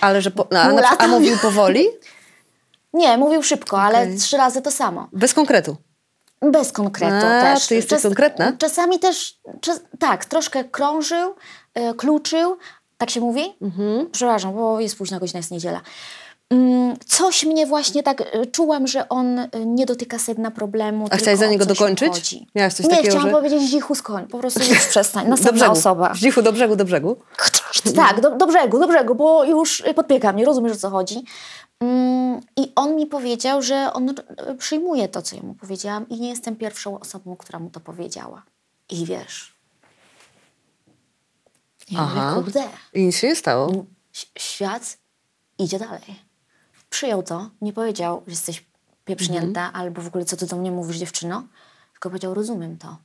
Ale 0.00 0.22
że. 0.22 0.30
Po, 0.30 0.46
a, 0.60 0.72
na, 0.72 0.98
a 0.98 1.06
mówił 1.06 1.38
powoli? 1.42 1.84
Nie, 2.92 3.16
mówił 3.18 3.42
szybko, 3.42 3.82
ale 3.82 3.98
Okej. 4.02 4.18
trzy 4.18 4.36
razy 4.36 4.62
to 4.62 4.70
samo. 4.70 5.08
Bez 5.12 5.34
konkretu. 5.34 5.76
Bez 6.42 6.72
konkretu 6.72 7.26
A, 7.26 7.40
też. 7.40 7.66
ty 7.66 7.74
jesteś 7.74 8.02
konkretna? 8.02 8.52
Czasami 8.58 8.98
też, 8.98 9.38
czas, 9.60 9.80
tak, 9.98 10.24
troszkę 10.24 10.64
krążył, 10.64 11.34
e, 11.74 11.94
kluczył, 11.94 12.56
tak 12.98 13.10
się 13.10 13.20
mówi? 13.20 13.54
Mhm. 13.62 14.10
Przepraszam, 14.10 14.54
bo 14.54 14.80
jest 14.80 14.98
późna 14.98 15.18
godzina, 15.18 15.38
jest 15.38 15.50
niedziela. 15.50 15.80
Mm, 16.50 16.96
Coś 17.06 17.44
mnie 17.44 17.66
właśnie 17.66 18.02
tak, 18.02 18.20
e, 18.20 18.46
czułam, 18.46 18.86
że 18.86 19.08
on 19.08 19.38
e, 19.38 19.48
nie 19.66 19.86
dotyka 19.86 20.18
sedna 20.18 20.50
problemu, 20.50 21.06
A 21.10 21.16
chciałaś 21.16 21.38
za 21.38 21.46
niego 21.46 21.66
dokończyć? 21.66 22.08
Chodzi. 22.14 22.46
Miałaś 22.54 22.74
coś 22.74 22.86
nie, 22.86 22.90
takiego, 22.90 23.08
chciałam 23.10 23.28
że- 23.28 23.34
powiedzieć 23.34 23.70
cichu 23.70 23.94
skoń, 23.94 24.26
po 24.26 24.38
prostu 24.38 24.60
już 24.60 24.86
przestań, 24.88 25.24
Do 25.24 25.30
następna 25.30 25.52
brzegu. 25.58 25.72
osoba. 25.72 26.14
Zdzichu, 26.14 26.42
do 26.42 26.52
brzegu, 26.52 26.76
do 26.76 26.84
brzegu. 26.84 27.16
Tak, 27.96 28.20
do, 28.20 28.36
do 28.36 28.46
brzegu, 28.46 28.78
do 28.78 28.88
brzegu, 28.88 29.14
bo 29.14 29.44
już 29.44 29.80
y, 29.80 29.94
podpieka 29.94 30.32
mnie, 30.32 30.44
rozumiesz 30.44 30.72
o 30.72 30.76
co 30.76 30.90
chodzi. 30.90 31.24
Mm, 31.80 32.40
I 32.56 32.72
on 32.76 32.96
mi 32.96 33.06
powiedział, 33.06 33.62
że 33.62 33.92
on 33.92 34.08
y, 34.08 34.14
przyjmuje 34.58 35.08
to, 35.08 35.22
co 35.22 35.36
ja 35.36 35.42
mu 35.42 35.54
powiedziałam 35.54 36.08
i 36.08 36.20
nie 36.20 36.28
jestem 36.28 36.56
pierwszą 36.56 37.00
osobą, 37.00 37.36
która 37.36 37.58
mu 37.58 37.70
to 37.70 37.80
powiedziała. 37.80 38.42
I 38.90 39.04
wiesz. 39.06 39.54
Ja 41.90 41.98
Aha. 42.00 42.30
mówię, 42.34 42.42
kurde, 42.44 42.68
I 42.94 43.06
nic 43.06 43.16
się 43.16 43.28
nie 43.28 43.36
stało. 43.36 43.72
świat 44.38 44.98
idzie 45.58 45.78
dalej. 45.78 46.27
Przyjął 46.90 47.22
to, 47.22 47.50
nie 47.60 47.72
powiedział, 47.72 48.22
że 48.26 48.32
jesteś 48.32 48.64
pieprznięta 49.04 49.66
Mhm. 49.66 49.76
albo 49.76 50.02
w 50.02 50.06
ogóle 50.06 50.24
co 50.24 50.36
ty 50.36 50.46
do 50.46 50.56
mnie 50.56 50.70
mówisz 50.70 50.96
dziewczyno, 50.96 51.46
tylko 51.92 52.08
powiedział, 52.08 52.34
rozumiem 52.34 52.78
to. 52.78 52.96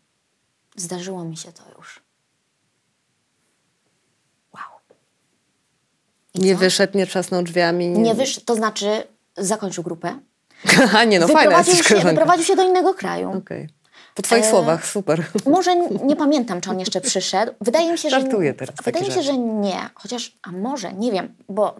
Zdarzyło 0.75 1.23
mi 1.25 1.37
się 1.37 1.51
to 1.51 1.63
już. 1.77 1.99
Wow. 4.53 4.63
I 6.33 6.39
Nie 6.39 6.53
co? 6.53 6.59
wyszedł, 6.59 6.97
nie 6.97 7.07
trzasnął 7.07 7.43
drzwiami. 7.43 7.89
Nie 7.89 8.15
wyszedł, 8.15 8.45
to 8.45 8.55
znaczy 8.55 9.03
zakończył 9.37 9.83
grupę. 9.83 10.19
A 10.97 11.03
nie, 11.03 11.19
no 11.19 11.27
fajna 11.27 11.41
wyprowadził, 11.41 11.75
się, 11.75 11.83
koleżanka. 11.89 12.09
wyprowadził 12.11 12.45
się 12.45 12.55
do 12.55 12.63
innego 12.63 12.93
kraju. 12.93 13.31
Okej. 13.37 13.69
Po 14.15 14.21
twoich 14.21 14.43
E, 14.45 14.49
słowach, 14.49 14.85
super. 14.87 15.25
Może 15.45 15.75
nie 16.05 16.15
pamiętam, 16.15 16.61
czy 16.61 16.69
on 16.69 16.79
jeszcze 16.79 17.01
przyszedł. 17.01 17.51
Wydaje 17.61 17.91
mi 17.91 17.97
się, 17.97 18.09
że. 18.09 18.21
Żartuję 18.21 18.53
teraz, 18.53 18.75
Wydaje 18.85 19.05
mi 19.07 19.11
się, 19.13 19.23
że 19.23 19.37
nie. 19.37 19.89
Chociaż, 19.95 20.37
a 20.41 20.51
może, 20.51 20.93
nie 20.93 21.11
wiem, 21.11 21.35
bo 21.49 21.75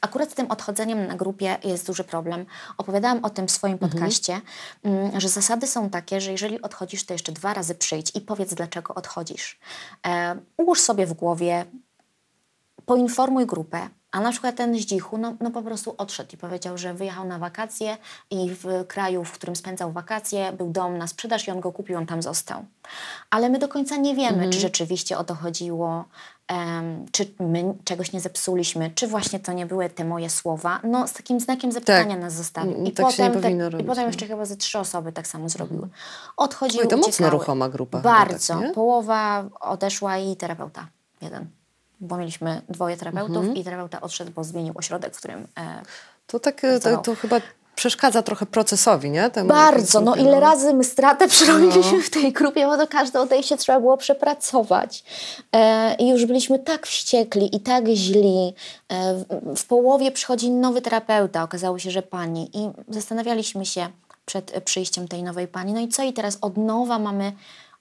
akurat 0.00 0.30
z 0.30 0.34
tym 0.34 0.50
odchodzeniem 0.50 1.06
na 1.06 1.14
grupie 1.16 1.58
jest 1.64 1.86
duży 1.86 2.04
problem. 2.04 2.46
Opowiadałam 2.78 3.24
o 3.24 3.30
tym 3.30 3.48
w 3.48 3.50
swoim 3.50 3.72
Mhm. 3.74 3.92
podcaście, 3.92 4.40
mm, 4.82 5.20
że 5.20 5.28
zasady 5.28 5.66
są 5.66 5.90
takie, 5.90 6.20
że 6.20 6.32
jeżeli 6.32 6.62
odchodzisz, 6.62 7.06
to 7.06 7.14
jeszcze 7.14 7.32
dwa 7.32 7.54
razy 7.54 7.74
przyjdź 7.74 8.16
i 8.16 8.20
powiedz, 8.20 8.54
dlaczego 8.54 8.94
odchodzisz. 8.94 9.58
E, 10.06 10.36
ułóż 10.56 10.80
sobie 10.80 11.06
w 11.06 11.12
głowie, 11.12 11.64
poinformuj 12.86 13.46
grupę. 13.46 13.88
A 14.12 14.20
na 14.20 14.30
przykład 14.32 14.56
ten 14.56 14.78
zdzichu, 14.78 15.18
no, 15.18 15.34
no 15.40 15.50
po 15.50 15.62
prostu 15.62 15.94
odszedł 15.98 16.30
i 16.34 16.36
powiedział, 16.36 16.78
że 16.78 16.94
wyjechał 16.94 17.24
na 17.26 17.38
wakacje 17.38 17.96
i 18.30 18.50
w 18.50 18.86
kraju, 18.86 19.24
w 19.24 19.32
którym 19.32 19.56
spędzał 19.56 19.92
wakacje, 19.92 20.52
był 20.52 20.70
dom 20.70 20.98
na 20.98 21.06
sprzedaż 21.06 21.48
i 21.48 21.50
on 21.50 21.60
go 21.60 21.72
kupił, 21.72 21.98
on 21.98 22.06
tam 22.06 22.22
został. 22.22 22.64
Ale 23.30 23.48
my 23.50 23.58
do 23.58 23.68
końca 23.68 23.96
nie 23.96 24.14
wiemy, 24.14 24.28
Mhm. 24.34 24.50
czy 24.52 24.60
rzeczywiście 24.60 25.18
o 25.18 25.24
to 25.24 25.34
chodziło, 25.34 26.04
em, 26.48 27.06
czy 27.12 27.34
my 27.40 27.74
czegoś 27.84 28.12
nie 28.12 28.20
zepsuliśmy, 28.20 28.90
czy 28.94 29.06
właśnie 29.06 29.40
to 29.40 29.52
nie 29.52 29.66
były 29.66 29.90
te 29.90 30.04
moje 30.04 30.30
słowa. 30.30 30.80
No 30.84 31.08
z 31.08 31.12
takim 31.12 31.40
znakiem 31.40 31.72
zapytania 31.72 32.16
nas 32.16 32.32
zostawił. 32.34 32.72
Mm, 32.74 32.86
I 32.86 32.92
tak 32.92 33.06
potem, 33.06 33.32
te, 33.42 33.70
robić, 33.70 33.80
I 33.80 33.84
potem 33.88 34.02
no. 34.04 34.08
jeszcze 34.08 34.26
chyba 34.26 34.44
ze 34.44 34.56
trzy 34.56 34.78
osoby 34.78 35.12
tak 35.12 35.26
samo 35.26 35.48
zrobiły. 35.48 35.88
Odchodziły, 36.36 36.82
Oj, 36.84 36.88
to 36.90 36.96
mocno 36.96 37.08
uciekały. 37.10 37.30
ruchoma 37.30 37.68
grupa 37.68 37.98
chyba 37.98 38.10
Bardzo. 38.18 38.60
tak? 38.60 38.72
Połowa 38.74 39.44
odeszła 39.60 40.18
i 40.18 40.36
terapeuta. 40.36 40.86
Jeden. 41.20 41.46
Bo 42.00 42.16
mieliśmy 42.16 42.62
dwoje 42.68 42.96
terapeutów 42.96 43.36
Mhm. 43.36 43.56
i 43.56 43.64
terapeuta 43.64 44.00
odszedł, 44.00 44.30
bo 44.30 44.44
zmienił 44.44 44.74
ośrodek, 44.76 45.14
w 45.14 45.18
którym... 45.18 45.46
E, 45.58 45.82
To 46.26 46.40
tak, 46.40 46.64
e, 46.64 46.80
to, 46.80 46.96
to 46.96 47.14
chyba 47.14 47.40
przeszkadza 47.74 48.22
trochę 48.22 48.46
procesowi, 48.46 49.10
nie? 49.10 49.30
Temu- 49.30 49.48
bardzo. 49.48 50.00
No 50.00 50.16
ile 50.16 50.40
razy 50.40 50.74
my 50.74 50.84
stratę 50.84 51.28
przerobiliśmy 51.28 51.98
No. 51.98 52.04
w 52.04 52.10
tej 52.10 52.32
grupie, 52.32 52.66
bo 52.66 52.76
to 52.76 52.86
każde 52.86 53.20
odejście 53.20 53.56
trzeba 53.56 53.80
było 53.80 53.96
przepracować. 53.96 55.04
E, 55.52 55.94
I 55.94 56.08
już 56.08 56.24
byliśmy 56.26 56.58
tak 56.58 56.86
wściekli 56.86 57.56
i 57.56 57.60
tak 57.60 57.86
źli. 57.88 58.54
E, 58.88 59.14
w, 59.14 59.24
w 59.60 59.66
połowie 59.66 60.12
przychodzi 60.12 60.50
nowy 60.50 60.82
terapeuta, 60.82 61.42
okazało 61.42 61.78
się, 61.78 61.90
że 61.90 62.02
pani. 62.02 62.50
I 62.56 62.70
zastanawialiśmy 62.88 63.66
się 63.66 63.88
przed 64.26 64.60
przyjściem 64.64 65.08
tej 65.08 65.22
nowej 65.22 65.48
pani. 65.48 65.72
No 65.72 65.80
i 65.80 65.88
co? 65.88 66.02
I 66.02 66.12
teraz 66.12 66.38
od 66.40 66.56
nowa 66.56 66.98
mamy 66.98 67.32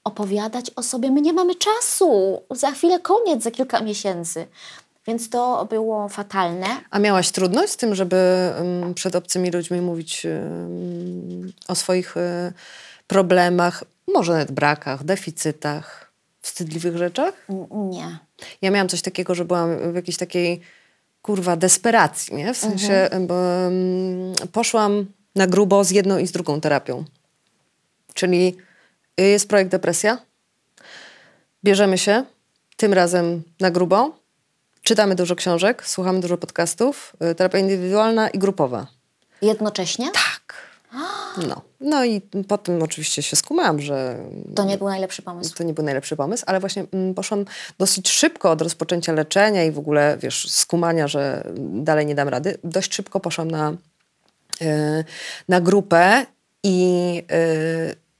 opowiadać 0.07 0.71
o 0.75 0.83
sobie. 0.83 1.11
My 1.11 1.21
nie 1.21 1.33
mamy 1.33 1.55
czasu. 1.55 2.41
Za 2.51 2.71
chwilę 2.71 2.99
koniec, 2.99 3.43
za 3.43 3.51
kilka 3.51 3.81
miesięcy. 3.81 4.47
Więc 5.07 5.29
to 5.29 5.65
było 5.69 6.09
fatalne. 6.09 6.67
A 6.91 6.99
miałaś 6.99 7.31
trudność 7.31 7.73
z 7.73 7.77
tym, 7.77 7.95
żeby 7.95 8.17
przed 8.95 9.15
obcymi 9.15 9.51
ludźmi 9.51 9.81
mówić 9.81 10.27
o 11.67 11.75
swoich 11.75 12.17
e, 12.17 12.53
problemach, 13.07 13.83
może 14.13 14.31
nawet 14.33 14.51
brakach, 14.51 15.03
deficytach, 15.03 16.11
wstydliwych 16.41 16.97
rzeczach? 16.97 17.33
Nie. 17.71 18.17
Ja 18.61 18.71
miałam 18.71 18.89
coś 18.89 19.01
takiego, 19.01 19.35
że 19.35 19.45
byłam 19.45 19.91
w 19.91 19.95
jakiejś 19.95 20.17
takiej 20.17 20.61
kurwa 21.21 21.55
desperacji, 21.55 22.35
nie? 22.35 22.53
W 22.53 22.57
sensie, 22.57 23.09
bo, 23.27 23.33
um, 23.33 24.33
poszłam 24.51 25.05
na 25.35 25.47
grubo 25.47 25.83
z 25.83 25.91
jedną 25.91 26.17
i 26.17 26.27
z 26.27 26.31
drugą 26.31 26.61
terapią. 26.61 27.03
Czyli 28.13 28.57
jest 29.17 29.49
projekt 29.49 29.71
depresja, 29.71 30.17
bierzemy 31.63 31.97
się, 31.97 32.23
tym 32.77 32.93
razem 32.93 33.43
na 33.59 33.71
grubo, 33.71 34.19
czytamy 34.83 35.15
dużo 35.15 35.35
książek, 35.35 35.87
słuchamy 35.87 36.19
dużo 36.19 36.37
podcastów, 36.37 37.13
y, 37.31 37.35
terapia 37.35 37.59
indywidualna 37.59 38.29
i 38.29 38.39
grupowa. 38.39 38.87
Jednocześnie? 39.41 40.11
Tak. 40.11 40.67
No. 41.47 41.61
no 41.79 42.05
i 42.05 42.21
po 42.47 42.57
tym 42.57 42.83
oczywiście 42.83 43.23
się 43.23 43.35
skumałam, 43.35 43.81
że 43.81 44.17
To 44.55 44.63
nie 44.63 44.77
był 44.77 44.87
najlepszy 44.87 45.21
pomysł. 45.21 45.55
to 45.55 45.63
nie 45.63 45.73
był 45.73 45.83
najlepszy 45.85 46.15
pomysł, 46.15 46.43
ale 46.47 46.59
właśnie 46.59 46.85
mm, 46.93 47.13
poszłam 47.13 47.45
dosyć 47.79 48.09
szybko 48.09 48.51
od 48.51 48.61
rozpoczęcia 48.61 49.13
leczenia 49.13 49.63
i 49.63 49.71
w 49.71 49.79
ogóle, 49.79 50.17
wiesz, 50.21 50.51
skumania, 50.51 51.07
że 51.07 51.43
dalej 51.57 52.05
nie 52.05 52.15
dam 52.15 52.29
rady. 52.29 52.57
Dość 52.63 52.93
szybko 52.95 53.19
poszłam 53.19 53.51
na, 53.51 53.73
e, 54.61 55.03
na 55.49 55.61
grupę 55.61 56.25
i 56.63 57.23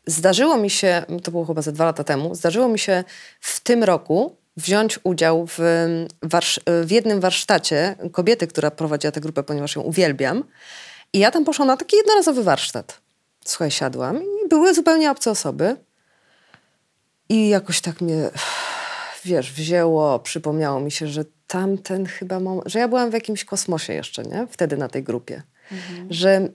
zdarzyło 0.08 0.58
mi 0.58 0.70
się, 0.70 1.06
to 1.24 1.32
było 1.32 1.46
chyba 1.46 1.62
ze 1.62 1.72
dwa 1.72 1.86
lata 1.86 2.04
temu, 2.04 2.36
zdarzyło 2.36 2.68
mi 2.68 2.80
się 2.80 3.04
w 3.40 3.60
tym 3.60 3.84
roku 3.84 4.36
wziąć 4.58 5.00
udział 5.04 5.48
w, 5.48 5.60
warsz- 6.26 6.60
w 6.86 6.92
jednym 6.92 7.20
warsztacie 7.20 7.96
kobiety, 8.12 8.48
która 8.48 8.72
prowadziła 8.72 9.12
tę 9.12 9.22
grupę, 9.22 9.44
ponieważ 9.44 9.76
ją 9.76 9.82
uwielbiam. 9.82 10.44
I 11.14 11.20
ja 11.20 11.32
tam 11.32 11.46
poszłam 11.46 11.68
na 11.68 11.78
taki 11.78 11.98
jednorazowy 11.98 12.44
warsztat. 12.44 13.02
Słuchaj, 13.46 13.72
siadłam 13.72 14.24
i 14.24 14.48
były 14.50 14.74
zupełnie 14.74 15.12
obce 15.12 15.32
osoby. 15.32 15.76
I 17.30 17.50
jakoś 17.50 17.82
tak 17.82 18.02
mnie, 18.02 18.30
wiesz, 19.26 19.54
wzięło, 19.54 20.20
przypomniało 20.20 20.80
mi 20.80 20.92
się, 20.92 21.08
że 21.08 21.26
tamten 21.48 22.06
chyba 22.06 22.40
moment, 22.40 22.68
że 22.68 22.80
ja 22.80 22.88
byłam 22.88 23.10
w 23.10 23.14
jakimś 23.14 23.46
kosmosie 23.46 23.94
jeszcze, 23.94 24.24
nie? 24.24 24.48
Wtedy 24.52 24.78
na 24.78 24.88
tej 24.88 25.04
grupie. 25.04 25.42
Że 26.10 26.30
mm, 26.30 26.52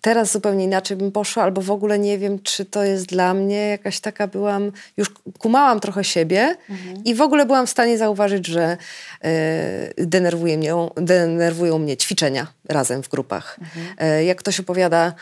teraz 0.00 0.32
zupełnie 0.32 0.64
inaczej 0.64 0.96
bym 0.96 1.12
poszła, 1.12 1.42
albo 1.42 1.62
w 1.62 1.70
ogóle 1.70 1.98
nie 1.98 2.18
wiem, 2.18 2.38
czy 2.42 2.64
to 2.64 2.84
jest 2.84 3.06
dla 3.06 3.34
mnie. 3.34 3.68
Jakaś 3.68 4.00
taka 4.00 4.26
byłam, 4.26 4.72
już 4.96 5.10
kumałam 5.38 5.80
trochę 5.80 6.04
siebie 6.04 6.56
i 7.04 7.14
w 7.14 7.20
ogóle 7.20 7.46
byłam 7.46 7.66
w 7.66 7.70
stanie 7.70 7.98
zauważyć, 7.98 8.46
że 8.46 8.76
e, 9.24 10.06
denerwuje 10.06 10.58
mnie, 10.58 10.72
denerwują 10.96 11.78
mnie 11.78 11.96
ćwiczenia 11.96 12.46
razem 12.68 13.02
w 13.02 13.08
grupach. 13.08 13.58
E, 13.98 14.24
jak 14.24 14.38
ktoś 14.38 14.60
opowiada, 14.60 15.14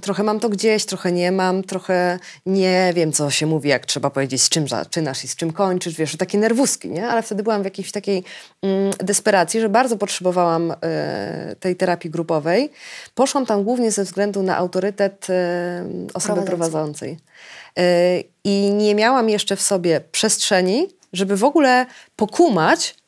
trochę 0.00 0.22
mam 0.22 0.40
to 0.40 0.48
gdzieś, 0.48 0.84
trochę 0.84 1.12
nie 1.12 1.32
mam, 1.32 1.62
trochę 1.62 2.18
nie 2.46 2.92
wiem, 2.94 3.12
co 3.12 3.30
się 3.30 3.46
mówi, 3.46 3.68
jak 3.68 3.86
trzeba 3.86 4.10
powiedzieć, 4.10 4.42
z 4.42 4.48
czym 4.48 4.68
zaczynasz 4.68 5.24
i 5.24 5.28
z 5.28 5.36
czym 5.36 5.52
kończysz, 5.52 5.94
wiesz, 5.94 6.16
takie 6.16 6.38
nerwuski, 6.38 6.90
nie? 6.90 7.08
Ale 7.08 7.22
wtedy 7.22 7.42
byłam 7.42 7.62
w 7.62 7.64
jakiejś 7.64 7.92
takiej 7.92 8.24
mm, 8.62 8.92
desperacji, 8.98 9.60
że 9.60 9.68
bardzo 9.68 9.96
potrzebowałam 9.96 10.74
e, 10.82 11.56
tej 11.60 11.76
terapii 11.76 12.10
grupowej. 12.10 12.72
Poszłam 13.14 13.46
tam 13.46 13.64
głównie 13.64 13.90
ze 13.90 14.04
względu 14.04 14.42
na 14.42 14.56
autorytet 14.56 15.30
e, 15.30 15.84
osoby 16.14 16.42
prowadzącej. 16.42 17.18
E, 17.78 18.20
I 18.44 18.70
nie 18.70 18.94
miałam 18.94 19.28
jeszcze 19.28 19.56
w 19.56 19.62
sobie 19.62 20.00
przestrzeni, 20.12 20.88
żeby 21.12 21.36
w 21.36 21.44
ogóle 21.44 21.86
pokumać, 22.16 22.94
Y, 22.94 23.01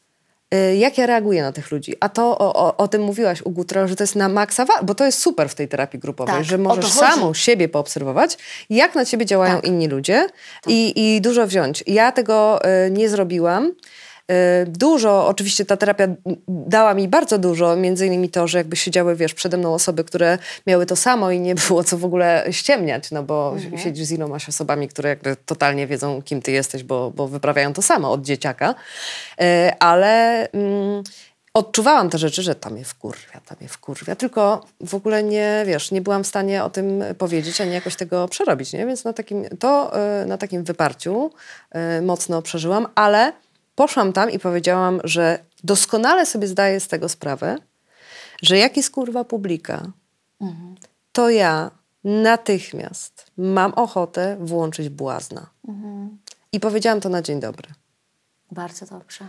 jak 0.76 0.98
ja 0.98 1.06
reaguję 1.06 1.42
na 1.42 1.52
tych 1.52 1.70
ludzi. 1.70 1.94
A 2.00 2.08
to 2.08 2.38
o, 2.38 2.54
o, 2.54 2.76
o 2.76 2.88
tym 2.88 3.02
mówiłaś 3.02 3.42
u 3.42 3.50
Gutra, 3.50 3.86
że 3.86 3.96
to 3.96 4.02
jest 4.02 4.16
na 4.16 4.28
maksa, 4.28 4.66
bo 4.82 4.94
to 4.94 5.04
jest 5.04 5.18
super 5.18 5.48
w 5.48 5.54
tej 5.54 5.68
terapii 5.68 6.00
grupowej, 6.00 6.34
Tak, 6.34 6.44
że 6.44 6.58
możesz 6.58 6.92
samą 6.92 7.34
siebie 7.34 7.68
poobserwować, 7.68 8.38
jak 8.70 8.94
na 8.94 9.04
ciebie 9.04 9.26
działają 9.26 9.54
Tak. 9.56 9.64
inni 9.64 9.88
ludzie 9.88 10.26
i, 10.66 11.14
i 11.16 11.20
dużo 11.20 11.46
wziąć. 11.46 11.84
Ja 11.86 12.12
tego 12.12 12.60
y, 12.86 12.90
nie 12.90 13.08
zrobiłam. 13.08 13.72
Y, 14.32 14.66
Dużo, 14.66 15.26
oczywiście 15.26 15.64
ta 15.64 15.76
terapia 15.76 16.08
dała 16.48 16.94
mi 16.94 17.08
bardzo 17.08 17.38
dużo, 17.38 17.76
między 17.76 18.06
innymi 18.06 18.28
to, 18.28 18.48
że 18.48 18.58
jakby 18.58 18.76
siedziały, 18.76 19.16
wiesz, 19.16 19.34
przede 19.34 19.56
mną 19.56 19.74
osoby, 19.74 20.04
które 20.04 20.38
miały 20.66 20.86
to 20.86 20.96
samo 20.96 21.30
i 21.30 21.40
nie 21.40 21.54
było 21.54 21.84
co 21.84 21.98
w 21.98 22.04
ogóle 22.04 22.44
ściemniać, 22.50 23.10
no 23.10 23.22
bo 23.22 23.56
siedzisz 23.76 24.04
z 24.04 24.12
ilomaś 24.12 24.48
osobami, 24.48 24.88
które 24.88 25.08
jakby 25.08 25.36
totalnie 25.46 25.86
wiedzą, 25.86 26.22
kim 26.22 26.42
ty 26.42 26.52
jesteś, 26.52 26.82
bo, 26.82 27.10
bo 27.10 27.28
wyprawiają 27.28 27.72
to 27.72 27.82
samo 27.82 28.12
od 28.12 28.22
dzieciaka. 28.22 28.74
Y, 29.40 29.44
Ale 29.78 30.48
mm, 30.52 31.02
odczuwałam 31.54 32.10
te 32.10 32.18
rzeczy, 32.18 32.42
że 32.42 32.54
tam 32.54 32.76
je 32.78 32.84
wkurwia, 32.84 33.40
tam 33.46 33.56
je 33.60 33.68
wkurwia, 33.68 34.16
tylko 34.16 34.66
w 34.80 34.94
ogóle 34.94 35.22
nie, 35.22 35.62
wiesz, 35.66 35.90
nie 35.90 36.00
byłam 36.00 36.24
w 36.24 36.26
stanie 36.26 36.64
o 36.64 36.70
tym 36.70 37.04
powiedzieć, 37.18 37.60
ani 37.60 37.72
jakoś 37.72 37.96
tego 37.96 38.28
przerobić, 38.28 38.72
nie? 38.72 38.86
Więc 38.86 39.04
na 39.04 39.12
takim, 39.12 39.44
to 39.58 39.92
y, 40.22 40.26
na 40.26 40.38
takim 40.38 40.64
wyparciu 40.64 41.30
mocno 42.02 42.42
przeżyłam, 42.42 42.86
ale 42.94 43.32
poszłam 43.74 44.12
tam 44.12 44.30
i 44.30 44.38
powiedziałam, 44.38 45.00
że 45.04 45.38
doskonale 45.64 46.26
sobie 46.26 46.46
zdaję 46.46 46.80
z 46.80 46.88
tego 46.88 47.08
sprawę, 47.08 47.58
że 48.42 48.58
jak 48.58 48.76
jest 48.76 48.90
kurwa 48.90 49.24
publika, 49.24 49.92
to 51.12 51.30
ja 51.30 51.70
natychmiast 52.04 53.26
mam 53.36 53.74
ochotę 53.74 54.36
włączyć 54.40 54.88
błazna. 54.88 55.46
I 56.52 56.60
powiedziałam 56.60 57.00
to 57.00 57.08
na 57.08 57.22
dzień 57.22 57.40
dobry. 57.40 57.68
Bardzo 58.50 58.86
dobrze. 58.86 59.26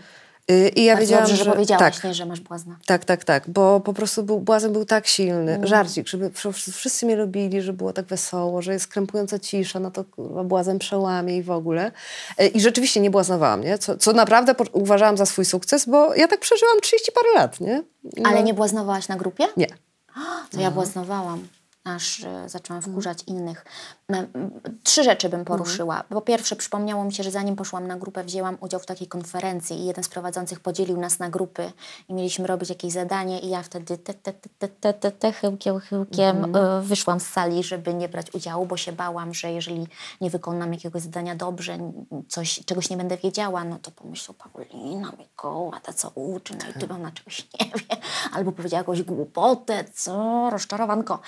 Y, 0.52 0.70
I 0.76 0.84
ja 0.84 0.94
Bardzo 0.94 1.02
wiedziałam, 1.02 1.24
dobrze, 1.26 1.38
że, 1.38 1.44
że 1.44 1.52
powiedziałaś, 1.52 1.96
tak, 1.96 2.04
nie, 2.04 2.14
że 2.14 2.26
masz 2.26 2.40
błazna. 2.40 2.78
tak, 2.86 3.06
tak, 3.06 3.24
tak, 3.24 3.44
bo 3.50 3.80
po 3.80 3.94
prostu 3.94 4.24
był, 4.24 4.40
błazen 4.40 4.74
był 4.74 4.86
tak 4.86 5.08
silny, 5.08 5.52
Mm. 5.54 5.68
żarcik, 5.68 6.08
żeby 6.08 6.30
wsz- 6.30 6.72
wszyscy 6.72 7.06
mnie 7.06 7.16
lubili, 7.16 7.62
że 7.62 7.74
było 7.74 7.94
tak 7.94 8.06
wesoło, 8.06 8.62
że 8.62 8.74
jest 8.74 8.88
krępująca 8.88 9.40
cisza, 9.40 9.80
no 9.80 9.92
to 9.92 10.04
kurwa 10.04 10.44
błazen 10.44 10.80
przełamie 10.80 11.38
i 11.38 11.44
w 11.44 11.52
ogóle. 11.52 11.92
E, 12.38 12.48
I 12.48 12.62
rzeczywiście 12.62 13.00
nie 13.00 13.12
błaznowałam, 13.12 13.62
nie? 13.62 13.78
Co, 13.78 13.98
co 13.98 14.14
naprawdę 14.14 14.56
uważałam 14.72 15.18
za 15.18 15.26
swój 15.26 15.46
sukces, 15.46 15.86
bo 15.90 16.16
ja 16.16 16.28
tak 16.28 16.40
przeżyłam 16.40 16.82
30 16.82 17.12
parę 17.12 17.28
lat, 17.36 17.60
nie? 17.60 17.84
No, 18.04 18.30
Ale 18.30 18.44
nie 18.44 18.54
błaznowałaś 18.54 19.08
na 19.08 19.16
grupie? 19.16 19.44
Nie. 19.58 19.68
To 20.52 20.60
ja 20.62 20.72
błaznowałam, 20.72 21.48
aż 21.86 22.24
e, 22.24 22.50
zaczęłam 22.50 22.82
wkurzać 22.82 23.24
innych. 23.28 23.66
Trzy 24.84 25.04
rzeczy 25.04 25.30
bym 25.30 25.46
poruszyła. 25.46 26.04
Po 26.10 26.22
pierwsze, 26.22 26.56
przypomniało 26.56 27.04
mi 27.04 27.14
się, 27.14 27.24
że 27.24 27.32
zanim 27.32 27.56
poszłam 27.56 27.88
na 27.88 27.98
grupę, 27.98 28.24
wzięłam 28.24 28.58
udział 28.62 28.80
w 28.80 28.86
takiej 28.86 29.08
konferencji 29.08 29.80
i 29.80 29.86
jeden 29.86 30.04
z 30.04 30.10
prowadzących 30.10 30.60
podzielił 30.60 30.98
nas 30.98 31.20
na 31.20 31.30
grupy 31.30 31.72
i 32.10 32.14
mieliśmy 32.14 32.48
robić 32.48 32.70
jakieś 32.70 32.94
zadanie 32.94 33.40
i 33.40 33.50
ja 33.50 33.64
wtedy 33.64 33.98
te, 33.98 34.14
te, 34.14 34.34
te, 34.34 34.50
te, 34.60 34.68
te, 34.68 34.94
te, 34.94 35.12
te 35.12 35.32
chyłkiem, 35.32 35.80
chyłkiem 35.80 36.56
e, 36.56 36.82
wyszłam 36.82 37.20
z 37.20 37.28
sali, 37.28 37.64
żeby 37.64 37.94
nie 37.94 38.10
brać 38.10 38.34
udziału, 38.34 38.66
bo 38.66 38.78
się 38.78 38.92
bałam, 38.92 39.34
że 39.34 39.52
jeżeli 39.52 39.88
nie 40.22 40.30
wykonam 40.30 40.74
jakiegoś 40.74 41.02
zadania 41.02 41.36
dobrze, 41.36 41.78
coś, 42.28 42.60
czegoś 42.66 42.90
nie 42.90 42.98
będę 42.98 43.18
wiedziała, 43.18 43.64
no 43.64 43.80
to 43.82 43.92
pomyślą 43.92 44.34
Paulina, 44.34 45.12
Mikołaj, 45.20 45.82
ta 45.82 45.94
co 45.94 46.10
uczy, 46.10 46.54
no 46.58 46.70
i 46.70 46.74
ty 46.80 46.94
ona 46.94 47.12
czegoś 47.12 47.48
nie 47.60 47.66
wie, 47.66 47.98
albo 48.34 48.52
powiedziała 48.52 48.80
jakąś 48.80 49.04
głupotę, 49.04 49.86
co, 49.94 50.50
rozczarowanko. 50.50 51.20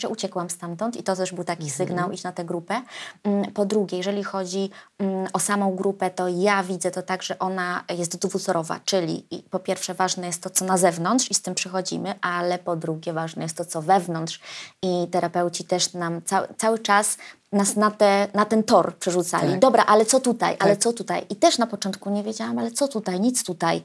Także 0.00 0.08
uciekłam 0.12 0.50
stamtąd 0.50 0.96
i 0.96 1.02
to 1.02 1.16
też 1.16 1.32
był 1.32 1.44
taki 1.44 1.70
sygnał, 1.70 2.12
iść 2.12 2.22
na 2.24 2.32
tę 2.32 2.44
grupę. 2.44 2.82
Mm, 3.24 3.52
Po 3.52 3.64
drugie, 3.66 3.96
jeżeli 3.98 4.24
chodzi 4.24 4.70
mm, 4.98 5.28
o 5.32 5.38
samą 5.38 5.76
grupę, 5.76 6.10
to 6.10 6.28
ja 6.28 6.62
widzę 6.62 6.90
to 6.90 7.02
tak, 7.02 7.22
że 7.22 7.38
ona 7.38 7.84
jest 7.88 8.16
dwutorowa, 8.16 8.80
czyli 8.84 9.26
po 9.50 9.58
pierwsze 9.58 9.94
ważne 9.94 10.26
jest 10.26 10.42
to, 10.42 10.50
co 10.50 10.64
na 10.64 10.78
zewnątrz 10.78 11.30
i 11.30 11.34
z 11.34 11.42
tym 11.42 11.54
przychodzimy, 11.54 12.14
ale 12.20 12.58
po 12.58 12.76
drugie 12.76 13.12
ważne 13.12 13.42
jest 13.42 13.56
to, 13.56 13.64
co 13.64 13.82
wewnątrz 13.82 14.40
i 14.82 15.08
terapeuci 15.10 15.64
też 15.64 15.92
nam 15.92 16.22
ca 16.24 16.46
cały 16.58 16.78
czas 16.78 17.16
nas 17.52 17.76
na, 17.76 17.90
te, 17.90 18.28
na 18.34 18.44
ten 18.44 18.62
tor 18.62 18.96
przerzucali. 18.96 19.50
Tak. 19.50 19.60
Dobra, 19.60 19.84
ale 19.86 20.06
co 20.06 20.20
tutaj, 20.20 20.56
ale 20.60 20.70
Tak. 20.76 20.82
co 20.82 20.92
tutaj? 20.92 21.26
I 21.30 21.36
też 21.36 21.58
na 21.58 21.66
początku 21.66 22.10
nie 22.10 22.22
wiedziałam, 22.22 22.58
ale 22.58 22.70
co 22.70 22.88
tutaj, 22.88 23.20
nic 23.20 23.44
tutaj. 23.44 23.84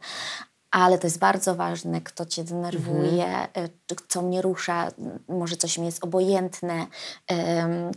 Ale 0.76 0.98
to 0.98 1.08
jest 1.08 1.20
bardzo 1.20 1.56
ważne, 1.56 2.02
kto 2.02 2.26
cię 2.26 2.44
denerwuje, 2.44 3.26
Mhm. 3.26 3.66
y, 3.66 3.96
co 4.08 4.22
mnie 4.22 4.42
rusza, 4.42 4.88
może 5.28 5.58
coś 5.58 5.78
mi 5.78 5.86
jest 5.86 6.04
obojętne, 6.04 6.88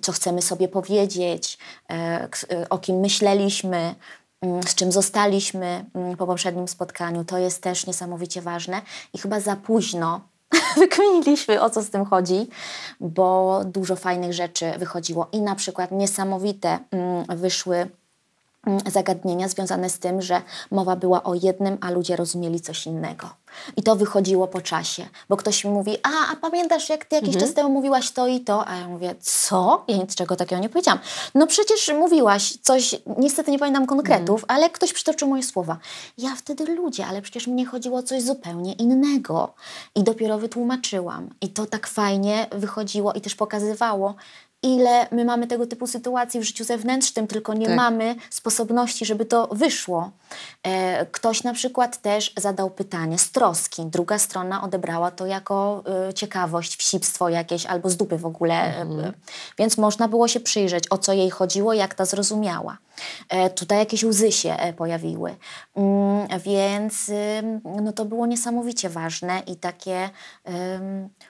co 0.00 0.12
chcemy 0.12 0.42
sobie 0.42 0.68
powiedzieć, 0.68 1.58
k- 2.30 2.54
y, 2.62 2.68
o 2.68 2.78
kim 2.78 2.96
myśleliśmy, 3.00 3.94
z 4.66 4.74
czym 4.74 4.92
zostaliśmy 4.92 5.84
po 6.18 6.26
poprzednim 6.26 6.68
spotkaniu. 6.68 7.24
To 7.24 7.38
jest 7.38 7.62
też 7.62 7.86
niesamowicie 7.86 8.42
ważne 8.42 8.82
i 9.14 9.18
chyba 9.18 9.40
za 9.40 9.56
późno 9.56 10.20
wykminiliśmy, 10.76 11.60
o 11.62 11.70
co 11.70 11.82
z 11.82 11.90
tym 11.90 12.04
chodzi, 12.04 12.48
bo 13.00 13.60
dużo 13.64 13.96
fajnych 13.96 14.32
rzeczy 14.32 14.72
wychodziło 14.78 15.28
i 15.32 15.40
na 15.40 15.54
przykład 15.54 15.90
niesamowite 15.92 16.78
wyszły 17.28 17.88
zagadnienia 18.86 19.48
związane 19.48 19.90
z 19.90 19.98
tym, 19.98 20.22
że 20.22 20.42
mowa 20.70 20.96
była 20.96 21.22
o 21.22 21.34
jednym, 21.34 21.78
a 21.80 21.90
ludzie 21.90 22.16
rozumieli 22.16 22.60
coś 22.60 22.86
innego. 22.86 23.28
I 23.76 23.82
to 23.82 23.96
wychodziło 23.96 24.48
po 24.48 24.60
czasie, 24.60 25.08
bo 25.28 25.36
ktoś 25.36 25.64
mi 25.64 25.70
mówi, 25.70 25.96
a, 26.02 26.32
a 26.32 26.36
pamiętasz, 26.36 26.88
jak 26.88 27.04
ty 27.04 27.16
jakiś 27.16 27.36
czas 27.36 27.54
temu 27.54 27.70
mówiłaś 27.70 28.10
to 28.10 28.26
i 28.26 28.40
to? 28.40 28.68
A 28.68 28.76
ja 28.76 28.88
mówię, 28.88 29.14
co? 29.20 29.84
Ja 29.88 29.96
nic 29.96 30.14
czego 30.14 30.36
takiego 30.36 30.62
nie 30.62 30.68
powiedziałam. 30.68 31.00
No 31.34 31.46
przecież 31.46 31.92
mówiłaś 31.98 32.58
coś, 32.62 32.94
niestety 33.18 33.50
nie 33.50 33.58
pamiętam 33.58 33.86
konkretów, 33.86 34.44
ale 34.48 34.70
ktoś 34.70 34.92
przytoczył 34.92 35.28
moje 35.28 35.42
słowa. 35.42 35.78
Ja 36.18 36.36
wtedy 36.36 36.74
ludzie, 36.74 37.06
ale 37.06 37.22
przecież 37.22 37.46
mnie 37.46 37.66
chodziło 37.66 37.98
o 37.98 38.02
coś 38.02 38.22
zupełnie 38.22 38.72
innego. 38.72 39.54
I 39.94 40.02
dopiero 40.02 40.38
wytłumaczyłam. 40.38 41.28
I 41.40 41.48
to 41.48 41.66
tak 41.66 41.86
fajnie 41.86 42.46
wychodziło 42.52 43.12
i 43.12 43.20
też 43.20 43.34
pokazywało, 43.34 44.14
ile 44.62 45.06
my 45.10 45.24
mamy 45.24 45.46
tego 45.46 45.66
typu 45.66 45.86
sytuacji 45.86 46.40
w 46.40 46.42
życiu 46.42 46.64
zewnętrznym, 46.64 47.26
tylko 47.26 47.54
nie 47.54 47.66
Tak. 47.66 47.76
mamy 47.76 48.16
sposobności, 48.30 49.04
żeby 49.06 49.24
to 49.26 49.46
wyszło. 49.52 50.10
E, 50.62 51.06
ktoś 51.06 51.42
na 51.42 51.52
przykład 51.54 52.02
też 52.02 52.32
zadał 52.36 52.70
pytanie 52.70 53.18
z 53.18 53.30
troski, 53.30 53.86
druga 53.86 54.18
strona 54.18 54.62
odebrała 54.62 55.10
to 55.10 55.26
jako 55.26 55.84
e, 56.08 56.14
ciekawość, 56.14 56.76
wsipstwo 56.76 57.28
jakieś 57.28 57.66
albo 57.66 57.90
z 57.90 57.96
dupy 57.96 58.18
w 58.18 58.26
ogóle. 58.26 58.54
e, 58.54 58.78
E, 58.80 59.12
więc 59.58 59.78
można 59.78 60.08
było 60.08 60.28
się 60.28 60.40
przyjrzeć, 60.40 60.84
o 60.90 60.98
co 60.98 61.12
jej 61.12 61.30
chodziło, 61.30 61.72
jak 61.72 61.94
ta 61.94 62.04
zrozumiała. 62.04 62.78
E, 63.28 63.50
tutaj 63.50 63.78
jakieś 63.78 64.04
łzy 64.04 64.32
się 64.32 64.52
e, 64.52 64.72
pojawiły. 64.72 65.36
Mm, 65.76 66.28
więc 66.44 67.10
no 67.64 67.92
to 67.92 68.04
było 68.04 68.26
niesamowicie 68.26 68.88
ważne 68.88 69.42
i 69.46 69.56
takie 69.56 70.10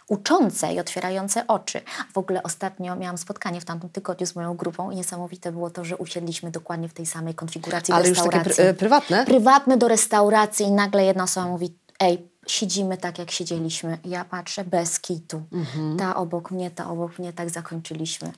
uczące 0.09 0.73
i 0.73 0.81
otwierające 0.81 1.47
oczy. 1.47 1.81
W 2.15 2.19
ogóle 2.19 2.43
ostatnio 2.43 2.97
miałam 2.97 3.18
spotkanie 3.19 3.61
w 3.61 3.65
tamtym 3.65 3.91
tygodniu 3.91 4.27
z 4.27 4.35
moją 4.37 4.55
grupą 4.55 4.91
i 4.91 4.97
niesamowite 4.97 5.53
było 5.53 5.71
to, 5.71 5.85
że 5.85 5.97
usiedliśmy 5.97 6.51
dokładnie 6.51 6.89
w 6.89 6.95
tej 6.95 7.07
samej 7.07 7.35
konfiguracji 7.35 7.95
Ale 7.95 8.05
w 8.05 8.09
już 8.09 8.19
takie 8.19 8.31
restauracji. 8.31 8.65
pr- 8.65 8.67
e, 8.69 8.75
prywatne? 8.75 9.25
Prywatne 9.27 9.77
do 9.77 9.89
restauracji 9.89 10.67
i 10.67 10.71
nagle 10.71 11.05
jedna 11.05 11.25
osoba 11.25 11.47
mówi, 11.47 11.75
ej, 12.01 12.29
siedzimy 12.47 12.97
tak, 12.97 13.19
jak 13.19 13.31
siedzieliśmy. 13.31 13.99
Ja 14.05 14.25
patrzę 14.25 14.65
bez 14.65 15.01
kitu. 15.01 15.43
Mhm. 15.53 15.97
Ta 15.97 16.17
obok 16.17 16.51
mnie, 16.51 16.71
ta 16.71 16.91
obok 16.91 17.19
mnie, 17.19 17.33
tak 17.33 17.51
zakończyliśmy. 17.51 18.33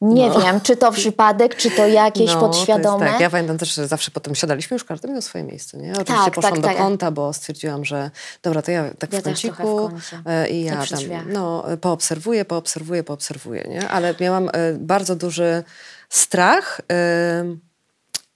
Nie 0.00 0.30
wiem, 0.30 0.60
czy 0.60 0.76
to 0.76 0.92
przypadek, 0.92 1.56
czy 1.56 1.70
to 1.70 1.86
jakieś 1.86 2.34
No, 2.34 2.40
podświadome. 2.40 3.06
To 3.06 3.12
tak. 3.12 3.20
Ja 3.20 3.30
pamiętam 3.30 3.58
też, 3.58 3.74
że 3.74 3.88
zawsze 3.88 4.10
potem 4.10 4.34
siadaliśmy, 4.34 4.74
już 4.74 4.84
każdy 4.84 5.08
miał 5.08 5.22
swoje 5.22 5.44
miejsce. 5.44 5.78
Nie? 5.78 5.92
Oczywiście 5.92 6.24
Tak, 6.24 6.34
poszłam 6.34 6.52
tak, 6.52 6.62
do 6.62 6.68
tak. 6.68 6.76
kąta, 6.76 7.10
bo 7.10 7.32
stwierdziłam, 7.32 7.84
że 7.84 8.10
dobra, 8.42 8.62
to 8.62 8.70
ja 8.70 8.84
tak 8.98 9.12
Ja 9.12 9.18
w 9.18 9.22
w 9.22 9.24
kąciku 9.24 9.88
kącie. 9.88 10.22
e, 10.26 10.48
i 10.48 10.66
Tak 10.70 10.90
ja 10.90 10.96
tam 10.96 11.32
no, 11.32 11.64
poobserwuję, 11.80 12.44
poobserwuję, 12.44 13.04
poobserwuję. 13.04 13.64
Nie? 13.68 13.88
Ale 13.88 14.14
miałam 14.20 14.48
e, 14.52 14.72
bardzo 14.74 15.16
duży 15.16 15.62
strach 16.08 16.80
e, 16.92 17.44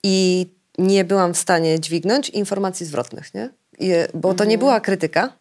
i 0.02 0.46
nie 0.78 1.04
byłam 1.04 1.34
w 1.34 1.38
stanie 1.38 1.80
dźwignąć 1.80 2.28
informacji 2.28 2.86
zwrotnych. 2.86 3.34
Nie? 3.34 3.50
I, 3.78 3.92
bo 4.14 4.28
to 4.28 4.32
Mhm. 4.32 4.48
nie 4.50 4.58
była 4.58 4.80
krytyka, 4.80 5.32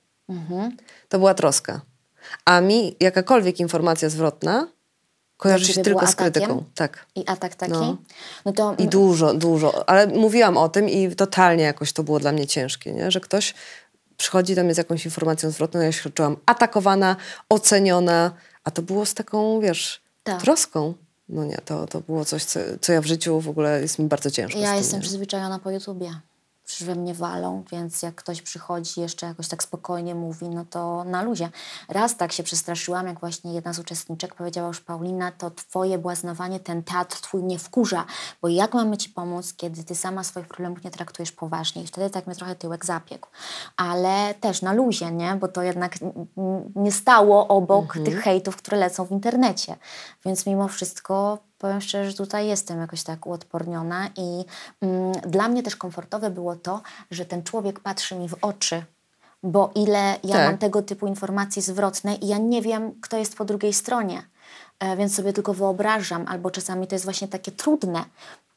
to 1.10 1.18
była 1.20 1.34
troska. 1.34 1.82
A 2.46 2.62
mi 2.62 2.96
jakakolwiek 3.00 3.60
informacja 3.60 4.10
zwrotna 4.10 4.68
kojarzy 5.42 5.74
się 5.74 5.82
tylko 5.82 6.08
z 6.08 6.16
krytyką. 6.16 6.64
Tak. 6.76 7.06
I 7.16 7.24
atak 7.28 7.56
taki? 7.56 7.72
No. 7.72 7.98
No, 8.46 8.52
to 8.52 8.76
I 8.78 8.88
dużo, 8.88 9.34
dużo. 9.34 9.90
Ale 9.90 10.08
mówiłam 10.08 10.58
o 10.58 10.70
tym 10.70 10.90
i 10.90 11.16
totalnie 11.16 11.64
jakoś 11.64 11.94
to 11.94 12.04
było 12.04 12.20
dla 12.20 12.32
mnie 12.32 12.48
ciężkie, 12.48 12.94
nie? 12.94 13.12
że 13.12 13.20
ktoś 13.20 13.54
przychodzi 14.18 14.56
do 14.56 14.64
mnie 14.64 14.74
z 14.74 14.78
jakąś 14.78 15.06
informacją 15.06 15.52
zwrotną, 15.52 15.82
ja 15.82 15.92
się 15.92 16.10
czułam 16.10 16.38
atakowana, 16.46 17.16
oceniona, 17.50 18.32
a 18.64 18.72
to 18.72 18.82
było 18.82 19.06
z 19.06 19.14
taką, 19.14 19.60
wiesz, 19.60 20.02
Tak. 20.24 20.42
troską. 20.42 20.94
No 21.30 21.46
nie, 21.46 21.58
to, 21.66 21.88
to 21.88 22.02
było 22.02 22.26
coś, 22.26 22.44
co, 22.44 22.60
co 22.82 22.94
ja 22.94 23.02
w 23.02 23.06
życiu 23.06 23.40
w 23.40 23.50
ogóle 23.50 23.82
jest 23.82 24.00
mi 24.00 24.06
bardzo 24.06 24.32
ciężko. 24.32 24.60
Ja 24.60 24.68
tym, 24.68 24.78
jestem 24.78 25.00
nie? 25.00 25.04
przyzwyczajona 25.04 25.60
po 25.60 25.72
YouTubie. 25.72 26.12
Przecież 26.72 26.88
we 26.88 26.96
mnie 26.96 27.14
walą, 27.14 27.64
więc 27.72 28.02
jak 28.02 28.16
ktoś 28.16 28.42
przychodzi 28.42 29.02
jeszcze 29.02 29.26
jakoś 29.26 29.48
tak 29.48 29.64
spokojnie 29.64 30.16
mówi, 30.16 30.50
no 30.50 30.66
to 30.66 31.04
na 31.04 31.22
luzie. 31.22 31.50
Raz 31.90 32.18
tak 32.18 32.32
się 32.32 32.44
przestraszyłam, 32.44 33.08
jak 33.08 33.20
właśnie 33.20 33.54
jedna 33.54 33.74
z 33.74 33.80
uczestniczek 33.80 34.36
powiedziała 34.36 34.68
już 34.68 34.82
Paulina, 34.82 35.32
to 35.32 35.52
twoje 35.52 35.98
błaznowanie, 35.98 36.60
ten 36.60 36.84
teatr 36.84 37.22
twój 37.22 37.44
mnie 37.44 37.60
wkurza, 37.60 38.06
bo 38.42 38.48
jak 38.48 38.74
mamy 38.74 38.98
ci 38.98 39.10
pomóc, 39.10 39.54
kiedy 39.54 39.84
ty 39.84 39.96
sama 39.96 40.24
swoich 40.24 40.48
problemów 40.48 40.84
nie 40.84 40.92
traktujesz 40.92 41.32
poważnie 41.32 41.84
i 41.84 41.88
wtedy 41.88 42.10
tak 42.10 42.28
mnie 42.28 42.36
trochę 42.36 42.56
tyłek 42.56 42.86
zapiekł. 42.86 43.30
Ale 43.78 44.34
też 44.34 44.62
na 44.62 44.74
luzie, 44.74 45.12
nie? 45.12 45.36
Bo 45.36 45.48
to 45.48 45.62
jednak 45.62 45.96
nie 46.76 46.92
stało 46.92 47.48
obok 47.48 47.98
tych 48.06 48.22
hejtów, 48.22 48.58
które 48.58 48.78
lecą 48.78 49.06
w 49.06 49.12
internecie. 49.12 49.76
Więc 50.26 50.46
mimo 50.46 50.68
wszystko 50.68 51.38
powiem 51.62 51.82
szczerze, 51.82 52.12
że 52.12 52.18
tutaj 52.18 52.48
jestem 52.48 52.80
jakoś 52.80 53.04
tak 53.04 53.28
uodporniona 53.28 54.08
i 54.18 54.46
mm, 54.82 55.12
dla 55.12 55.48
mnie 55.48 55.64
też 55.64 55.76
komfortowe 55.76 56.30
było 56.30 56.56
to, 56.56 56.82
że 57.12 57.26
ten 57.26 57.44
człowiek 57.44 57.80
patrzy 57.80 58.16
mi 58.16 58.30
w 58.30 58.36
oczy, 58.42 58.84
bo 59.44 59.72
ile 59.76 60.16
ja 60.24 60.36
Tak. 60.36 60.48
mam 60.48 60.58
tego 60.58 60.82
typu 60.82 61.08
informacji 61.08 61.62
zwrotne 61.62 62.16
i 62.16 62.28
ja 62.28 62.38
nie 62.38 62.62
wiem, 62.62 62.92
kto 63.02 63.18
jest 63.18 63.38
po 63.38 63.46
drugiej 63.46 63.74
stronie. 63.74 64.24
E, 64.80 64.98
Więc 64.98 65.16
sobie 65.16 65.34
tylko 65.34 65.54
wyobrażam, 65.54 66.26
albo 66.28 66.52
czasami 66.52 66.88
to 66.88 66.96
jest 66.96 67.06
właśnie 67.06 67.28
takie 67.28 67.52
trudne, 67.52 68.04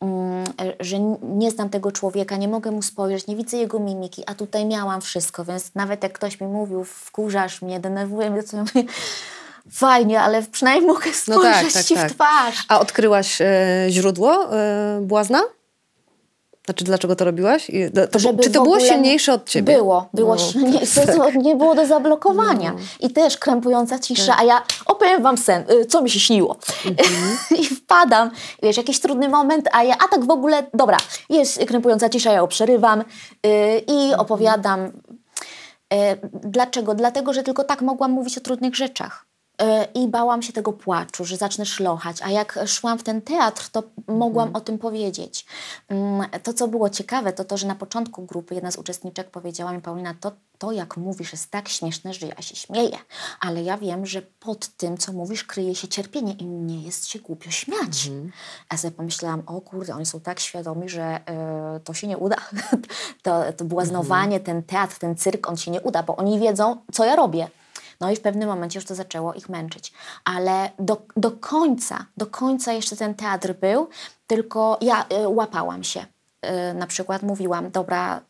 mm, 0.00 0.44
że 0.80 0.98
nie 1.22 1.50
znam 1.50 1.68
tego 1.70 1.92
człowieka, 1.92 2.36
nie 2.36 2.48
mogę 2.48 2.70
mu 2.70 2.82
spojrzeć, 2.82 3.26
nie 3.26 3.36
widzę 3.36 3.56
jego 3.56 3.78
mimiki, 3.78 4.22
a 4.26 4.34
tutaj 4.34 4.66
miałam 4.66 5.00
wszystko, 5.00 5.44
więc 5.44 5.74
nawet 5.74 6.02
jak 6.02 6.12
ktoś 6.12 6.40
mi 6.40 6.46
mówił, 6.46 6.84
wkurzasz 6.84 7.62
mnie, 7.62 7.80
denerwuje 7.80 8.30
mnie, 8.30 8.42
to 8.42 8.56
ja 8.56 8.62
mówię, 8.62 8.84
fajnie, 9.70 10.20
ale 10.20 10.42
przynajmniej 10.42 10.86
mogę 10.94 11.06
No 11.28 11.34
spojrzeć 11.34 11.62
tak, 11.62 11.72
tak, 11.72 11.84
ci 11.84 11.94
tak. 11.94 12.10
w 12.10 12.14
twarz. 12.14 12.64
A 12.68 12.80
odkryłaś 12.80 13.40
e, 13.40 13.46
źródło 13.88 14.56
e, 14.56 15.00
błazna? 15.02 15.42
Znaczy, 16.64 16.84
dlaczego 16.84 17.16
to 17.16 17.24
robiłaś? 17.24 17.70
I, 17.70 17.90
to, 18.10 18.18
czy 18.42 18.50
to 18.50 18.62
było 18.62 18.80
silniejsze 18.80 19.32
od 19.32 19.48
ciebie? 19.48 19.74
Było, 19.74 20.08
było 20.14 20.34
No, 20.34 20.40
silniejsze, 20.40 21.06
to 21.06 21.30
nie 21.30 21.56
było 21.56 21.74
do 21.74 21.86
zablokowania. 21.86 22.74
I 23.00 23.10
też 23.10 23.38
krępująca 23.38 23.98
cisza, 23.98 24.36
a 24.38 24.44
ja 24.44 24.62
opowiem 24.86 25.22
wam 25.22 25.38
sen, 25.38 25.64
y, 25.70 25.86
co 25.86 26.02
mi 26.02 26.10
się 26.10 26.20
śniło. 26.20 26.56
I 27.60 27.64
wpadam, 27.64 28.30
wiesz, 28.62 28.76
jakiś 28.76 29.00
trudny 29.00 29.28
moment, 29.28 29.68
a 29.72 29.82
ja, 29.82 29.94
a 30.04 30.08
tak 30.08 30.24
w 30.24 30.30
ogóle, 30.30 30.66
dobra, 30.74 30.96
jest 31.28 31.58
krępująca 31.58 32.08
cisza, 32.08 32.30
ja 32.30 32.36
ją 32.36 32.46
przerywam 32.46 33.00
y, 33.00 33.04
i 33.88 34.14
opowiadam. 34.14 34.84
Y, 34.84 34.90
dlaczego? 36.44 36.94
Dlatego, 36.94 37.32
że 37.32 37.42
tylko 37.42 37.64
tak 37.64 37.82
mogłam 37.82 38.10
mówić 38.10 38.38
o 38.38 38.40
trudnych 38.40 38.74
rzeczach. 38.76 39.26
Y, 39.62 39.84
I 39.94 40.08
bałam 40.08 40.42
się 40.42 40.52
tego 40.52 40.72
płaczu, 40.72 41.24
że 41.24 41.36
zacznę 41.36 41.66
szlochać. 41.66 42.22
A 42.22 42.30
jak 42.30 42.58
szłam 42.66 42.98
w 42.98 43.02
ten 43.02 43.22
teatr, 43.22 43.68
to 43.68 43.82
mogłam 44.08 44.56
o 44.56 44.60
tym 44.60 44.78
powiedzieć. 44.78 45.46
Mm, 45.88 46.30
To, 46.42 46.52
co 46.54 46.68
było 46.68 46.90
ciekawe, 46.90 47.32
to 47.32 47.44
to, 47.44 47.56
że 47.56 47.66
na 47.66 47.74
początku 47.74 48.26
grupy 48.26 48.54
jedna 48.54 48.70
z 48.70 48.76
uczestniczek 48.76 49.30
powiedziała 49.30 49.72
mi, 49.72 49.80
Paulina, 49.80 50.14
to, 50.20 50.32
to 50.58 50.72
jak 50.72 50.96
mówisz 50.96 51.32
jest 51.32 51.50
tak 51.50 51.68
śmieszne, 51.68 52.14
że 52.14 52.26
ja 52.26 52.42
się 52.42 52.56
śmieję. 52.56 52.98
Ale 53.40 53.62
ja 53.62 53.78
wiem, 53.78 54.06
że 54.06 54.22
pod 54.22 54.68
tym, 54.68 54.98
co 54.98 55.12
mówisz, 55.12 55.44
kryje 55.44 55.74
się 55.74 55.88
cierpienie 55.88 56.32
i 56.32 56.44
nie 56.46 56.82
jest 56.82 57.08
się 57.08 57.18
głupio 57.18 57.50
śmiać. 57.50 58.10
A 58.68 58.76
sobie 58.76 58.90
pomyślałam, 58.90 59.42
o 59.46 59.60
kurde, 59.60 59.94
oni 59.94 60.06
są 60.06 60.20
tak 60.20 60.40
świadomi, 60.40 60.88
że 60.88 61.02
e, 61.02 61.80
to 61.84 61.94
się 61.94 62.06
nie 62.06 62.18
uda. 62.18 62.36
to, 63.22 63.52
to 63.56 63.64
błaznowanie, 63.64 64.40
ten 64.40 64.62
teatr, 64.62 64.98
ten 64.98 65.16
cyrk, 65.16 65.48
on 65.48 65.56
się 65.56 65.70
nie 65.70 65.80
uda, 65.80 66.02
bo 66.02 66.16
oni 66.16 66.38
wiedzą, 66.38 66.76
co 66.92 67.04
ja 67.04 67.16
robię. 67.16 67.48
No 68.00 68.10
i 68.10 68.16
w 68.16 68.20
pewnym 68.20 68.48
momencie 68.48 68.78
już 68.78 68.86
to 68.86 68.94
zaczęło 68.94 69.34
ich 69.34 69.48
męczyć. 69.48 69.92
Ale 70.24 70.70
do, 70.78 71.02
do 71.16 71.30
końca, 71.30 72.06
do 72.16 72.26
końca 72.26 72.72
jeszcze 72.72 72.96
ten 72.96 73.14
teatr 73.14 73.52
był, 73.52 73.88
tylko 74.26 74.78
ja 74.80 75.06
y, 75.24 75.28
łapałam 75.28 75.84
się. 75.84 76.06
Y, 76.70 76.74
na 76.74 76.86
przykład 76.86 77.22
mówiłam, 77.22 77.70
dobra, 77.70 78.20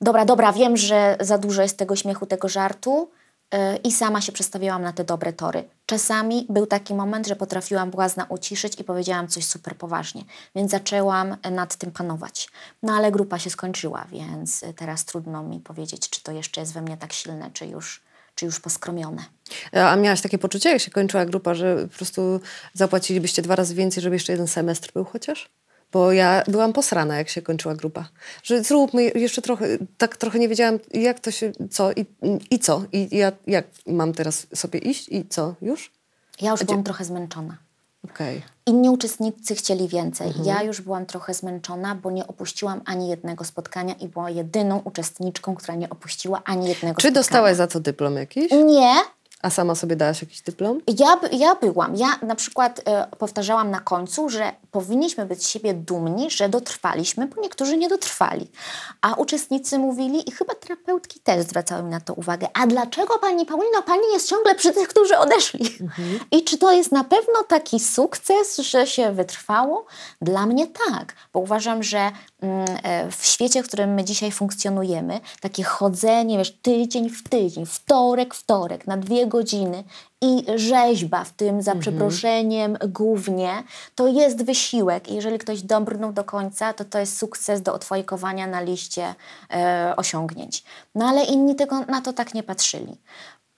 dobra, 0.00 0.24
dobra, 0.24 0.52
wiem, 0.52 0.76
że 0.76 1.16
za 1.20 1.38
dużo 1.38 1.62
jest 1.62 1.78
tego 1.78 1.96
śmiechu, 1.96 2.26
tego 2.26 2.48
żartu 2.48 3.10
y, 3.54 3.76
i 3.76 3.92
sama 3.92 4.20
się 4.20 4.32
przestawiałam 4.32 4.82
na 4.82 4.92
te 4.92 5.04
dobre 5.04 5.32
tory. 5.32 5.68
Czasami 5.86 6.46
był 6.48 6.66
taki 6.66 6.94
moment, 6.94 7.26
że 7.26 7.36
potrafiłam 7.36 7.90
błazna 7.90 8.26
uciszyć 8.28 8.80
i 8.80 8.84
powiedziałam 8.84 9.28
coś 9.28 9.46
super 9.46 9.76
poważnie, 9.76 10.24
więc 10.54 10.70
zaczęłam 10.70 11.36
nad 11.50 11.76
tym 11.76 11.92
panować. 11.92 12.48
No 12.82 12.92
ale 12.92 13.12
grupa 13.12 13.38
się 13.38 13.50
skończyła, 13.50 14.04
więc 14.10 14.64
teraz 14.76 15.04
trudno 15.04 15.42
mi 15.42 15.60
powiedzieć, 15.60 16.10
czy 16.10 16.22
to 16.22 16.32
jeszcze 16.32 16.60
jest 16.60 16.72
we 16.72 16.82
mnie 16.82 16.96
tak 16.96 17.12
silne, 17.12 17.50
czy 17.52 17.66
już, 17.66 18.02
czy 18.40 18.46
już 18.46 18.60
poskromione. 18.60 19.24
A 19.72 19.96
miałaś 19.96 20.20
takie 20.20 20.38
poczucie, 20.38 20.70
jak 20.70 20.80
się 20.80 20.90
kończyła 20.90 21.26
grupa, 21.26 21.54
że 21.54 21.88
po 21.90 21.96
prostu 21.96 22.40
zapłacilibyście 22.74 23.42
dwa 23.42 23.56
razy 23.56 23.74
więcej, 23.74 24.02
żeby 24.02 24.16
jeszcze 24.16 24.32
jeden 24.32 24.46
semestr 24.46 24.92
był 24.92 25.04
chociaż? 25.04 25.50
Bo 25.92 26.12
ja 26.12 26.42
byłam 26.48 26.72
posrana, 26.72 27.16
jak 27.16 27.28
się 27.28 27.42
kończyła 27.42 27.74
grupa. 27.74 28.08
Że 28.42 28.64
zróbmy 28.64 29.02
jeszcze 29.14 29.42
trochę, 29.42 29.66
tak 29.98 30.16
trochę 30.16 30.38
nie 30.38 30.48
wiedziałam, 30.48 30.78
jak 30.94 31.20
to 31.20 31.30
się, 31.30 31.52
co 31.70 31.92
i, 31.92 32.06
i 32.50 32.58
co. 32.58 32.84
I 32.92 33.16
ja, 33.16 33.32
jak 33.46 33.66
mam 33.86 34.12
teraz 34.12 34.46
sobie 34.54 34.78
iść 34.80 35.08
i 35.08 35.28
co, 35.28 35.54
już? 35.62 35.92
Ja 36.40 36.50
już 36.50 36.64
byłam 36.64 36.84
trochę 36.84 37.04
zmęczona. 37.04 37.56
Okej. 38.04 38.42
Inni 38.66 38.90
uczestnicy 38.90 39.54
chcieli 39.54 39.88
więcej. 39.88 40.26
Mhm. 40.26 40.44
Ja 40.46 40.62
już 40.62 40.80
byłam 40.80 41.06
trochę 41.06 41.34
zmęczona, 41.34 41.94
bo 41.94 42.10
nie 42.10 42.26
opuściłam 42.26 42.80
ani 42.84 43.08
jednego 43.08 43.44
spotkania 43.44 43.94
i 43.94 44.08
była 44.08 44.30
jedyną 44.30 44.80
uczestniczką, 44.84 45.54
która 45.54 45.74
nie 45.74 45.90
opuściła 45.90 46.42
ani 46.44 46.68
jednego 46.68 47.00
Czy 47.00 47.08
spotkania. 47.08 47.14
dostałaś 47.14 47.56
za 47.56 47.66
to 47.66 47.80
dyplom 47.80 48.16
jakiś? 48.16 48.52
Nie, 48.52 48.94
A 49.42 49.50
sama 49.50 49.74
sobie 49.74 49.96
dałaś 49.96 50.22
jakiś 50.22 50.42
dyplom? 50.42 50.80
Ja, 50.98 51.20
ja 51.32 51.54
byłam. 51.54 51.96
Ja 51.96 52.08
na 52.22 52.34
przykład 52.34 52.80
e, 52.84 53.06
powtarzałam 53.18 53.70
na 53.70 53.80
końcu, 53.80 54.28
że 54.28 54.52
powinniśmy 54.70 55.26
być 55.26 55.44
z 55.44 55.48
siebie 55.48 55.74
dumni, 55.74 56.30
że 56.30 56.48
dotrwaliśmy, 56.48 57.26
bo 57.26 57.42
niektórzy 57.42 57.76
nie 57.76 57.88
dotrwali. 57.88 58.50
A 59.00 59.14
uczestnicy 59.14 59.78
mówili, 59.78 60.28
i 60.28 60.32
chyba 60.32 60.54
terapeutki 60.54 61.20
też 61.20 61.46
zwracały 61.46 61.82
mi 61.82 61.90
na 61.90 62.00
to 62.00 62.14
uwagę, 62.14 62.48
a 62.54 62.66
dlaczego 62.66 63.18
pani 63.18 63.46
Paulino, 63.46 63.82
pani 63.82 64.02
jest 64.12 64.28
ciągle 64.28 64.54
przy 64.54 64.72
tych, 64.72 64.88
którzy 64.88 65.18
odeszli? 65.18 65.78
I 66.36 66.44
czy 66.44 66.58
to 66.58 66.72
jest 66.72 66.92
na 66.92 67.04
pewno 67.04 67.44
taki 67.48 67.80
sukces, 67.80 68.56
że 68.56 68.86
się 68.86 69.12
wytrwało? 69.12 69.86
Dla 70.22 70.46
mnie 70.46 70.66
tak, 70.66 71.14
bo 71.32 71.40
uważam, 71.40 71.82
że 71.82 72.10
mm, 72.40 72.66
e, 72.82 73.10
w 73.10 73.24
świecie, 73.24 73.62
w 73.62 73.66
którym 73.66 73.94
my 73.94 74.04
dzisiaj 74.04 74.32
funkcjonujemy, 74.32 75.20
takie 75.40 75.62
chodzenie, 75.62 76.38
wiesz, 76.38 76.58
tydzień 76.62 77.10
w 77.10 77.28
tydzień, 77.28 77.66
wtorek, 77.66 78.34
wtorek, 78.34 78.86
na 78.86 78.96
dwie 78.96 79.26
godziny 79.30 79.84
i 80.22 80.44
rzeźba 80.56 81.24
w 81.24 81.32
tym, 81.32 81.62
za 81.62 81.74
przeproszeniem, 81.74 82.76
głównie, 82.88 83.62
to 83.94 84.06
jest 84.06 84.44
wysiłek. 84.44 85.08
I 85.08 85.14
jeżeli 85.14 85.38
ktoś 85.38 85.62
dobrnął 85.62 86.12
do 86.12 86.24
końca, 86.24 86.72
to 86.72 86.84
to 86.84 86.98
jest 86.98 87.18
sukces 87.18 87.62
do 87.62 87.74
odfajkowania 87.74 88.46
na 88.46 88.60
liście 88.60 89.14
e, 89.50 89.94
osiągnięć. 89.96 90.64
No 90.94 91.06
ale 91.08 91.24
inni 91.24 91.54
tego, 91.56 91.80
na 91.80 92.00
to 92.00 92.12
tak 92.12 92.34
nie 92.34 92.42
patrzyli. 92.42 92.96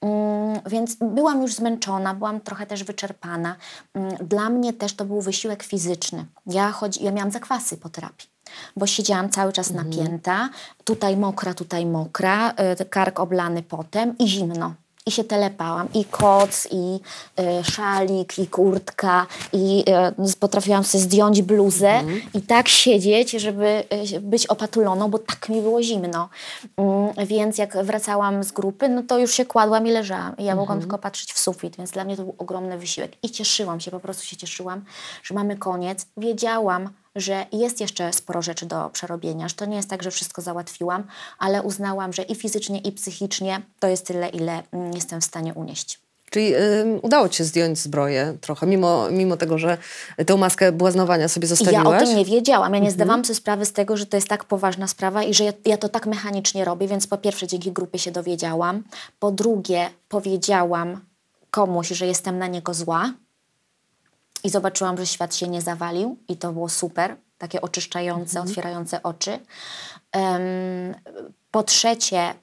Mm, 0.02 0.60
Więc 0.66 0.94
byłam 1.00 1.42
już 1.42 1.54
zmęczona, 1.54 2.14
byłam 2.14 2.40
trochę 2.40 2.66
też 2.66 2.84
wyczerpana. 2.84 3.56
Mm, 3.94 4.16
Dla 4.16 4.50
mnie 4.50 4.72
też 4.72 4.94
to 4.94 5.04
był 5.04 5.20
wysiłek 5.20 5.62
fizyczny. 5.62 6.26
Ja, 6.46 6.72
chodzi, 6.72 7.04
ja 7.04 7.10
miałam 7.12 7.30
zakwasy 7.30 7.76
po 7.76 7.88
terapii, 7.88 8.28
bo 8.76 8.86
siedziałam 8.86 9.30
cały 9.30 9.52
czas 9.52 9.70
napięta, 9.70 10.48
tutaj 10.84 11.16
mokra, 11.16 11.54
tutaj 11.54 11.86
mokra, 11.86 12.54
y, 12.80 12.84
kark 12.84 13.20
oblany 13.20 13.62
potem 13.62 14.18
i 14.18 14.28
zimno. 14.28 14.74
I 15.06 15.10
się 15.10 15.24
telepałam. 15.24 15.88
I 15.94 16.04
koc, 16.04 16.68
i 16.70 17.00
y, 17.40 17.64
szalik, 17.64 18.38
i 18.38 18.46
kurtka, 18.46 19.26
i 19.52 19.84
y, 20.28 20.36
potrafiłam 20.40 20.84
sobie 20.84 21.04
zdjąć 21.04 21.42
bluzę 21.42 22.02
i 22.34 22.42
tak 22.42 22.68
siedzieć, 22.68 23.30
żeby 23.30 23.84
y, 24.14 24.20
być 24.20 24.46
opatuloną, 24.46 25.10
bo 25.10 25.18
tak 25.18 25.48
mi 25.48 25.60
było 25.60 25.82
zimno. 25.82 26.28
Mm, 26.76 27.26
więc 27.26 27.58
jak 27.58 27.84
wracałam 27.84 28.44
z 28.44 28.52
grupy, 28.52 28.88
no 28.88 29.02
to 29.02 29.18
już 29.18 29.34
się 29.34 29.44
kładłam 29.46 29.86
i 29.86 29.90
leżałam. 29.90 30.36
I 30.36 30.44
ja 30.44 30.56
mogłam 30.56 30.80
tylko 30.80 30.98
patrzeć 30.98 31.32
w 31.32 31.38
sufit, 31.38 31.76
więc 31.76 31.90
dla 31.90 32.04
mnie 32.04 32.16
to 32.16 32.22
był 32.22 32.34
ogromny 32.38 32.78
wysiłek. 32.78 33.12
I 33.22 33.30
cieszyłam 33.30 33.80
się, 33.80 33.90
po 33.90 34.00
prostu 34.00 34.24
się 34.24 34.36
cieszyłam, 34.36 34.84
że 35.22 35.34
mamy 35.34 35.56
koniec. 35.56 36.06
Wiedziałam, 36.16 36.88
że 37.16 37.46
jest 37.52 37.80
jeszcze 37.80 38.12
sporo 38.12 38.42
rzeczy 38.42 38.66
do 38.66 38.90
przerobienia, 38.90 39.48
że 39.48 39.54
to 39.54 39.64
nie 39.64 39.76
jest 39.76 39.90
tak, 39.90 40.02
że 40.02 40.10
wszystko 40.10 40.42
załatwiłam, 40.42 41.04
ale 41.38 41.62
uznałam, 41.62 42.12
że 42.12 42.22
i 42.22 42.34
fizycznie, 42.34 42.78
i 42.78 42.92
psychicznie 42.92 43.62
to 43.78 43.88
jest 43.88 44.06
tyle, 44.06 44.28
ile 44.28 44.62
mm, 44.72 44.92
jestem 44.94 45.20
w 45.20 45.24
stanie 45.24 45.54
unieść. 45.54 46.00
Czyli 46.30 46.54
ym, 46.56 47.00
udało 47.02 47.28
ci 47.28 47.38
się 47.38 47.44
zdjąć 47.44 47.78
zbroję 47.78 48.36
trochę, 48.40 48.66
mimo, 48.66 49.10
mimo 49.10 49.36
tego, 49.36 49.58
że 49.58 49.78
tę 50.26 50.36
maskę 50.36 50.72
błaznowania 50.72 51.28
sobie 51.28 51.46
I 51.46 51.50
ja 51.50 51.56
zostawiłaś? 51.56 52.02
o 52.02 52.06
tym 52.06 52.16
nie 52.16 52.24
wiedziałam. 52.24 52.74
Ja 52.74 52.80
nie 52.80 52.90
zdawałam 52.90 53.24
sobie 53.24 53.34
sprawy 53.34 53.64
z 53.64 53.72
tego, 53.72 53.96
że 53.96 54.06
to 54.06 54.16
jest 54.16 54.28
tak 54.28 54.44
poważna 54.44 54.86
sprawa 54.86 55.22
i 55.22 55.34
że 55.34 55.44
ja, 55.44 55.52
ja 55.64 55.76
to 55.76 55.88
tak 55.88 56.06
mechanicznie 56.06 56.64
robię, 56.64 56.88
więc 56.88 57.06
po 57.06 57.18
pierwsze 57.18 57.46
dzięki 57.46 57.72
grupie 57.72 57.98
się 57.98 58.10
dowiedziałam. 58.10 58.82
Po 59.18 59.30
drugie 59.30 59.90
powiedziałam 60.08 61.00
komuś, 61.50 61.88
że 61.88 62.06
jestem 62.06 62.38
na 62.38 62.46
niego 62.46 62.74
zła 62.74 63.12
i 64.44 64.50
zobaczyłam, 64.50 64.96
że 64.96 65.06
świat 65.06 65.34
się 65.34 65.48
nie 65.48 65.62
zawalił 65.62 66.18
i 66.28 66.36
to 66.36 66.52
było 66.52 66.68
super. 66.68 67.16
Takie 67.38 67.60
oczyszczające, 67.60 68.40
otwierające 68.40 69.02
oczy. 69.02 69.38
Em, 70.12 70.42
po 71.50 71.62
trzecie, 71.62 72.34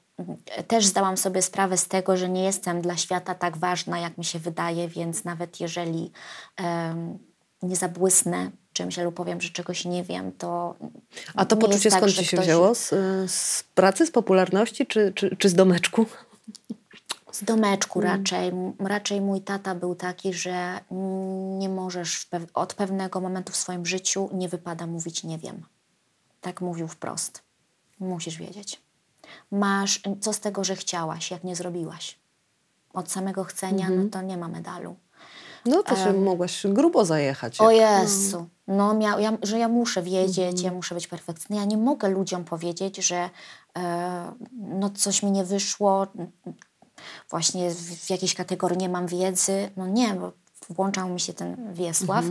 też 0.68 0.86
zdałam 0.86 1.18
sobie 1.18 1.42
sprawę 1.42 1.78
z 1.78 1.88
tego, 1.88 2.18
że 2.18 2.30
nie 2.30 2.44
jestem 2.44 2.82
dla 2.82 2.98
świata 2.98 3.36
tak 3.36 3.58
ważna, 3.58 4.00
jak 4.00 4.18
mi 4.18 4.26
się 4.26 4.40
wydaje, 4.40 4.88
więc 4.88 5.24
nawet 5.24 5.60
jeżeli 5.60 6.12
em, 6.58 7.20
nie 7.64 7.76
zabłysnę 7.76 8.52
czymś 8.74 8.98
lub 8.98 9.16
powiem, 9.16 9.42
że 9.42 9.50
czegoś 9.50 9.86
nie 9.86 10.04
wiem, 10.04 10.32
to. 10.32 10.76
A 11.36 11.46
to 11.46 11.56
nie 11.56 11.62
poczucie 11.62 11.90
tak, 11.90 12.00
skąd 12.00 12.14
ci 12.14 12.26
się 12.26 12.38
ktoś- 12.38 12.46
wzięło? 12.46 12.76
Z, 12.76 12.90
z 13.32 13.64
pracy, 13.64 14.06
z 14.06 14.12
popularności 14.12 14.88
czy, 14.88 15.14
czy, 15.16 15.36
czy 15.36 15.50
z 15.50 15.54
domeczku? 15.54 16.06
Z 17.40 17.44
domeczku 17.44 18.00
Mm. 18.00 18.12
raczej. 18.18 18.52
Raczej 18.80 19.22
mój 19.22 19.42
tata 19.42 19.76
był 19.76 19.96
taki, 19.96 20.34
że 20.34 20.80
nie 21.60 21.70
możesz 21.70 22.26
pew- 22.32 22.48
od 22.54 22.74
pewnego 22.74 23.22
momentu 23.22 23.54
w 23.54 23.56
swoim 23.56 23.86
życiu 23.86 24.30
nie 24.34 24.50
wypada 24.50 24.88
mówić 24.88 25.24
nie 25.24 25.38
wiem. 25.38 25.66
Tak 26.42 26.62
mówił 26.62 26.88
wprost. 26.88 27.42
Musisz 28.00 28.38
wiedzieć. 28.38 28.82
Masz, 29.52 30.02
co 30.22 30.34
z 30.34 30.40
tego, 30.40 30.64
że 30.64 30.76
chciałaś, 30.76 31.32
jak 31.32 31.44
nie 31.44 31.56
zrobiłaś? 31.56 32.20
Od 32.94 33.12
samego 33.12 33.44
chcenia, 33.44 33.86
Mhm. 33.86 34.04
no 34.04 34.10
to 34.10 34.22
nie 34.22 34.38
ma 34.38 34.48
medalu. 34.48 34.96
No 35.66 35.84
to 35.84 35.96
się 35.96 36.14
mogłaś 36.14 36.68
grubo 36.68 37.06
zajechać. 37.06 37.62
O 37.62 37.72
Jezu, 37.72 38.48
no 38.68 38.94
miał, 38.94 39.20
ja, 39.20 39.38
że 39.44 39.60
ja 39.60 39.68
muszę 39.68 40.02
wiedzieć, 40.04 40.62
ja 40.62 40.72
muszę 40.72 40.96
być 40.96 41.08
perfekcyjna. 41.08 41.62
Ja 41.62 41.68
nie 41.68 41.78
mogę 41.78 42.10
ludziom 42.10 42.44
powiedzieć, 42.46 42.98
że 42.98 43.30
e, 43.78 44.32
no 44.52 44.90
coś 44.90 45.24
mi 45.24 45.32
nie 45.32 45.44
wyszło, 45.46 46.08
właśnie 47.30 47.72
w, 47.72 48.10
jakiejś 48.10 48.36
kategorii 48.36 48.78
nie 48.78 48.90
mam 48.90 49.08
wiedzy. 49.08 49.70
No 49.78 49.88
nie, 49.88 50.14
bo 50.14 50.32
włączał 50.70 51.10
mi 51.10 51.20
się 51.20 51.34
ten 51.34 51.74
Wiesław, 51.74 52.26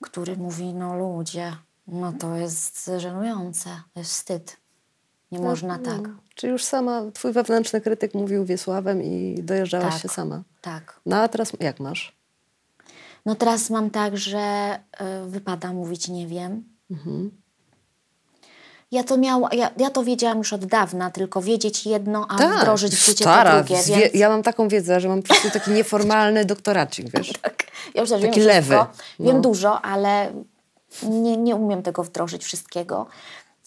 który 0.00 0.36
mówi, 0.36 0.74
no 0.74 0.96
ludzie, 0.96 1.56
no 1.86 2.12
to 2.12 2.36
jest 2.36 2.90
żenujące, 2.98 3.70
to 3.94 4.00
jest 4.00 4.10
wstyd. 4.10 4.56
Nie 5.32 5.38
można 5.38 5.78
tak. 5.78 6.00
No, 6.02 6.14
Czy 6.34 6.48
już 6.48 6.64
sama, 6.64 7.02
twój 7.14 7.32
wewnętrzny 7.32 7.80
krytyk 7.80 8.14
mówił 8.14 8.44
Wiesławem 8.44 9.02
i 9.02 9.42
dojeżdżałaś 9.42 9.92
Tak. 9.92 10.02
się 10.02 10.08
sama? 10.08 10.42
Tak. 10.60 11.00
No 11.06 11.16
a 11.16 11.28
teraz 11.28 11.52
jak 11.60 11.80
masz? 11.80 12.16
No 13.26 13.34
teraz 13.34 13.70
mam 13.70 13.90
tak, 13.90 14.16
że 14.18 14.78
y, 15.24 15.30
wypada 15.30 15.72
mówić 15.72 16.08
nie 16.08 16.26
wiem. 16.26 16.64
Ja 18.92 19.04
to 19.04 19.16
miała, 19.18 19.48
ja, 19.52 19.70
ja 19.76 19.90
to 19.90 20.04
wiedziałam 20.04 20.38
już 20.38 20.52
od 20.52 20.64
dawna, 20.64 21.10
tylko 21.10 21.42
wiedzieć 21.42 21.86
jedno, 21.86 22.26
a 22.28 22.58
wdrożyć 22.58 22.94
w 22.94 23.06
życie 23.06 23.24
Tak, 23.24 23.34
stara, 23.34 23.50
to 23.62 23.64
drugie. 23.66 23.82
Więc... 23.82 24.14
Ja 24.14 24.28
mam 24.28 24.42
taką 24.42 24.68
wiedzę, 24.68 25.00
że 25.00 25.08
mam 25.08 25.22
po 25.22 25.28
prostu 25.28 25.50
taki 25.50 25.70
nieformalny 25.70 26.44
doktoracik, 26.54 27.06
wiesz? 27.18 27.32
Tak. 27.42 27.64
Ja 27.94 28.00
już 28.00 28.10
Taki 28.10 28.22
wiem 28.22 28.46
lewy. 28.46 28.62
wszystko, 28.74 28.86
wiem 29.20 29.36
No. 29.36 29.42
dużo, 29.42 29.80
ale 29.82 30.32
nie, 31.02 31.36
nie 31.36 31.56
umiem 31.56 31.82
tego 31.82 32.02
wdrożyć 32.04 32.44
wszystkiego. 32.44 33.06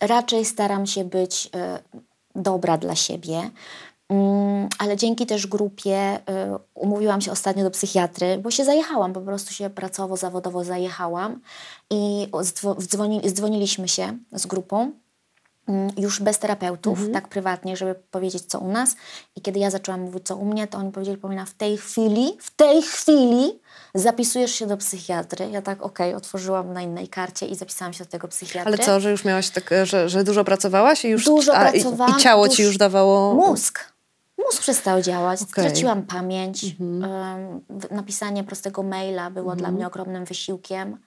Raczej 0.02 0.46
staram 0.46 0.86
się 0.86 1.04
być 1.06 1.46
y, 1.46 2.40
dobra 2.42 2.78
dla 2.78 2.96
siebie. 2.96 3.50
Mm, 4.10 4.70
ale 4.80 4.98
dzięki 4.98 5.26
też 5.26 5.48
grupie 5.48 6.16
y, 6.18 6.22
umówiłam 6.74 7.22
się 7.22 7.32
ostatnio 7.32 7.64
do 7.64 7.72
psychiatry, 7.72 8.38
bo 8.38 8.52
się 8.52 8.66
zajechałam, 8.66 9.14
po 9.14 9.22
prostu 9.22 9.54
się 9.54 9.70
pracowo, 9.70 10.18
zawodowo 10.18 10.64
zajechałam 10.64 11.40
i 11.90 12.28
zdzwo- 12.34 12.76
dzwoni, 12.88 13.22
dzwoniliśmy 13.32 13.88
się 13.88 14.18
z 14.32 14.46
grupą 14.46 14.92
już 15.98 16.22
bez 16.22 16.40
terapeutów, 16.40 17.00
tak 17.14 17.28
prywatnie, 17.28 17.78
żeby 17.78 17.96
powiedzieć, 18.12 18.44
co 18.46 18.60
u 18.60 18.72
nas. 18.72 18.96
I 19.36 19.42
kiedy 19.42 19.60
ja 19.60 19.70
zaczęłam 19.72 20.02
mówić, 20.02 20.26
co 20.28 20.36
u 20.36 20.46
mnie, 20.46 20.68
to 20.68 20.78
oni 20.78 20.92
powiedzieli, 20.92 21.18
Paulina, 21.18 21.46
w 21.46 21.54
tej 21.54 21.78
chwili, 21.78 22.38
w 22.40 22.56
tej 22.56 22.82
chwili 22.82 23.60
zapisujesz 23.96 24.52
się 24.52 24.68
do 24.68 24.78
psychiatry. 24.78 25.50
Ja 25.52 25.62
tak, 25.62 25.82
okej, 25.84 26.14
otworzyłam 26.14 26.74
na 26.74 26.82
innej 26.82 27.08
karcie 27.08 27.46
i 27.46 27.56
zapisałam 27.56 27.94
się 27.94 28.04
do 28.04 28.10
tego 28.10 28.28
psychiatry. 28.28 28.68
Ale 28.68 28.78
co, 28.78 29.00
że 29.00 29.12
już 29.12 29.26
miałaś 29.26 29.50
tak, 29.50 29.70
że, 29.84 30.10
że 30.10 30.24
dużo 30.24 30.44
pracowałaś 30.44 31.06
i 31.06 31.10
już 31.10 31.26
Dużo 31.26 31.58
a, 31.58 31.70
i, 31.70 31.80
i 32.10 32.16
ciało 32.20 32.50
ci 32.50 32.64
już 32.64 32.78
dawało... 32.78 33.34
Mózg. 33.34 33.96
Mózg 34.46 34.62
przestał 34.62 35.02
działać. 35.02 35.42
Mhm. 35.42 35.68
straciłam 35.68 36.04
pamięć. 36.04 36.76
W- 37.70 37.92
napisanie 37.92 38.44
prostego 38.44 38.84
maila 38.84 39.32
było 39.32 39.52
Mhm. 39.54 39.60
dla 39.60 39.72
mnie 39.72 39.88
ogromnym 39.88 40.26
wysiłkiem. 40.26 40.98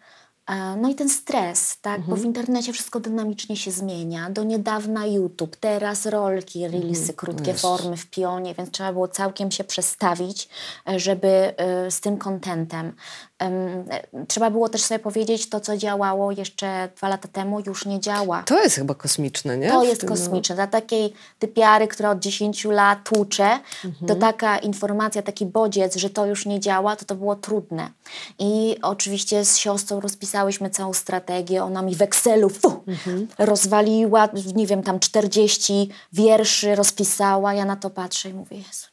E, 0.49 0.77
No 0.77 0.89
i 0.89 0.95
ten 0.95 1.09
stres, 1.09 1.79
tak? 1.81 2.01
Bo 2.01 2.07
w 2.07 2.09
Mhm. 2.19 2.27
internecie 2.27 2.73
wszystko 2.73 3.01
dynamicznie 3.01 3.57
się 3.57 3.71
zmienia. 3.71 4.31
Do 4.31 4.45
niedawna 4.45 5.07
YouTube, 5.07 5.57
teraz 5.57 6.07
rolki, 6.07 6.65
Mhm. 6.65 6.83
reelsy, 6.83 7.15
krótkie 7.15 7.55
formy 7.55 7.97
w 7.97 8.07
pionie, 8.11 8.55
więc 8.55 8.71
trzeba 8.71 8.93
było 8.93 9.09
całkiem 9.09 9.51
się 9.51 9.65
przestawić, 9.65 10.49
e, 10.89 11.01
żeby 11.01 11.29
e, 11.29 11.91
z 11.91 12.01
tym 12.01 12.17
kontentem. 12.19 12.93
E, 13.43 14.27
Trzeba 14.29 14.51
było 14.51 14.69
też 14.69 14.83
sobie 14.83 14.99
powiedzieć, 14.99 15.49
to 15.49 15.61
co 15.61 15.77
działało 15.77 16.33
jeszcze 16.33 16.89
dwa 16.97 17.09
lata 17.09 17.29
temu 17.29 17.61
już 17.67 17.87
nie 17.87 18.01
działa. 18.01 18.43
To 18.43 18.63
jest 18.63 18.77
chyba 18.77 18.95
kosmiczne, 18.95 19.59
nie? 19.59 19.71
To 19.71 19.85
jest 19.85 20.01
tym, 20.01 20.11
no. 20.11 20.17
kosmiczne. 20.17 20.55
Dla 20.55 20.67
takiej 20.67 21.13
typiary, 21.39 21.89
która 21.89 22.11
od 22.11 22.19
10 22.19 22.65
lat 22.65 22.99
tłucze, 23.05 23.59
to 23.83 23.89
Mhm. 23.89 24.21
taka 24.21 24.59
informacja, 24.59 25.23
taki 25.23 25.47
bodziec, 25.47 25.97
że 25.97 26.11
to 26.11 26.27
już 26.27 26.47
nie 26.47 26.61
działa, 26.61 26.97
to 26.97 27.05
to 27.05 27.15
było 27.15 27.37
trudne. 27.37 27.91
I 28.39 28.77
oczywiście 28.83 29.45
z 29.45 29.57
siostrą 29.57 30.01
rozpisałyśmy 30.01 30.71
całą 30.71 30.93
strategię. 30.93 31.65
Ona 31.65 31.83
mi 31.83 31.95
w 31.97 32.03
Excelu 32.03 32.49
fu, 32.49 32.73
Mhm. 32.89 33.29
rozwaliła, 33.39 34.29
nie 34.55 34.67
wiem, 34.67 34.83
tam 34.83 35.01
40 35.01 35.91
wierszy 36.13 36.75
rozpisała. 36.75 37.55
Ja 37.55 37.65
na 37.65 37.77
to 37.77 37.91
patrzę 37.91 38.29
i 38.31 38.35
mówię, 38.35 38.57
Jezu. 38.57 38.87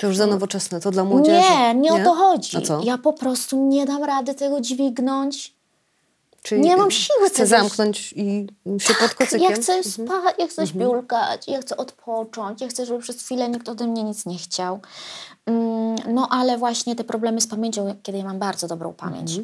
To 0.00 0.06
już 0.06 0.16
za 0.16 0.26
nowoczesne, 0.26 0.80
to 0.80 0.90
dla 0.90 1.04
młodzieży. 1.04 1.48
Nie, 1.50 1.74
nie, 1.74 1.92
o 1.92 2.04
to 2.04 2.14
chodzi. 2.14 2.56
Ja 2.84 2.98
po 2.98 3.12
prostu 3.12 3.66
nie 3.68 3.86
dam 3.86 4.04
rady 4.04 4.34
tego 4.34 4.60
dźwignąć. 4.60 5.54
Czyli 6.42 6.60
nie 6.60 6.76
mam 6.76 6.90
siły 6.90 7.26
Chcę 7.26 7.34
tego- 7.36 7.46
zamknąć 7.48 8.12
i 8.16 8.46
się 8.78 8.94
pod 8.94 9.14
kocykiem? 9.14 9.50
Ja 9.50 9.56
chcę 9.56 9.84
spać, 9.84 10.34
ja 10.38 10.46
chcę 10.46 10.66
śpiulkać, 10.66 11.48
ja 11.48 11.60
chcę 11.60 11.76
odpocząć, 11.76 12.60
ja 12.60 12.68
chcę, 12.68 12.86
żeby 12.86 13.00
przez 13.00 13.22
chwilę 13.22 13.48
nikt 13.48 13.68
ode 13.68 13.86
mnie 13.86 14.02
nic 14.04 14.26
nie 14.26 14.38
chciał. 14.38 14.80
Mm, 15.46 15.96
No 16.14 16.28
ale 16.30 16.58
właśnie 16.58 16.96
te 16.96 17.04
problemy 17.04 17.40
z 17.40 17.46
pamięcią, 17.46 17.94
kiedy 18.02 18.18
ja 18.18 18.24
mam 18.24 18.38
bardzo 18.38 18.68
dobrą 18.68 18.92
pamięć, 18.92 19.40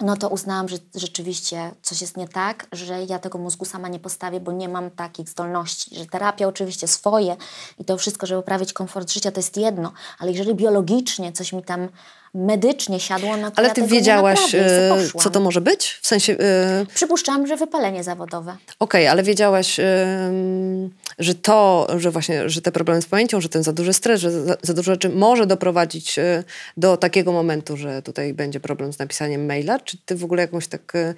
no 0.00 0.16
to 0.16 0.28
uznałam, 0.28 0.68
że 0.68 0.76
rzeczywiście 0.94 1.70
coś 1.82 2.00
jest 2.00 2.16
nie 2.16 2.28
tak, 2.28 2.66
że 2.72 3.04
ja 3.04 3.18
tego 3.18 3.38
mózgu 3.38 3.64
sama 3.64 3.88
nie 3.88 3.98
postawię, 3.98 4.40
bo 4.40 4.52
nie 4.52 4.68
mam 4.68 4.90
takich 4.90 5.28
zdolności, 5.28 5.96
że 5.96 6.06
terapia 6.06 6.48
oczywiście 6.48 6.88
swoje 6.88 7.36
i 7.78 7.84
to 7.84 7.98
wszystko, 7.98 8.26
żeby 8.26 8.42
poprawić 8.42 8.72
komfort 8.72 9.12
życia, 9.12 9.32
to 9.32 9.38
jest 9.38 9.56
jedno, 9.56 9.92
ale 10.18 10.32
jeżeli 10.32 10.54
biologicznie 10.54 11.32
coś 11.32 11.52
mi 11.52 11.62
tam 11.62 11.88
medycznie 12.36 13.00
siadło, 13.00 13.36
to 13.36 13.52
Ale 13.56 13.68
ty 13.68 13.74
tego 13.74 13.86
wiedziałaś, 13.86 14.40
poszłam. 14.88 15.22
co 15.24 15.30
to 15.30 15.40
może 15.40 15.60
być? 15.60 15.98
W 16.02 16.06
sensie... 16.06 16.36
e, 16.40 16.86
Przypuszczam, 16.94 17.46
że 17.46 17.56
wypalenie 17.56 18.04
zawodowe. 18.04 18.56
Okej, 18.80 19.08
ale 19.08 19.22
wiedziałaś, 19.22 19.80
ym, 19.80 20.90
że 21.18 21.34
to, 21.34 21.86
że 21.96 22.10
właśnie, 22.10 22.48
że 22.50 22.62
te 22.62 22.72
problemy 22.72 23.02
z 23.02 23.06
pamięcią, 23.06 23.40
że 23.40 23.48
ten 23.48 23.62
za 23.62 23.72
duży 23.72 23.92
stres, 23.92 24.20
że 24.20 24.30
za, 24.30 24.56
za 24.62 24.74
dużo 24.74 24.92
rzeczy 24.92 25.08
może 25.08 25.46
doprowadzić 25.46 26.18
y, 26.18 26.44
do 26.76 26.96
takiego 26.96 27.32
momentu, 27.32 27.76
że 27.76 28.02
tutaj 28.02 28.34
będzie 28.34 28.60
problem 28.60 28.92
z 28.92 28.98
napisaniem 28.98 29.46
maila? 29.46 29.78
Czy 29.80 29.96
ty 30.06 30.16
w 30.16 30.24
ogóle 30.24 30.42
jakąś 30.42 30.66
tak 30.66 30.94
y, 30.94 31.14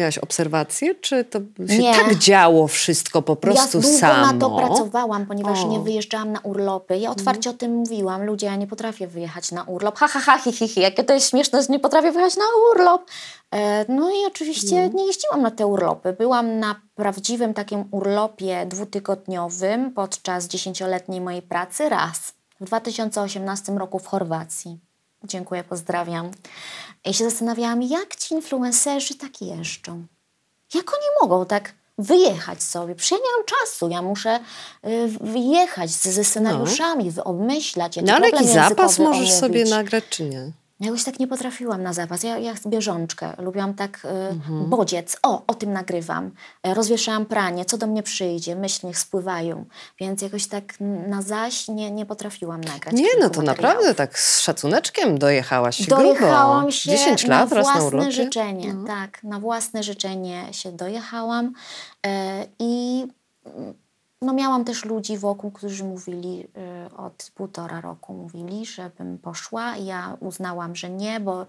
miałaś 0.00 0.18
obserwację, 0.18 0.94
czy 0.94 1.24
to 1.24 1.38
się 1.68 1.78
Nie. 1.78 1.94
tak 1.94 2.14
działo 2.14 2.68
wszystko 2.68 3.22
po 3.22 3.36
prostu 3.36 3.78
ja 3.78 3.82
długo 3.82 3.98
samo? 3.98 4.32
na 4.32 4.38
to 4.38 4.50
pracowałam, 4.50 5.26
ponieważ 5.26 5.60
O. 5.60 5.68
nie 5.68 5.80
wyjeżdżałam 5.80 6.32
na 6.32 6.40
urlopy. 6.40 6.98
Ja 6.98 7.10
otwarcie 7.10 7.50
o 7.50 7.52
tym 7.52 7.72
mówiłam. 7.74 8.24
Ludzie, 8.24 8.46
ja 8.46 8.56
nie 8.56 8.66
potrafię 8.66 9.06
wyjechać 9.06 9.52
na 9.52 9.62
urlop. 9.62 9.96
Ha, 9.98 10.08
ha, 10.08 10.20
ha, 10.20 10.38
hi, 10.38 10.52
hi, 10.52 10.68
hi. 10.68 10.80
Jakie 10.80 11.04
to 11.04 11.14
jest 11.14 11.30
śmieszne, 11.30 11.62
że 11.62 11.68
nie 11.68 11.80
potrafię 11.80 12.12
wyjechać 12.12 12.36
na 12.36 12.44
urlop. 12.72 13.02
E, 13.54 13.84
no 13.92 14.10
i 14.10 14.26
oczywiście 14.26 14.88
nie 14.88 15.06
jeździłam 15.06 15.42
na 15.42 15.50
te 15.50 15.66
urlopy. 15.66 16.12
Byłam 16.12 16.58
na 16.58 16.80
prawdziwym 16.94 17.54
takim 17.54 17.84
urlopie 17.90 18.66
dwutygodniowym 18.66 19.92
podczas 19.92 20.46
dziesięcioletniej 20.48 21.20
mojej 21.20 21.42
pracy 21.42 21.88
raz. 21.88 22.32
w 22.60 22.64
2018 22.64 23.72
roku 23.72 23.98
w 23.98 24.06
Chorwacji. 24.06 24.78
Dziękuję, 25.24 25.64
pozdrawiam. 25.64 26.30
I 27.04 27.14
się 27.14 27.24
zastanawiałam, 27.24 27.82
jak 27.82 28.16
ci 28.16 28.34
influencerzy 28.34 29.14
tak 29.14 29.42
jeżdżą? 29.42 30.06
Jak 30.74 30.94
oni 30.94 31.06
mogą 31.20 31.46
tak 31.46 31.74
wyjechać 31.98 32.62
sobie? 32.62 32.94
Przecież 32.94 33.18
ja 33.18 33.24
nie 33.24 33.36
mam 33.36 33.46
czasu, 33.46 33.88
ja 33.88 34.02
muszę 34.02 34.40
y, 34.86 35.08
wyjechać 35.20 35.90
ze, 35.90 36.12
ze 36.12 36.24
scenariuszami, 36.24 37.12
no. 37.16 37.24
obmyślać. 37.24 37.96
No 38.02 38.14
ale 38.14 38.30
jaki 38.30 38.48
zapas 38.48 38.98
możesz 38.98 39.18
omówić. 39.20 39.32
sobie 39.32 39.64
nagrać, 39.64 40.04
czy 40.10 40.24
nie? 40.24 40.52
Ja 40.80 40.86
jakoś 40.86 41.04
tak 41.04 41.18
nie 41.18 41.26
potrafiłam 41.26 41.82
na 41.82 41.92
zapas. 41.92 42.22
Ja, 42.22 42.38
ja 42.38 42.54
bieżączkę. 42.66 43.32
Lubiłam 43.38 43.74
tak 43.74 44.04
y, 44.04 44.08
mhm. 44.08 44.70
bodziec. 44.70 45.16
O, 45.22 45.42
o 45.46 45.54
tym 45.54 45.72
nagrywam. 45.72 46.30
E, 46.62 46.74
rozwieszałam 46.74 47.26
pranie. 47.26 47.64
Co 47.64 47.78
do 47.78 47.86
mnie 47.86 48.02
przyjdzie? 48.02 48.56
Myśli 48.56 48.86
niech 48.86 48.98
spływają. 48.98 49.64
Więc 49.98 50.22
jakoś 50.22 50.46
tak 50.46 50.74
na 51.08 51.22
zaś 51.22 51.68
nie, 51.68 51.90
nie 51.90 52.06
potrafiłam 52.06 52.60
nagrać. 52.60 52.94
Nie, 52.94 53.08
no 53.20 53.30
to 53.30 53.42
naprawdę 53.42 53.94
tak 53.94 54.18
z 54.18 54.40
szacuneczkiem 54.40 55.18
dojechałaś 55.18 55.86
Dojechałam 55.86 56.60
grubo. 56.60 56.72
się 56.72 56.90
10 56.90 57.26
lat, 57.26 57.50
na 57.50 57.62
własne 57.62 57.98
na 57.98 58.10
życzenie. 58.10 58.74
No. 58.74 58.86
Tak, 58.86 59.22
na 59.22 59.40
własne 59.40 59.82
życzenie 59.82 60.44
się 60.52 60.72
dojechałam. 60.72 61.52
E, 62.06 62.46
I 62.58 63.06
no 64.22 64.32
miałam 64.32 64.64
też 64.64 64.84
ludzi 64.84 65.18
wokół, 65.18 65.50
którzy 65.50 65.84
mówili 65.84 66.48
y, 66.90 66.96
od 66.96 67.30
półtora 67.34 67.80
roku, 67.80 68.14
mówili, 68.14 68.66
żebym 68.66 69.18
poszła. 69.18 69.76
Ja 69.76 70.16
uznałam, 70.20 70.76
że 70.76 70.90
nie, 70.90 71.20
bo 71.20 71.46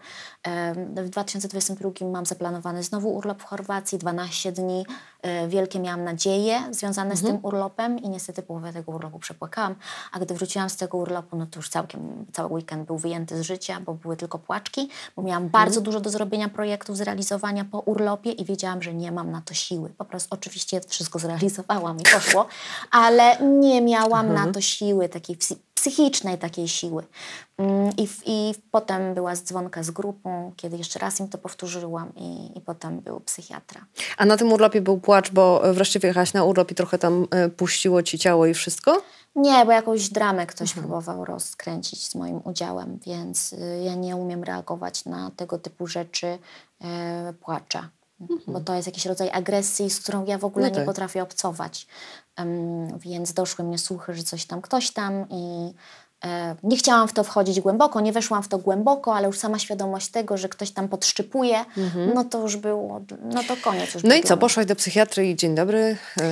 w 0.95 1.09
2022 1.09 1.91
mam 2.11 2.25
zaplanowany 2.25 2.83
znowu 2.83 3.15
urlop 3.15 3.41
w 3.41 3.45
Chorwacji, 3.45 3.97
12 3.97 4.51
dni. 4.51 4.85
Y, 5.25 5.47
wielkie 5.47 5.79
miałam 5.79 6.03
nadzieje 6.03 6.61
związane 6.71 7.11
mhm. 7.11 7.17
z 7.17 7.29
tym 7.29 7.45
urlopem 7.45 7.99
i 7.99 8.09
niestety 8.09 8.41
połowę 8.41 8.73
tego 8.73 8.91
urlopu 8.91 9.19
przepłakałam. 9.19 9.75
A 10.11 10.19
gdy 10.19 10.33
wróciłam 10.33 10.69
z 10.69 10.77
tego 10.77 10.97
urlopu, 10.97 11.37
no 11.37 11.45
to 11.45 11.59
już 11.59 11.69
całkiem, 11.69 12.25
cały 12.33 12.53
weekend 12.53 12.87
był 12.87 12.97
wyjęty 12.97 13.37
z 13.37 13.41
życia, 13.41 13.79
bo 13.85 13.93
były 13.93 14.17
tylko 14.17 14.39
płaczki, 14.39 14.89
bo 15.15 15.21
miałam 15.21 15.43
mhm. 15.43 15.65
bardzo 15.65 15.81
dużo 15.81 15.99
do 15.99 16.09
zrobienia 16.09 16.49
projektów, 16.49 16.97
zrealizowania 16.97 17.65
po 17.65 17.79
urlopie 17.79 18.31
i 18.31 18.45
wiedziałam, 18.45 18.81
że 18.81 18.93
nie 18.93 19.11
mam 19.11 19.31
na 19.31 19.41
to 19.41 19.53
siły. 19.53 19.89
Po 19.89 20.05
prostu 20.05 20.35
oczywiście 20.35 20.81
wszystko 20.87 21.19
zrealizowałam 21.25 21.97
i 21.97 22.03
poszło 22.03 22.47
ale 22.91 23.37
nie 23.39 23.81
miałam 23.81 24.25
mhm. 24.25 24.47
na 24.47 24.53
to 24.53 24.61
siły, 24.61 25.09
takiej 25.09 25.35
psychicznej 25.81 26.37
takiej 26.37 26.67
siły. 26.67 27.03
Mm, 27.57 27.91
I, 27.97 28.07
I 28.25 28.53
potem 28.71 29.13
była 29.13 29.35
dzwonka 29.35 29.83
z 29.83 29.91
grupą, 29.91 30.53
kiedy 30.55 30.77
jeszcze 30.77 30.99
raz 30.99 31.19
im 31.19 31.27
to 31.27 31.37
powtórzyłam 31.37 32.11
i, 32.15 32.57
i 32.57 32.61
potem 32.61 32.99
był 32.99 33.19
psychiatra. 33.19 33.85
A 34.17 34.25
na 34.25 34.37
tym 34.37 34.53
urlopie 34.53 34.81
był 34.81 34.97
płacz, 34.97 35.31
bo 35.31 35.61
wreszcie 35.73 35.99
wyjechałaś 35.99 36.33
na 36.33 36.43
urlop 36.43 36.71
i 36.71 36.75
trochę 36.75 36.97
tam 36.97 37.27
e, 37.31 37.49
puściło 37.49 38.03
ci 38.03 38.19
ciało 38.19 38.45
i 38.45 38.53
wszystko? 38.53 39.01
Nie, 39.35 39.65
bo 39.65 39.71
jakąś 39.71 40.09
dramę 40.09 40.47
ktoś 40.47 40.69
mhm. 40.69 40.87
próbował 40.87 41.25
rozkręcić 41.25 42.07
z 42.07 42.15
moim 42.15 42.41
udziałem, 42.43 42.99
więc 43.05 43.53
y, 43.53 43.81
ja 43.85 43.95
nie 43.95 44.15
umiem 44.15 44.43
reagować 44.43 45.05
na 45.05 45.31
tego 45.31 45.57
typu 45.57 45.87
rzeczy 45.87 46.37
e, 46.81 47.33
płacza. 47.33 47.89
Mhm. 48.21 48.39
Bo 48.47 48.59
to 48.59 48.75
jest 48.75 48.87
jakiś 48.87 49.05
rodzaj 49.05 49.29
agresji, 49.31 49.89
z 49.89 49.99
którą 49.99 50.25
ja 50.25 50.37
w 50.37 50.45
ogóle 50.45 50.65
no 50.67 50.71
tak. 50.71 50.79
nie 50.79 50.85
potrafię 50.85 51.23
obcować. 51.23 51.87
Więc 52.97 53.33
doszły 53.33 53.65
mnie 53.65 53.77
słuchy, 53.77 54.13
że 54.13 54.23
coś 54.23 54.45
tam, 54.45 54.61
ktoś 54.61 54.91
tam 54.91 55.25
i 55.29 55.73
e, 56.25 56.55
nie 56.63 56.77
chciałam 56.77 57.07
w 57.07 57.13
to 57.13 57.23
wchodzić 57.23 57.61
głęboko, 57.61 57.99
nie 57.99 58.11
weszłam 58.11 58.43
w 58.43 58.47
to 58.47 58.57
głęboko, 58.57 59.15
ale 59.15 59.27
już 59.27 59.39
sama 59.39 59.59
świadomość 59.59 60.07
tego, 60.07 60.37
że 60.37 60.49
ktoś 60.49 60.71
tam 60.71 60.87
podszczypuje, 60.87 61.65
mhm. 61.77 62.13
no 62.13 62.23
to 62.23 62.41
już 62.41 62.57
było, 62.57 63.01
no 63.21 63.43
to 63.47 63.57
koniec. 63.63 63.93
Już 63.93 64.03
no 64.03 64.15
i 64.15 64.23
co, 64.23 64.37
poszłaś 64.37 64.65
do 64.65 64.75
psychiatry 64.75 65.29
i 65.29 65.35
dzień 65.35 65.55
dobry? 65.55 65.97
E... 66.21 66.25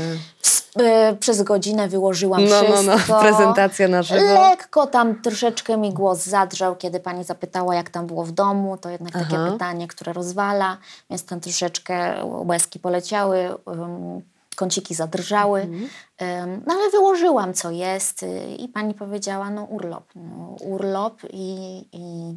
Przez 1.19 1.43
godzinę 1.43 1.87
wyłożyłam 1.87 2.45
no, 2.45 2.63
wszystko. 2.63 2.83
No, 2.83 2.97
no, 3.09 3.19
prezentacja 3.25 3.87
na 3.87 4.03
żywo. 4.03 4.49
Lekko 4.49 4.87
tam 4.87 5.21
troszeczkę 5.21 5.77
mi 5.77 5.93
głos 5.93 6.25
zadrżał, 6.25 6.75
kiedy 6.75 6.99
pani 6.99 7.23
zapytała, 7.23 7.75
jak 7.75 7.89
tam 7.89 8.07
było 8.07 8.23
w 8.23 8.31
domu. 8.31 8.77
To 8.77 8.89
jednak 8.89 9.15
Aha. 9.15 9.25
takie 9.29 9.51
pytanie, 9.51 9.87
które 9.87 10.13
rozwala, 10.13 10.77
więc 11.09 11.25
tam 11.25 11.39
troszeczkę 11.39 12.25
łezki 12.25 12.79
poleciały. 12.79 13.49
Um, 13.65 14.21
kąciki 14.59 14.95
zadrżały. 14.95 15.61
Mhm. 15.61 16.63
No 16.67 16.73
ale 16.73 16.89
wyłożyłam, 16.89 17.53
co 17.53 17.71
jest 17.71 18.23
y, 18.23 18.55
i 18.59 18.67
pani 18.67 18.93
powiedziała, 18.93 19.49
no 19.49 19.63
urlop. 19.63 20.03
No, 20.15 20.55
urlop 20.61 21.21
i, 21.33 21.85
i 21.91 22.33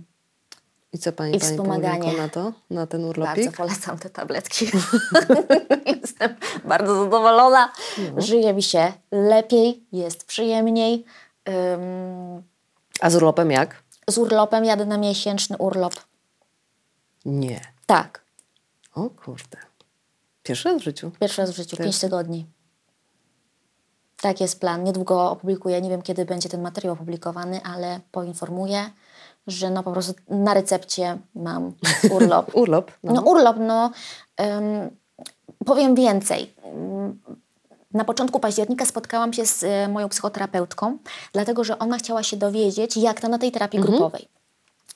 i 0.95 0.99
co 0.99 1.13
pani, 1.13 1.37
I 1.37 1.41
wspomaganie. 1.41 2.03
Pani 2.03 2.17
na 2.17 2.29
to, 2.29 2.53
na 2.71 2.87
ten 2.87 3.05
urlopik? 3.05 3.45
Bardzo 3.45 3.57
polecam 3.57 3.99
te 3.99 4.11
tabletki. 4.11 4.67
Jestem 6.03 6.37
bardzo 6.65 7.05
zadowolona. 7.05 7.73
No. 7.99 8.21
Żyje 8.23 8.55
mi 8.55 8.63
się 8.63 8.93
lepiej, 9.13 9.87
jest 9.93 10.25
przyjemniej. 10.25 11.05
Um, 11.47 12.43
A 13.01 13.11
z 13.11 13.15
urlopem 13.17 13.51
jak? 13.51 13.83
Z 14.11 14.19
urlopem 14.19 14.65
jadę 14.65 14.87
na 14.87 14.99
miesięczny 14.99 15.57
urlop. 15.57 15.95
Nie. 17.25 17.61
Tak. 17.87 18.23
O 18.95 19.11
kurde. 19.11 19.59
Pierwszy 20.43 20.69
raz 20.69 20.81
w 20.81 20.85
życiu? 20.85 21.11
Pierwszy 21.21 21.41
raz 21.41 21.51
w 21.51 21.57
życiu, 21.57 21.77
pięć 21.77 21.99
tygodni. 21.99 22.47
Tak 24.21 24.41
jest 24.41 24.61
plan. 24.61 24.85
Niedługo 24.85 25.31
opublikuję, 25.31 25.81
nie 25.81 25.91
wiem 25.91 26.03
kiedy 26.03 26.25
będzie 26.25 26.49
ten 26.49 26.63
materiał 26.63 26.95
opublikowany, 26.95 27.63
ale 27.63 28.01
poinformuję, 28.13 28.91
że 29.47 29.71
no 29.71 29.83
po 29.83 29.93
prostu 29.93 30.15
na 30.29 30.55
recepcie 30.55 31.19
mam 31.35 31.73
urlop. 32.17 32.55
urlop? 32.55 32.93
No. 33.03 33.13
no 33.13 33.23
urlop, 33.23 33.57
no. 33.61 33.91
Um, 34.39 34.91
powiem 35.67 35.95
więcej. 35.95 36.55
Na 37.95 38.05
początku 38.05 38.41
października 38.41 38.87
spotkałam 38.87 39.33
się 39.33 39.47
z 39.47 39.65
e, 39.65 39.89
moją 39.89 40.09
psychoterapeutką, 40.09 40.99
dlatego 41.33 41.65
że 41.65 41.79
ona 41.79 41.99
chciała 41.99 42.23
się 42.23 42.37
dowiedzieć, 42.37 42.97
jak 42.97 43.21
to 43.21 43.29
na 43.29 43.39
tej 43.39 43.53
terapii 43.53 43.79
mhm. 43.79 43.97
grupowej. 43.97 44.29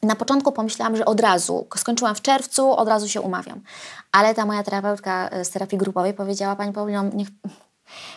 Na 0.03 0.17
początku 0.17 0.53
pomyślałam, 0.53 0.97
że 0.97 1.05
od 1.05 1.21
razu, 1.21 1.67
skończyłam 1.77 2.15
w 2.15 2.23
czerwcu, 2.23 2.71
od 2.71 2.89
razu 2.89 3.09
się 3.09 3.21
umawiam. 3.21 3.61
Ale 4.13 4.35
ta 4.35 4.47
moja 4.47 4.63
terapeutka 4.63 5.31
z 5.43 5.51
terapii 5.51 5.79
grupowej 5.79 6.15
powiedziała, 6.15 6.57
Pani 6.57 6.73
Paulino, 6.73 7.05
niech... 7.15 7.29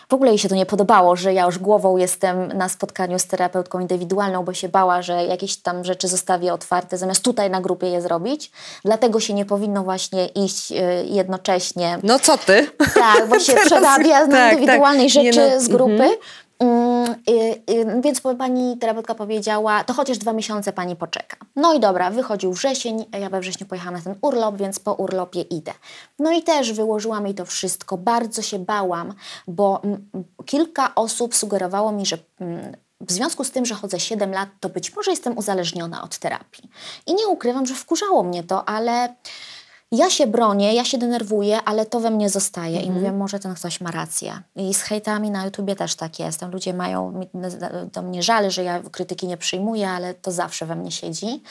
w 0.08 0.14
ogóle 0.14 0.30
jej 0.30 0.38
się 0.38 0.48
to 0.48 0.54
nie 0.54 0.66
podobało, 0.66 1.16
że 1.16 1.34
ja 1.34 1.44
już 1.44 1.58
głową 1.58 1.96
jestem 1.96 2.48
na 2.48 2.68
spotkaniu 2.68 3.18
z 3.18 3.26
terapeutką 3.26 3.80
indywidualną, 3.80 4.44
bo 4.44 4.54
się 4.54 4.68
bała, 4.68 5.02
że 5.02 5.24
jakieś 5.24 5.56
tam 5.56 5.84
rzeczy 5.84 6.08
zostawię 6.08 6.54
otwarte, 6.54 6.98
zamiast 6.98 7.24
tutaj 7.24 7.50
na 7.50 7.60
grupie 7.60 7.86
je 7.86 8.02
zrobić. 8.02 8.50
Dlatego 8.84 9.20
się 9.20 9.34
nie 9.34 9.44
powinno 9.44 9.82
właśnie 9.82 10.26
iść 10.26 10.72
y, 10.72 10.76
jednocześnie. 11.06 11.98
No 12.02 12.18
co 12.18 12.38
ty? 12.38 12.70
Tak, 12.94 13.28
bo 13.28 13.38
się 13.46 13.54
przerabia 13.54 14.26
na 14.26 14.32
tak, 14.32 14.52
indywidualnej 14.52 15.12
tak. 15.12 15.24
rzeczy 15.24 15.50
no, 15.54 15.60
z 15.60 15.68
grupy. 15.68 15.92
Mm 15.92 16.10
-hmm. 16.10 16.49
Mm, 16.60 17.14
y, 17.28 17.62
y, 17.70 18.00
więc 18.00 18.20
pani 18.38 18.78
terapeutka 18.78 19.14
powiedziała, 19.14 19.84
to 19.84 19.94
chociaż 19.94 20.18
dwa 20.18 20.32
miesiące 20.32 20.72
pani 20.72 20.96
poczeka. 20.96 21.36
No 21.56 21.74
i 21.74 21.80
dobra, 21.80 22.10
wychodził 22.10 22.52
wrzesień, 22.52 23.04
ja 23.20 23.30
we 23.30 23.40
wrześniu 23.40 23.66
pojechałam 23.66 23.94
na 23.94 24.00
ten 24.00 24.14
urlop, 24.22 24.56
więc 24.56 24.80
po 24.80 24.94
urlopie 24.94 25.40
idę. 25.40 25.72
No 26.18 26.32
i 26.32 26.42
też 26.42 26.72
wyłożyłam 26.72 27.26
jej 27.26 27.34
to 27.34 27.44
wszystko, 27.44 27.98
bardzo 27.98 28.42
się 28.42 28.58
bałam, 28.58 29.14
bo 29.48 29.80
m, 29.84 30.08
kilka 30.46 30.94
osób 30.94 31.34
sugerowało 31.34 31.92
mi, 31.92 32.06
że 32.06 32.18
m, 32.40 32.76
w 33.00 33.12
związku 33.12 33.44
z 33.44 33.50
tym, 33.50 33.66
że 33.66 33.74
chodzę 33.74 34.00
7 34.00 34.32
lat, 34.32 34.48
to 34.60 34.68
być 34.68 34.96
może 34.96 35.10
jestem 35.10 35.38
uzależniona 35.38 36.02
od 36.02 36.18
terapii. 36.18 36.70
I 37.06 37.14
nie 37.14 37.28
ukrywam, 37.28 37.66
że 37.66 37.74
wkurzało 37.74 38.22
mnie 38.22 38.42
to, 38.42 38.68
ale 38.68 39.14
ja 39.92 40.10
się 40.10 40.26
bronię, 40.26 40.74
ja 40.74 40.84
się 40.84 40.98
denerwuję, 40.98 41.62
ale 41.62 41.86
to 41.86 42.00
we 42.00 42.10
mnie 42.10 42.30
zostaje 42.30 42.76
i 42.76 42.86
mhm. 42.86 42.94
mówię, 42.94 43.12
może 43.12 43.38
ten 43.38 43.54
ktoś 43.54 43.80
ma 43.80 43.90
rację. 43.90 44.42
I 44.56 44.74
z 44.74 44.82
hejtami 44.82 45.30
na 45.30 45.44
YouTubie 45.44 45.76
też 45.76 45.94
tak 45.94 46.18
jest. 46.18 46.40
Tam 46.40 46.50
ludzie 46.50 46.74
mają, 46.74 47.20
to 47.92 48.02
mnie 48.02 48.22
żal, 48.22 48.50
że 48.50 48.64
ja 48.64 48.80
krytyki 48.92 49.26
nie 49.26 49.36
przyjmuję, 49.36 49.88
ale 49.88 50.14
to 50.14 50.32
zawsze 50.32 50.66
we 50.66 50.76
mnie 50.76 50.90
siedzi. 50.90 51.42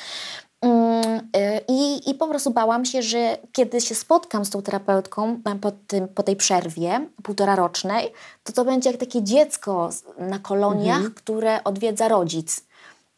Mm, 0.62 1.18
y, 1.20 1.62
I, 1.68 2.10
I 2.10 2.14
po 2.14 2.28
prostu 2.28 2.52
bałam 2.52 2.86
się, 2.86 3.02
że 3.02 3.38
kiedy 3.52 3.82
się 3.82 3.96
spotkam 3.96 4.46
z 4.46 4.50
tą 4.50 4.62
terapeutką 4.62 5.42
po, 5.62 5.72
tym, 5.72 6.08
po 6.08 6.24
tej 6.24 6.36
przerwie 6.36 7.08
półtora 7.24 7.56
rocznej, 7.56 8.14
to 8.44 8.54
to 8.54 8.66
będzie 8.66 8.90
jak 8.90 9.00
takie 9.00 9.24
dziecko 9.24 9.90
na 10.18 10.40
koloniach, 10.40 10.98
mhm. 10.98 11.14
które 11.14 11.64
odwiedza 11.64 12.08
rodzic. 12.08 12.69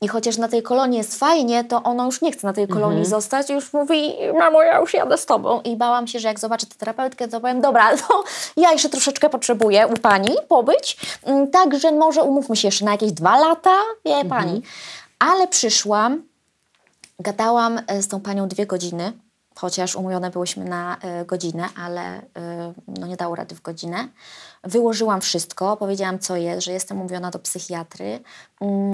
I 0.03 0.07
chociaż 0.07 0.37
na 0.37 0.47
tej 0.47 0.63
kolonii 0.63 0.97
jest 0.97 1.19
fajnie, 1.19 1.63
to 1.63 1.83
ono 1.83 2.05
już 2.05 2.21
nie 2.21 2.31
chce 2.31 2.47
na 2.47 2.53
tej 2.53 2.67
kolonii 2.67 2.97
mhm. 2.97 3.09
zostać 3.09 3.49
już 3.49 3.73
mówi, 3.73 4.13
mamo, 4.39 4.63
ja 4.63 4.79
już 4.79 4.93
jadę 4.93 5.17
z 5.17 5.25
tobą. 5.25 5.61
I 5.61 5.75
bałam 5.75 6.07
się, 6.07 6.19
że 6.19 6.27
jak 6.27 6.39
zobaczę 6.39 6.67
tę 6.67 6.75
terapeutkę, 6.75 7.27
to 7.27 7.41
powiem, 7.41 7.61
dobra, 7.61 7.97
to 8.07 8.23
ja 8.57 8.71
jeszcze 8.71 8.89
troszeczkę 8.89 9.29
potrzebuję 9.29 9.87
u 9.87 9.97
pani 9.97 10.35
pobyć, 10.47 10.97
mm, 11.23 11.51
także 11.51 11.91
może 11.91 12.23
umówmy 12.23 12.55
się 12.55 12.67
jeszcze 12.67 12.85
na 12.85 12.91
jakieś 12.91 13.11
dwa 13.11 13.39
lata, 13.39 13.75
wie 14.05 14.15
mhm. 14.15 14.29
pani. 14.29 14.61
Ale 15.19 15.47
przyszłam, 15.47 16.23
gadałam 17.19 17.81
e, 17.87 18.01
z 18.01 18.07
tą 18.07 18.19
panią 18.19 18.47
dwie 18.47 18.65
godziny, 18.65 19.13
chociaż 19.55 19.95
umówione 19.95 20.29
byłyśmy 20.29 20.65
na 20.65 20.97
y, 21.21 21.25
godzinę, 21.25 21.69
ale 21.75 22.19
y, 22.19 22.23
no 22.87 23.07
nie 23.07 23.17
dało 23.17 23.35
rady 23.35 23.55
w 23.55 23.61
godzinę. 23.61 24.07
Wyłożyłam 24.63 25.21
wszystko, 25.21 25.77
powiedziałam 25.77 26.19
co 26.19 26.35
jest, 26.35 26.65
że 26.65 26.71
jestem 26.71 26.97
umówiona 26.97 27.31
do 27.31 27.39
psychiatry, 27.39 28.19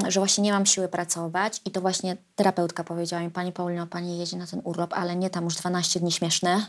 y, 0.07 0.11
że 0.11 0.19
właśnie 0.19 0.43
nie 0.43 0.51
mam 0.51 0.65
siły 0.65 0.87
pracować 0.87 1.61
i 1.65 1.71
to 1.71 1.81
właśnie 1.81 2.17
terapeutka 2.35 2.83
powiedziała 2.83 3.23
mi, 3.23 3.31
Pani 3.31 3.51
Paulino, 3.51 3.87
Pani 3.87 4.17
jedzie 4.17 4.37
na 4.37 4.47
ten 4.47 4.61
urlop, 4.63 4.93
ale 4.93 5.15
nie 5.15 5.29
tam 5.29 5.43
już 5.43 5.55
12 5.55 5.99
dni 5.99 6.11
śmieszne, 6.11 6.65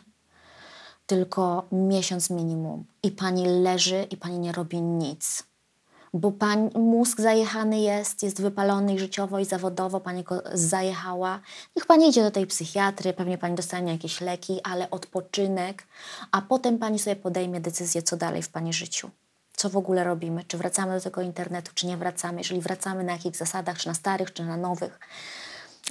tylko 1.06 1.66
miesiąc 1.72 2.30
minimum 2.30 2.84
i 3.02 3.10
Pani 3.10 3.46
leży 3.46 4.06
i 4.10 4.16
Pani 4.16 4.38
nie 4.38 4.52
robi 4.52 4.82
nic. 4.82 5.47
Bo 6.14 6.32
pań, 6.32 6.70
mózg 6.74 7.20
zajechany 7.20 7.80
jest, 7.80 8.22
jest 8.22 8.42
wypalony 8.42 8.94
i 8.94 8.98
życiowo 8.98 9.38
i 9.38 9.44
zawodowo, 9.44 10.00
pani 10.00 10.22
go 10.22 10.42
zajechała. 10.52 11.40
Niech 11.76 11.86
pani 11.86 12.08
idzie 12.08 12.22
do 12.22 12.30
tej 12.30 12.46
psychiatry, 12.46 13.12
pewnie 13.12 13.38
pani 13.38 13.54
dostanie 13.54 13.92
jakieś 13.92 14.20
leki, 14.20 14.60
ale 14.64 14.90
odpoczynek, 14.90 15.86
a 16.32 16.42
potem 16.42 16.78
pani 16.78 16.98
sobie 16.98 17.16
podejmie 17.16 17.60
decyzję, 17.60 18.02
co 18.02 18.16
dalej 18.16 18.42
w 18.42 18.48
pani 18.48 18.72
życiu. 18.72 19.10
Co 19.56 19.70
w 19.70 19.76
ogóle 19.76 20.04
robimy? 20.04 20.44
Czy 20.44 20.58
wracamy 20.58 20.94
do 20.94 21.00
tego 21.00 21.22
internetu, 21.22 21.72
czy 21.74 21.86
nie 21.86 21.96
wracamy? 21.96 22.38
Jeżeli 22.38 22.60
wracamy, 22.60 23.04
na 23.04 23.12
jakich 23.12 23.36
zasadach, 23.36 23.78
czy 23.78 23.88
na 23.88 23.94
starych, 23.94 24.32
czy 24.32 24.44
na 24.44 24.56
nowych? 24.56 25.00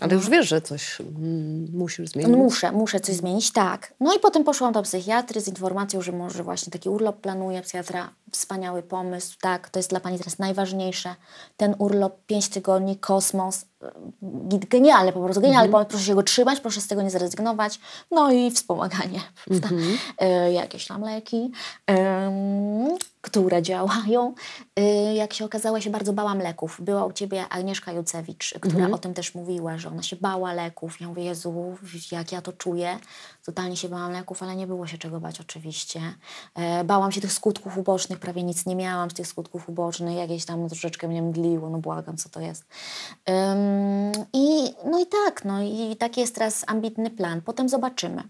Ale 0.02 0.14
już 0.14 0.30
wiesz, 0.30 0.48
że 0.48 0.62
coś 0.62 1.02
mm, 1.02 1.68
musisz 1.74 2.10
zmienić. 2.10 2.38
Muszę, 2.38 2.72
muszę 2.72 3.00
coś 3.00 3.16
zmienić, 3.16 3.52
tak. 3.52 3.94
No 4.00 4.16
i 4.16 4.20
potem 4.20 4.44
poszłam 4.44 4.74
do 4.74 4.84
psychiatry 4.84 5.42
z 5.42 5.48
informacją, 5.48 6.02
że 6.02 6.12
może 6.12 6.44
właśnie 6.44 6.72
taki 6.72 6.90
urlop 6.90 7.22
planuje. 7.22 7.62
Psychiatra, 7.62 8.10
wspaniały 8.32 8.84
pomysł, 8.84 9.38
tak, 9.42 9.70
to 9.70 9.80
jest 9.80 9.90
dla 9.90 10.00
Pani 10.00 10.18
teraz 10.18 10.40
najważniejsze. 10.40 11.16
Ten 11.58 11.76
urlop, 11.78 12.26
pięć 12.28 12.50
tygodni, 12.50 12.98
kosmos, 12.98 13.66
y, 14.54 14.58
genialny 14.70 15.14
po 15.14 15.24
prostu, 15.24 15.42
genialny 15.42 15.72
pomysł, 15.72 15.90
proszę 15.90 16.06
się 16.06 16.16
go 16.16 16.24
trzymać, 16.24 16.60
proszę 16.60 16.82
z 16.82 16.88
tego 16.88 17.02
nie 17.02 17.10
zrezygnować. 17.10 17.80
No 18.12 18.32
i 18.32 18.52
wspomaganie, 18.52 19.20
y, 20.48 20.52
jakieś 20.52 20.88
tam 20.88 21.02
leki, 21.02 21.52
ym, 21.92 22.98
które 23.28 23.62
działają. 23.62 24.34
Y, 24.80 25.14
jak 25.14 25.34
się 25.34 25.46
okazało, 25.46 25.78
ja 25.78 25.82
się 25.82 25.90
bardzo 25.90 26.14
bałam 26.14 26.40
leków. 26.40 26.78
Była 26.82 27.06
u 27.06 27.14
Ciebie 27.14 27.50
Agnieszka 27.50 27.92
Jucewicz, 27.92 28.54
która 28.62 28.90
o 28.90 28.98
tym 28.98 29.14
też 29.14 29.36
mówiła, 29.36 29.78
że 29.78 29.90
ona 29.90 30.04
się 30.04 30.16
bała 30.16 30.54
leków. 30.54 31.02
Ja 31.02 31.08
mówię, 31.08 31.24
Jezu, 31.24 31.76
jak 32.12 32.32
ja 32.32 32.42
to 32.42 32.54
czuję. 32.54 33.00
Totalnie 33.48 33.78
się 33.78 33.90
bałam 33.90 34.12
leków, 34.12 34.44
ale 34.44 34.56
nie 34.56 34.68
było 34.68 34.88
się 34.88 34.98
czego 34.98 35.20
bać 35.20 35.42
oczywiście. 35.42 36.02
E, 36.56 36.84
bałam 36.84 37.12
się 37.12 37.22
tych 37.22 37.34
skutków 37.34 37.78
ubocznych, 37.78 38.20
prawie 38.20 38.44
nic 38.44 38.66
nie 38.66 38.76
miałam 38.76 39.12
z 39.12 39.14
tych 39.14 39.28
skutków 39.28 39.70
ubocznych, 39.70 40.16
jakieś 40.16 40.46
tam 40.46 40.68
troszeczkę 40.70 41.08
mnie 41.08 41.22
mdliło, 41.22 41.70
no 41.70 41.78
błagam, 41.78 42.18
co 42.18 42.30
to 42.30 42.40
jest. 42.40 42.66
Ym, 43.30 44.26
I 44.34 44.74
no 44.86 45.00
i 45.00 45.06
tak, 45.06 45.46
no 45.46 45.62
i 45.62 45.96
taki 46.00 46.22
jest 46.22 46.36
teraz 46.36 46.64
ambitny 46.68 47.10
plan. 47.10 47.42
Potem 47.42 47.70
zobaczymy. 47.70 48.24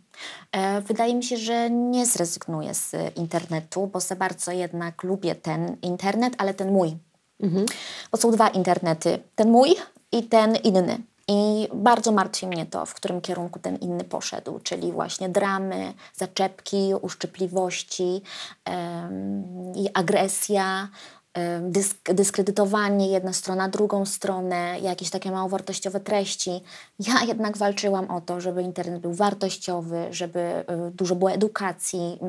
E, 0.51 0.81
wydaje 0.81 1.15
mi 1.15 1.23
się, 1.23 1.37
że 1.37 1.69
nie 1.69 2.05
zrezygnuję 2.05 2.73
z 2.73 3.17
internetu, 3.17 3.87
bo 3.87 3.99
za 3.99 4.15
bardzo 4.15 4.51
jednak 4.51 5.03
lubię 5.03 5.35
ten 5.35 5.77
internet, 5.81 6.33
ale 6.37 6.53
ten 6.53 6.71
mój. 6.71 6.97
Bo 8.11 8.17
są 8.17 8.31
dwa 8.31 8.47
internety, 8.47 9.19
ten 9.35 9.51
mój 9.51 9.75
i 10.11 10.23
ten 10.23 10.55
inny. 10.55 10.97
I 11.27 11.67
bardzo 11.73 12.11
martwi 12.11 12.47
mnie 12.47 12.65
to, 12.65 12.85
w 12.85 12.93
którym 12.93 13.21
kierunku 13.21 13.59
ten 13.59 13.75
inny 13.75 14.03
poszedł, 14.03 14.59
czyli 14.59 14.91
właśnie 14.91 15.29
dramy, 15.29 15.93
zaczepki, 16.13 16.93
uszczypliwości 17.01 18.21
i 19.75 19.89
agresja, 19.93 20.87
dysk 21.61 22.13
dyskredytowanie 22.13 23.07
jedna 23.07 23.33
strona, 23.33 23.69
drugą 23.69 24.05
stronę, 24.05 24.79
jakieś 24.81 25.09
takie 25.09 25.31
mało 25.31 25.49
wartościowe 25.49 25.99
treści. 25.99 26.51
Ja 26.99 27.13
jednak 27.27 27.57
walczyłam 27.57 28.11
o 28.11 28.21
to, 28.21 28.41
żeby 28.41 28.61
internet 28.61 29.01
był 29.01 29.13
wartościowy, 29.13 30.07
żeby 30.11 30.39
y, 30.39 30.91
dużo 30.91 31.15
było 31.15 31.31
edukacji, 31.31 32.19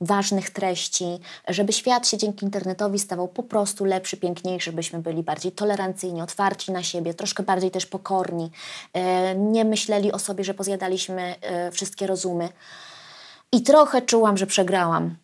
ważnych 0.00 0.50
treści, 0.50 1.20
żeby 1.48 1.72
świat 1.72 2.08
się 2.08 2.18
dzięki 2.18 2.44
internetowi 2.44 2.98
stawał 2.98 3.28
po 3.28 3.42
prostu 3.42 3.84
lepszy, 3.84 4.16
piękniejszy, 4.16 4.70
żebyśmy 4.70 4.98
byli 4.98 5.22
bardziej 5.22 5.52
tolerancyjni, 5.52 6.22
otwarci 6.22 6.72
na 6.72 6.82
siebie, 6.82 7.14
troszkę 7.14 7.42
bardziej 7.42 7.70
też 7.70 7.86
pokorni, 7.86 8.50
e, 8.92 9.34
nie 9.34 9.64
myśleli 9.64 10.12
o 10.12 10.18
sobie, 10.18 10.44
że 10.44 10.54
pozjadaliśmy 10.54 11.34
e, 11.40 11.70
wszystkie 11.70 12.06
rozumy. 12.06 12.48
I 13.52 13.62
trochę 13.62 14.02
czułam, 14.02 14.36
że 14.36 14.46
przegrałam. 14.46 15.16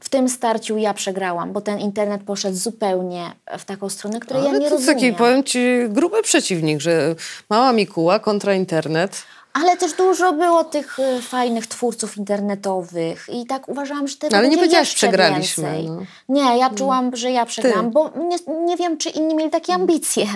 W 0.00 0.08
tym 0.08 0.28
starciu 0.28 0.76
ja 0.78 0.94
przegrałam, 0.94 1.52
bo 1.52 1.60
ten 1.60 1.78
internet 1.78 2.22
poszedł 2.22 2.56
zupełnie 2.56 3.32
w 3.58 3.64
taką 3.64 3.88
stronę, 3.88 4.20
której 4.20 4.42
ja 4.42 4.48
Ale 4.50 4.58
nie 4.58 4.68
to 4.68 4.74
rozumiem. 4.74 4.94
taki, 4.94 5.12
powiem 5.12 5.44
ci, 5.44 5.60
gruby 5.88 6.22
przeciwnik, 6.22 6.80
że 6.80 7.14
mała 7.50 7.72
Mikuła 7.72 8.18
kontra 8.18 8.54
internet. 8.54 9.22
Ale 9.54 9.76
też 9.76 9.92
dużo 9.92 10.32
było 10.32 10.64
tych 10.64 10.98
y, 10.98 11.22
fajnych 11.22 11.66
twórców 11.66 12.16
internetowych 12.16 13.26
i 13.32 13.46
tak 13.46 13.68
uważałam, 13.68 14.08
że 14.08 14.16
tego 14.16 14.36
Ale 14.36 14.48
nie 14.48 14.56
powiedziałaś, 14.56 14.94
przegraliśmy, 14.94 15.82
no. 15.88 16.02
Nie, 16.28 16.58
ja 16.58 16.70
czułam, 16.70 17.16
że 17.16 17.30
ja 17.30 17.46
przegrałam, 17.46 17.84
Ty. 17.86 17.90
bo 17.90 18.10
nie, 18.18 18.36
nie 18.64 18.76
wiem, 18.76 18.98
czy 18.98 19.10
inni 19.10 19.34
mieli 19.34 19.50
takie 19.50 19.74
ambicje, 19.74 20.26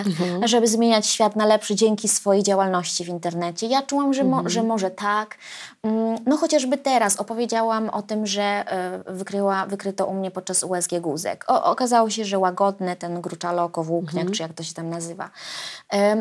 żeby 0.45 0.67
zmieniać 0.67 1.07
świat 1.07 1.35
na 1.35 1.45
lepszy 1.45 1.75
dzięki 1.75 2.07
swojej 2.09 2.43
działalności 2.43 3.05
w 3.05 3.07
internecie. 3.07 3.67
Ja 3.67 3.81
czułam, 3.81 4.13
że, 4.13 4.23
mo, 4.23 4.43
że 4.45 4.63
może 4.63 4.91
tak. 4.91 5.37
Mm, 5.83 6.17
No 6.25 6.37
chociażby 6.37 6.77
teraz 6.77 7.15
opowiedziałam 7.17 7.89
o 7.89 8.01
tym, 8.01 8.25
że 8.27 8.65
y, 9.07 9.13
wykryła, 9.13 9.65
wykryto 9.65 10.05
u 10.05 10.13
mnie 10.13 10.31
podczas 10.31 10.63
USG 10.63 10.99
guzek. 10.99 11.45
O, 11.47 11.63
okazało 11.63 12.09
się, 12.09 12.25
że 12.25 12.39
łagodny 12.39 12.95
ten 12.95 13.21
gruczaloko, 13.21 13.83
włókniak, 13.83 14.31
czy 14.31 14.43
jak 14.43 14.53
to 14.53 14.63
się 14.63 14.73
tam 14.73 14.89
nazywa. 14.89 15.29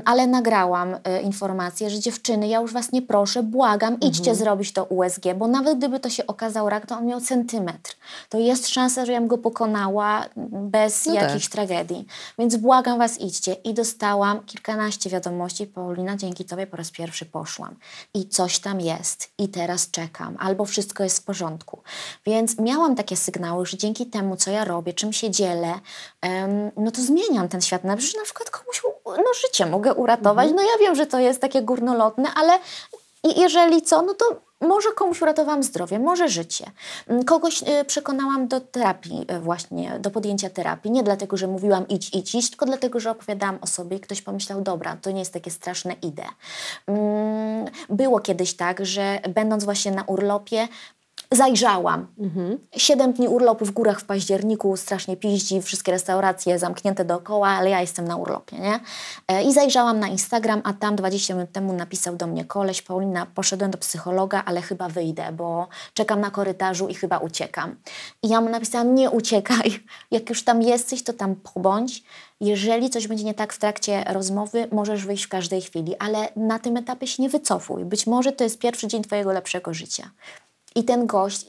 Ale 0.05 0.27
nagrałam 0.27 0.95
y, 0.95 0.99
informację, 1.23 1.91
że 1.91 1.99
dziewczyny, 1.99 2.49
ja 2.49 2.61
już 2.61 2.73
was 2.73 2.88
nie 2.93 3.03
proszę, 3.03 3.43
błagam, 3.43 4.01
idźcie 4.01 4.35
zrobić 4.35 4.73
to 4.73 4.85
USG, 4.85 5.23
bo 5.37 5.49
nawet 5.49 5.79
gdyby 5.79 6.01
to 6.01 6.11
się 6.11 6.27
okazał 6.27 6.69
rak, 6.69 6.87
to 6.87 6.97
on 6.97 7.07
miał 7.07 7.21
centymetr. 7.21 7.97
To 8.29 8.39
jest 8.39 8.69
szansa, 8.69 9.07
że 9.07 9.13
ja 9.13 9.19
bym 9.21 9.29
go 9.29 9.39
pokonała 9.39 10.25
bez 10.53 11.07
No 11.07 11.15
tak. 11.15 11.23
jakichś 11.23 11.49
tragedii. 11.49 12.07
Więc 12.39 12.57
błagam 12.57 12.99
was, 12.99 13.19
idźcie. 13.21 13.53
I 13.53 13.75
dostałam 13.75 14.45
kilkanaście 14.45 15.11
wiadomości. 15.11 15.67
Paulina, 15.67 16.17
dzięki 16.17 16.45
tobie 16.45 16.67
po 16.67 16.77
raz 16.77 16.91
pierwszy 16.91 17.27
poszłam. 17.27 17.77
I 18.15 18.29
coś 18.29 18.59
tam 18.59 18.81
jest. 18.81 19.31
I 19.39 19.49
teraz 19.49 19.91
czekam. 19.91 20.37
Albo 20.41 20.65
wszystko 20.65 21.05
jest 21.05 21.19
w 21.19 21.25
porządku. 21.25 21.83
Więc 22.27 22.59
miałam 22.59 22.97
takie 22.97 23.17
sygnały, 23.17 23.67
że 23.67 23.77
dzięki 23.77 24.07
temu, 24.07 24.37
co 24.37 24.51
ja 24.51 24.65
robię, 24.65 24.93
czym 24.93 25.13
się 25.13 25.31
dzielę, 25.31 25.75
em, 26.21 26.71
no 26.77 26.91
to 26.91 27.03
zmieniam 27.03 27.49
ten 27.49 27.61
świat. 27.61 27.85
Na 27.85 27.97
przykład, 27.97 28.21
na 28.21 28.25
przykład 28.25 28.51
komuś 28.51 28.83
no, 29.17 29.35
życie 29.47 29.67
mogę 29.67 29.95
uratować. 29.95 30.51
No 30.55 30.63
ja 30.63 30.79
wiem, 30.81 30.95
że 30.95 31.07
to 31.07 31.19
jest 31.19 31.41
takie 31.41 31.63
górnolotne, 31.63 32.29
ale 32.35 32.59
i 33.33 33.41
jeżeli 33.41 33.83
co, 33.83 34.03
no 34.03 34.15
to 34.15 34.41
może 34.61 34.93
komuś 34.93 35.23
uratowałam 35.23 35.63
zdrowie, 35.63 35.99
może 35.99 36.29
życie. 36.29 36.71
Mm, 37.07 37.25
Kogoś 37.25 37.63
y, 37.63 37.85
przekonałam 37.85 38.49
do 38.49 38.61
terapii 38.61 39.27
y, 39.37 39.41
właśnie, 39.41 39.99
do 40.01 40.11
podjęcia 40.11 40.51
terapii. 40.51 40.91
Nie 40.91 41.03
dlatego, 41.03 41.37
że 41.37 41.47
mówiłam 41.47 41.89
idź, 41.89 42.15
idź, 42.15 42.35
idź, 42.35 42.51
tylko 42.51 42.67
dlatego, 42.67 43.01
że 43.01 43.11
opowiadałam 43.11 43.59
o 43.61 43.67
sobie 43.67 43.97
i 43.97 44.01
ktoś 44.01 44.23
pomyślał, 44.23 44.61
dobra, 44.61 44.97
to 45.03 45.11
nie 45.11 45.19
jest 45.19 45.33
takie 45.33 45.51
straszne, 45.51 45.95
idę. 46.03 46.25
Mm, 46.87 47.67
Było 47.91 48.21
kiedyś 48.21 48.55
tak, 48.55 48.87
że 48.87 49.19
będąc 49.35 49.65
właśnie 49.65 49.93
na 49.93 50.03
urlopie, 50.03 50.69
zajrzałam. 51.33 52.07
Siedem 52.77 53.13
dni 53.13 53.29
urlopu 53.29 53.65
w 53.65 53.71
górach 53.71 54.01
w 54.01 54.05
październiku, 54.05 54.77
strasznie 54.77 55.17
piździ, 55.17 55.63
wszystkie 55.63 55.93
restauracje 55.93 56.59
zamknięte 56.59 57.05
dookoła, 57.05 57.49
ale 57.49 57.71
ja 57.71 57.81
jestem 57.81 58.09
na 58.09 58.17
urlopie, 58.17 58.59
nie? 58.59 58.81
E, 59.29 59.43
I 59.43 59.53
zajrzałam 59.53 60.01
na 60.01 60.09
Instagram, 60.09 60.61
a 60.65 60.73
tam 60.73 60.97
20 60.97 61.35
minut 61.35 61.53
temu 61.53 61.73
napisał 61.73 62.17
do 62.17 62.27
mnie 62.27 62.45
koleś, 62.45 62.83
Paulina, 62.83 63.27
poszedłem 63.27 63.71
do 63.71 63.79
psychologa, 63.79 64.43
ale 64.47 64.63
chyba 64.63 64.89
wyjdę, 64.89 65.33
bo 65.33 65.69
czekam 65.95 66.21
na 66.21 66.31
korytarzu 66.31 66.89
i 66.89 66.95
chyba 66.95 67.19
uciekam. 67.19 67.77
I 68.23 68.29
ja 68.29 68.41
mu 68.41 68.49
napisałam, 68.49 68.95
nie 68.95 69.11
uciekaj, 69.11 69.81
jak 70.11 70.29
już 70.29 70.45
tam 70.45 70.63
jesteś, 70.63 71.03
to 71.03 71.13
tam 71.13 71.35
pobądź. 71.35 72.03
Jeżeli 72.41 72.91
coś 72.91 73.09
będzie 73.09 73.25
nie 73.25 73.35
tak 73.35 73.53
w 73.53 73.59
trakcie 73.59 74.05
rozmowy, 74.05 74.69
możesz 74.73 75.07
wyjść 75.07 75.25
w 75.25 75.29
każdej 75.29 75.61
chwili, 75.61 75.97
ale 75.99 76.29
na 76.37 76.59
tym 76.59 76.77
etapie 76.77 77.07
się 77.07 77.23
nie 77.23 77.29
wycofuj. 77.29 77.85
Być 77.85 78.07
może 78.07 78.33
to 78.33 78.45
jest 78.45 78.59
pierwszy 78.59 78.87
dzień 78.87 79.03
twojego 79.03 79.33
lepszego 79.33 79.75
życia. 79.75 80.11
I 80.75 80.85
ten 80.85 81.07
gość, 81.07 81.47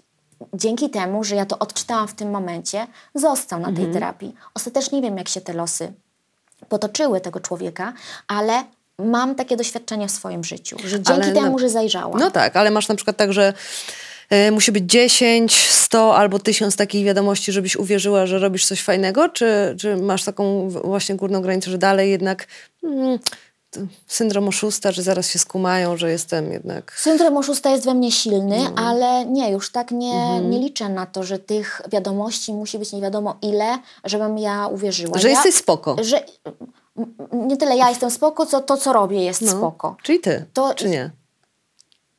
dzięki 0.53 0.89
temu, 0.89 1.23
że 1.23 1.35
ja 1.35 1.45
to 1.45 1.59
odczytałam 1.59 2.07
w 2.07 2.13
tym 2.13 2.29
momencie, 2.31 2.87
został 3.15 3.59
na 3.59 3.65
tej 3.67 3.75
Mhm. 3.75 3.93
terapii. 3.93 4.35
Ostatecznie 4.53 5.01
nie 5.01 5.07
wiem, 5.09 5.17
jak 5.17 5.29
się 5.29 5.41
te 5.41 5.53
losy 5.53 5.93
potoczyły 6.69 7.21
tego 7.21 7.39
człowieka, 7.39 7.93
ale 8.27 8.63
mam 8.99 9.35
takie 9.35 9.57
doświadczenie 9.57 10.07
w 10.07 10.11
swoim 10.11 10.43
życiu, 10.43 10.77
że 10.85 11.01
dzięki 11.01 11.11
Ale 11.23 11.33
temu, 11.33 11.51
na- 11.51 11.57
że 11.57 11.69
zajrzałam. 11.69 12.19
No 12.19 12.31
tak, 12.31 12.55
ale 12.55 12.71
masz 12.71 12.87
na 12.87 12.95
przykład 12.95 13.17
tak, 13.17 13.33
że 13.33 13.53
e, 14.29 14.51
musi 14.51 14.71
być 14.71 14.83
10, 14.91 15.69
100 15.71 16.15
albo 16.17 16.39
1000 16.39 16.75
takich 16.75 17.05
wiadomości, 17.05 17.51
żebyś 17.51 17.75
uwierzyła, 17.75 18.25
że 18.25 18.39
robisz 18.39 18.65
coś 18.65 18.81
fajnego, 18.81 19.29
czy, 19.29 19.75
czy 19.79 19.95
masz 19.97 20.23
taką 20.23 20.69
właśnie 20.69 21.15
górną 21.15 21.41
granicę, 21.41 21.71
że 21.71 21.77
dalej 21.77 22.09
jednak 22.11 22.47
mm, 22.83 23.19
syndrom 24.07 24.47
oszusta, 24.47 24.91
że 24.91 25.03
zaraz 25.03 25.29
się 25.29 25.39
skumają, 25.39 25.97
że 25.97 26.11
jestem 26.11 26.51
jednak... 26.51 26.93
Syndrom 26.97 27.37
oszusta 27.37 27.69
jest 27.69 27.85
we 27.85 27.93
mnie 27.93 28.11
silny, 28.11 28.57
No. 28.75 28.81
ale 28.87 29.25
nie, 29.25 29.51
już 29.51 29.71
tak 29.71 29.91
nie, 29.91 30.13
Mhm. 30.13 30.49
nie 30.49 30.59
liczę 30.59 30.89
na 30.89 31.05
to, 31.05 31.23
że 31.23 31.39
tych 31.39 31.81
wiadomości 31.91 32.53
musi 32.53 32.79
być 32.79 32.93
nie 32.93 33.01
wiadomo 33.01 33.35
ile, 33.41 33.77
żebym 34.03 34.37
ja 34.37 34.67
uwierzyła. 34.67 35.17
Że 35.17 35.27
ja, 35.29 35.33
jesteś 35.33 35.55
spoko. 35.55 35.95
Że 36.01 36.23
nie 37.31 37.57
tyle 37.57 37.77
ja 37.77 37.89
jestem 37.89 38.11
spoko, 38.11 38.45
co 38.45 38.61
to, 38.61 38.77
co 38.77 38.93
robię 38.93 39.23
jest 39.23 39.41
No. 39.41 39.51
spoko. 39.51 39.95
Czyli 40.03 40.19
ty, 40.19 40.45
To- 40.53 40.73
czy 40.73 40.89
nie? 40.89 41.11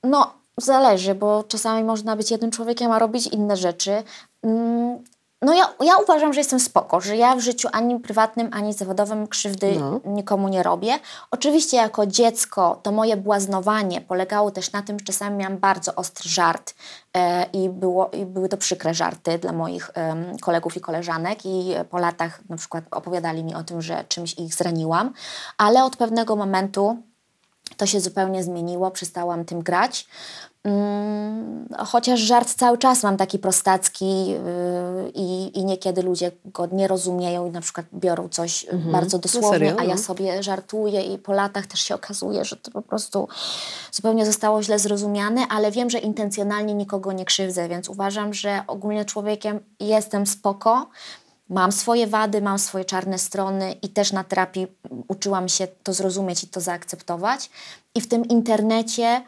No, 0.05 0.33
zależy, 0.57 1.15
bo 1.15 1.45
czasami 1.49 1.85
można 1.85 2.17
być 2.17 2.31
jednym 2.31 2.51
człowiekiem, 2.51 2.93
a 2.93 2.99
robić 2.99 3.27
inne 3.27 3.57
rzeczy. 3.57 4.03
Mm, 4.43 4.99
no 5.43 5.55
ja, 5.55 5.75
ja 5.81 5.97
uważam, 5.97 6.33
że 6.33 6.41
jestem 6.41 6.61
spoko, 6.61 7.01
że 7.01 7.17
ja 7.17 7.37
w 7.37 7.41
życiu 7.41 7.69
ani 7.73 8.01
prywatnym, 8.01 8.51
ani 8.53 8.73
zawodowym 8.73 9.27
krzywdy 9.27 9.77
No. 9.79 10.01
nikomu 10.05 10.49
nie 10.49 10.63
robię. 10.63 10.99
Oczywiście 11.31 11.77
jako 11.77 12.07
dziecko 12.07 12.81
to 12.83 12.93
moje 12.93 13.17
błaznowanie 13.17 14.01
polegało 14.01 14.51
też 14.51 14.73
na 14.73 14.83
tym, 14.83 14.99
że 14.99 15.05
czasami 15.05 15.37
miałam 15.37 15.59
bardzo 15.59 15.95
ostry 15.95 16.31
żart 16.31 16.75
e, 17.17 17.45
i, 17.53 17.69
było, 17.69 18.11
i 18.13 18.27
były 18.27 18.49
to 18.49 18.57
przykre 18.57 18.95
żarty 18.95 19.39
dla 19.39 19.53
moich 19.53 19.91
em, 19.95 20.39
kolegów 20.39 20.77
i 20.77 20.81
koleżanek 20.81 21.47
i 21.47 21.75
po 21.91 21.99
latach 21.99 22.41
na 22.49 22.57
przykład 22.57 22.85
opowiadali 22.91 23.45
mi 23.45 23.55
o 23.55 23.63
tym, 23.65 23.83
że 23.83 24.05
czymś 24.09 24.35
ich 24.35 24.55
zraniłam, 24.55 25.13
ale 25.59 25.85
od 25.85 25.97
pewnego 25.97 26.37
momentu 26.37 26.97
to 27.77 27.87
się 27.87 28.01
zupełnie 28.01 28.45
zmieniło, 28.45 28.91
przestałam 28.91 29.45
tym 29.45 29.63
grać. 29.63 30.07
Chociaż 31.87 32.21
żart 32.21 32.55
cały 32.55 32.79
czas 32.79 33.03
mam 33.03 33.17
taki 33.17 33.39
prostacki 33.39 34.27
yy, 34.27 34.39
i, 35.15 35.59
i 35.59 35.65
niekiedy 35.65 36.03
ludzie 36.03 36.31
go 36.45 36.67
nie 36.73 36.89
rozumieją 36.89 37.47
i 37.47 37.51
na 37.51 37.61
przykład 37.61 37.87
biorą 37.95 38.29
coś 38.29 38.67
bardzo 38.73 39.19
dosłownie, 39.19 39.51
serio? 39.51 39.77
a 39.79 39.85
ja 39.85 39.95
No. 39.95 40.01
sobie 40.01 40.43
żartuję 40.43 41.03
i 41.03 41.19
po 41.19 41.33
latach 41.33 41.67
też 41.67 41.81
się 41.81 41.95
okazuje, 41.95 42.45
że 42.45 42.57
to 42.57 42.71
po 42.71 42.83
prostu 42.83 43.29
zupełnie 43.93 44.27
zostało 44.27 44.63
źle 44.63 44.79
zrozumiane, 44.79 45.41
ale 45.49 45.71
wiem, 45.71 45.91
że 45.91 45.99
intencjonalnie 45.99 46.75
nikogo 46.75 47.13
nie 47.13 47.25
krzywdzę, 47.25 47.69
więc 47.69 47.89
uważam, 47.89 48.35
że 48.35 48.63
ogólnie 48.67 49.05
człowiekiem 49.05 49.61
jestem 49.81 50.27
spoko. 50.27 50.89
Mam 51.49 51.73
swoje 51.73 52.07
wady, 52.07 52.43
mam 52.43 52.59
swoje 52.59 52.85
czarne 52.85 53.19
strony 53.19 53.73
i 53.73 53.89
też 53.89 54.13
na 54.13 54.25
terapii 54.25 54.67
uczyłam 55.09 55.49
się 55.49 55.69
to 55.83 55.93
zrozumieć 55.93 56.45
i 56.45 56.49
to 56.49 56.61
zaakceptować. 56.61 57.51
I 57.95 58.01
w 58.01 58.09
tym 58.09 58.25
internecie 58.25 59.23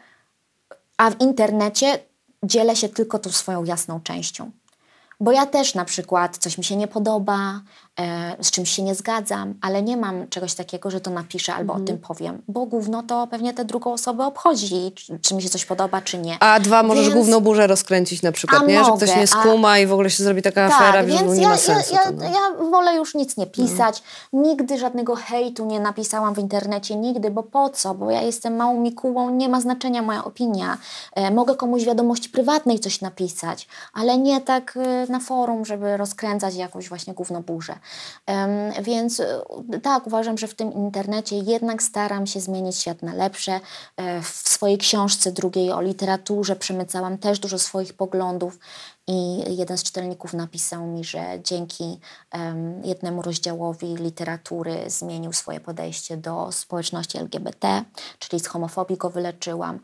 a 0.97 1.09
w 1.09 1.21
internecie 1.21 1.99
dzielę 2.43 2.75
się 2.75 2.89
tylko 2.89 3.19
tą 3.19 3.29
swoją 3.29 3.63
jasną 3.63 3.99
częścią. 4.01 4.51
Bo 5.19 5.31
ja 5.31 5.45
też 5.45 5.75
na 5.75 5.85
przykład 5.85 6.37
coś 6.37 6.57
mi 6.57 6.63
się 6.63 6.75
nie 6.75 6.87
podoba, 6.87 7.61
z 8.41 8.51
czymś 8.51 8.69
się 8.69 8.83
nie 8.83 8.95
zgadzam, 8.95 9.53
ale 9.61 9.81
nie 9.83 9.97
mam 9.97 10.27
czegoś 10.27 10.53
takiego, 10.53 10.91
że 10.91 11.01
to 11.01 11.11
napiszę 11.11 11.53
albo 11.53 11.73
o 11.73 11.79
tym 11.79 11.97
powiem. 11.97 12.41
Bo 12.47 12.65
gówno 12.65 13.03
to 13.03 13.27
pewnie 13.27 13.53
tę 13.53 13.65
drugą 13.65 13.93
osobę 13.93 14.25
obchodzi, 14.25 14.91
czy, 14.95 15.19
czy 15.19 15.35
mi 15.35 15.41
się 15.41 15.49
coś 15.49 15.65
podoba, 15.65 16.01
czy 16.01 16.17
nie. 16.17 16.37
A 16.39 16.59
dwa, 16.59 16.83
możesz 16.83 17.03
Więc- 17.03 17.15
główną 17.15 17.39
burzę 17.39 17.67
rozkręcić 17.67 18.21
na 18.21 18.31
przykład, 18.31 18.61
A 18.61 18.65
nie? 18.65 18.73
Że 18.83 18.89
mogę, 18.91 18.97
ktoś 19.05 19.15
nie 19.15 19.23
a- 19.23 19.27
skuma 19.27 19.79
i 19.79 19.87
w 19.87 19.93
ogóle 19.93 20.09
się 20.09 20.23
zrobi 20.23 20.41
taka 20.41 20.65
afera, 20.65 20.91
Tak, 20.93 21.05
wiesz, 21.05 21.19
więc 21.19 21.35
nie 21.35 21.41
ja, 21.43 21.49
ma 21.49 21.57
sensu. 21.57 21.93
ja, 21.95 22.03
to, 22.03 22.09
ja, 22.09 22.11
no. 22.11 22.23
ja 22.63 22.69
wolę 22.71 22.95
już 22.95 23.15
nic 23.15 23.37
nie 23.37 23.47
pisać. 23.47 24.03
Nigdy 24.33 24.77
żadnego 24.77 25.15
hejtu 25.15 25.65
nie 25.65 25.79
napisałam 25.79 26.35
w 26.35 26.39
internecie, 26.39 26.95
nigdy, 26.95 27.31
bo 27.31 27.43
po 27.43 27.69
co? 27.69 27.93
Bo 27.93 28.11
ja 28.11 28.21
jestem 28.21 28.55
małą 28.55 28.79
Mikułą, 28.79 29.29
nie 29.29 29.49
ma 29.49 29.61
znaczenia 29.61 30.01
moja 30.01 30.23
opinia. 30.23 30.77
E, 31.15 31.31
mogę 31.31 31.55
komuś 31.55 31.83
wiadomości 31.83 32.29
prywatnej 32.29 32.79
coś 32.79 33.01
napisać, 33.01 33.67
ale 33.93 34.17
nie 34.17 34.41
tak 34.41 34.77
e, 34.77 35.11
na 35.11 35.19
forum, 35.19 35.65
żeby 35.65 35.97
rozkręcać 35.97 36.55
jakąś 36.55 36.89
właśnie 36.89 37.13
gównoburzę. 37.13 37.73
Em, 37.73 37.79
więc 38.81 39.19
e, 39.19 39.43
tak, 39.83 40.07
uważam, 40.07 40.37
że 40.37 40.47
w 40.47 40.55
tym 40.55 40.73
internecie 40.73 41.37
jednak 41.37 41.83
staram 41.83 42.27
się 42.27 42.39
zmienić 42.39 42.77
świat 42.77 43.01
na 43.01 43.13
lepsze. 43.13 43.59
E, 43.97 44.21
w 44.21 44.27
swojej 44.27 44.77
książce 44.77 45.31
drugiej 45.31 45.71
o 45.71 45.81
literaturze 45.81 46.55
przemycałam 46.55 47.17
też 47.17 47.39
dużo 47.39 47.59
swoich 47.59 47.93
poglądów. 47.93 48.59
I 49.07 49.43
jeden 49.57 49.77
z 49.77 49.83
czytelników 49.83 50.33
napisał 50.33 50.87
mi, 50.87 51.03
że 51.03 51.39
dzięki 51.43 51.99
em, 52.31 52.85
jednemu 52.85 53.21
rozdziałowi 53.21 53.95
literatury 53.95 54.83
zmienił 54.87 55.33
swoje 55.33 55.59
podejście 55.59 56.17
do 56.17 56.51
społeczności 56.51 57.17
LGBT, 57.17 57.83
czyli 58.19 58.39
z 58.39 58.47
homofobii 58.47 58.97
go 58.97 59.09
wyleczyłam. 59.09 59.79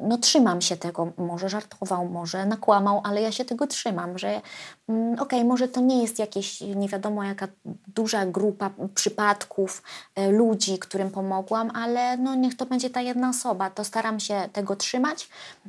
No 0.00 0.18
trzymam 0.18 0.60
się 0.60 0.76
tego, 0.76 1.12
może 1.16 1.48
żartował, 1.48 2.08
może 2.08 2.46
nakłamał, 2.46 3.00
ale 3.04 3.22
ja 3.22 3.32
się 3.32 3.44
tego 3.44 3.66
trzymam, 3.66 4.18
że 4.18 4.40
mm, 4.88 5.18
okej, 5.20 5.44
może 5.44 5.68
to 5.68 5.80
nie 5.80 6.02
jest 6.02 6.18
jakieś 6.18 6.60
nie 6.60 6.88
wiadomo 6.88 7.24
jaka 7.24 7.48
duża 7.86 8.26
grupa 8.26 8.70
przypadków 8.94 9.82
e, 10.14 10.30
ludzi, 10.30 10.78
którym 10.78 11.10
pomogłam, 11.10 11.70
ale 11.74 12.16
no 12.16 12.34
niech 12.34 12.56
to 12.56 12.66
będzie 12.66 12.90
ta 12.90 13.00
jedna 13.00 13.28
osoba, 13.28 13.70
to 13.70 13.84
staram 13.84 14.20
się 14.20 14.48
tego 14.52 14.76
trzymać 14.76 15.28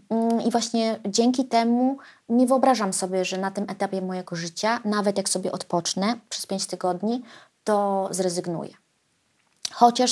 Mm, 0.10 0.42
i 0.42 0.52
właśnie 0.52 1.00
dzięki 1.06 1.46
temu 1.46 1.98
nie 2.30 2.48
wyobrażam 2.48 2.94
sobie, 2.94 3.26
że 3.26 3.38
na 3.38 3.52
tym 3.52 3.66
etapie 3.70 4.02
mojego 4.02 4.36
życia, 4.36 4.80
nawet 4.86 5.18
jak 5.18 5.30
sobie 5.30 5.52
odpocznę 5.52 6.16
przez 6.30 6.46
pięć 6.46 6.68
tygodni, 6.68 7.24
to 7.64 8.08
zrezygnuję. 8.12 8.74
Chociaż 9.80 10.12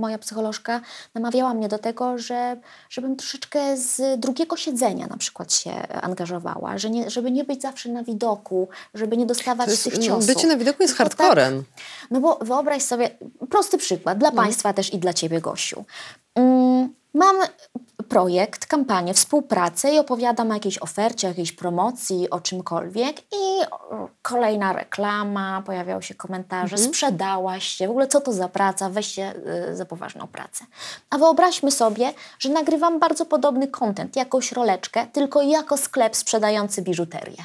moja 0.00 0.18
psycholożka 0.18 0.80
namawiała 1.14 1.54
mnie 1.54 1.68
do 1.68 1.78
tego, 1.78 2.18
że, 2.18 2.56
żebym 2.90 3.16
troszeczkę 3.16 3.76
z 3.76 4.20
drugiego 4.20 4.56
siedzenia 4.56 5.06
na 5.06 5.16
przykład 5.16 5.52
się 5.52 5.72
angażowała, 6.02 6.78
że 6.78 6.90
nie, 6.90 7.10
żeby 7.10 7.30
nie 7.30 7.44
być 7.44 7.62
zawsze 7.62 7.88
na 7.88 8.04
widoku, 8.04 8.68
żeby 8.94 9.16
nie 9.16 9.26
dostawać 9.26 9.66
To 9.66 9.70
jest- 9.70 9.84
tych 9.84 9.94
no, 9.96 10.02
ciosów. 10.02 10.26
bycie 10.26 10.46
na 10.48 10.56
widoku 10.56 10.82
jest 10.82 10.96
Tylko 10.96 11.16
hardcorem. 11.16 11.64
Tak, 11.64 12.10
no 12.10 12.20
bo 12.20 12.38
wyobraź 12.42 12.82
sobie, 12.82 13.10
prosty 13.50 13.78
przykład 13.78 14.18
dla 14.18 14.32
Państwa 14.32 14.72
też 14.72 14.94
i 14.94 14.98
dla 14.98 15.12
Ciebie, 15.12 15.40
Gosiu. 15.40 15.84
Mm, 16.34 16.94
mam 17.14 17.36
projekt, 18.10 18.66
kampanię, 18.66 19.14
współpracę 19.14 19.94
i 19.94 19.98
opowiadam 19.98 20.50
o 20.50 20.54
jakiejś 20.54 20.78
ofercie, 20.78 21.26
o 21.26 21.30
jakiejś 21.30 21.52
promocji, 21.52 22.30
o 22.30 22.40
czymkolwiek 22.40 23.20
i 23.20 23.60
kolejna 24.22 24.72
reklama, 24.72 25.62
pojawiają 25.66 26.00
się 26.00 26.14
komentarze, 26.14 26.78
sprzedałaś 26.78 27.64
się, 27.64 27.86
w 27.86 27.90
ogóle 27.90 28.06
co 28.06 28.20
to 28.20 28.32
za 28.32 28.48
praca, 28.48 28.90
weź 28.90 29.06
się 29.06 29.32
y, 29.70 29.76
za 29.76 29.84
poważną 29.84 30.26
pracę. 30.26 30.64
A 31.10 31.18
wyobraźmy 31.18 31.70
sobie, 31.70 32.12
że 32.38 32.48
nagrywam 32.48 32.98
bardzo 32.98 33.26
podobny 33.26 33.68
content, 33.68 34.16
jakąś 34.16 34.52
roleczkę, 34.52 35.06
tylko 35.12 35.42
jako 35.42 35.76
sklep 35.76 36.16
sprzedający 36.16 36.82
biżuterię. 36.82 37.44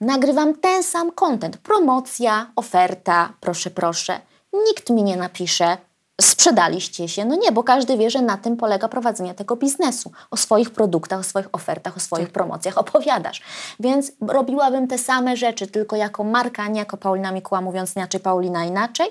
Nagrywam 0.00 0.54
ten 0.54 0.82
sam 0.82 1.12
content. 1.12 1.56
Promocja, 1.56 2.50
oferta, 2.56 3.32
proszę, 3.40 3.70
proszę. 3.70 4.20
Nikt 4.68 4.90
mi 4.90 5.02
nie 5.02 5.16
napisze, 5.16 5.76
sprzedaliście 6.20 7.08
się. 7.08 7.24
No 7.24 7.36
nie, 7.36 7.52
bo 7.52 7.62
każdy 7.62 7.96
wie, 7.96 8.10
że 8.10 8.22
na 8.22 8.36
tym 8.36 8.56
polega 8.56 8.88
prowadzenie 8.88 9.34
tego 9.34 9.56
biznesu. 9.56 10.12
O 10.30 10.36
swoich 10.36 10.70
produktach, 10.70 11.20
o 11.20 11.22
swoich 11.22 11.48
ofertach, 11.52 11.96
o 11.96 12.00
swoich 12.00 12.30
promocjach 12.30 12.78
opowiadasz. 12.78 13.42
Więc 13.80 14.12
robiłabym 14.20 14.88
te 14.88 14.98
same 14.98 15.36
rzeczy, 15.36 15.66
tylko 15.66 15.96
jako 15.96 16.24
marka, 16.24 16.68
nie 16.68 16.78
jako 16.78 16.96
Paulina 16.96 17.32
Mikuła, 17.32 17.60
mówiąc 17.60 17.96
inaczej, 17.96 18.20
Paulina 18.20 18.64
inaczej. 18.64 19.08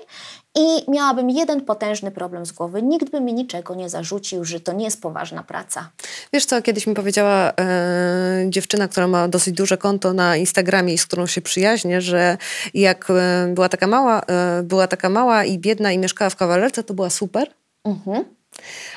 I 0.58 0.90
miałabym 0.90 1.30
jeden 1.30 1.60
potężny 1.60 2.10
problem 2.10 2.46
z 2.46 2.52
głowy. 2.52 2.82
Nikt 2.82 3.10
by 3.10 3.20
mi 3.20 3.34
niczego 3.34 3.74
nie 3.74 3.88
zarzucił, 3.88 4.44
że 4.44 4.60
to 4.60 4.72
nie 4.72 4.84
jest 4.84 5.02
poważna 5.02 5.42
praca. 5.42 5.90
Wiesz 6.32 6.44
co, 6.46 6.62
kiedyś 6.62 6.86
mi 6.86 6.94
powiedziała 6.94 7.52
e, 7.60 8.46
dziewczyna, 8.48 8.88
która 8.88 9.08
ma 9.08 9.28
dosyć 9.28 9.54
duże 9.54 9.76
konto 9.78 10.12
na 10.12 10.36
Instagramie 10.36 10.94
i 10.94 10.98
z 10.98 11.06
którą 11.06 11.26
się 11.26 11.40
przyjaźnię, 11.40 12.00
że 12.00 12.36
jak 12.74 13.10
e, 13.10 13.48
była 13.54 13.68
taka 13.68 13.86
mała, 13.86 14.20
e, 14.20 14.62
była 14.62 14.86
taka 14.86 15.08
mała 15.08 15.44
i 15.44 15.58
biedna 15.58 15.92
i 15.92 15.98
mieszkała 15.98 16.30
w 16.30 16.36
kawalerce, 16.36 16.82
to 16.84 16.94
była 16.94 17.10
super. 17.10 17.50
Mhm. 17.84 18.24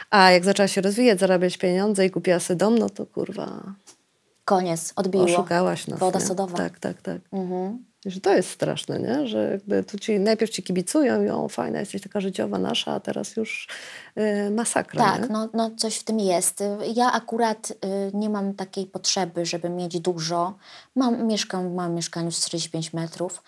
A 0.09 0.31
jak 0.31 0.45
zaczęła 0.45 0.67
się 0.67 0.81
rozwijać, 0.81 1.19
zarabiać 1.19 1.57
pieniądze 1.57 2.05
i 2.05 2.09
kupiła 2.09 2.39
sobie 2.39 2.57
dom, 2.57 2.77
no 2.79 2.89
to 2.89 3.05
kurwa, 3.05 3.63
Koniec, 4.45 4.93
odbiło. 4.95 5.23
oszukałaś 5.23 5.87
nas. 5.87 5.99
Woda 5.99 6.19
nie? 6.19 6.25
sodowa. 6.25 6.57
Tak, 6.57 6.79
tak, 6.79 7.01
tak. 7.01 7.17
Mhm. 7.33 7.90
Że 8.05 8.21
to 8.21 8.33
jest 8.33 8.49
straszne, 8.49 8.99
nie? 8.99 9.27
Że 9.27 9.51
jakby 9.51 9.83
tu 9.83 9.99
ci 9.99 10.19
najpierw 10.19 10.51
ci 10.51 10.63
kibicują 10.63 11.23
i 11.23 11.29
o, 11.29 11.47
fajna, 11.49 11.79
jesteś 11.79 12.01
taka 12.01 12.21
życiowa 12.21 12.57
nasza, 12.57 12.91
a 12.91 12.99
teraz 12.99 13.35
już 13.35 13.67
y, 14.17 14.51
masakra, 14.51 15.03
Tak, 15.03 15.21
nie? 15.21 15.27
no, 15.29 15.49
no 15.53 15.71
coś 15.77 15.97
w 15.97 16.03
tym 16.03 16.19
jest. 16.19 16.63
Ja 16.95 17.11
akurat 17.11 17.71
y, 17.71 17.75
nie 18.13 18.29
mam 18.29 18.53
takiej 18.53 18.85
potrzeby, 18.85 19.45
żeby 19.45 19.69
mieć 19.69 19.99
dużo. 19.99 20.53
Mam, 20.95 21.27
mieszkam 21.27 21.69
w 21.69 21.73
małym 21.73 21.95
mieszkaniu 21.95 22.31
z 22.31 22.45
45 22.45 22.93
metrów. 22.93 23.43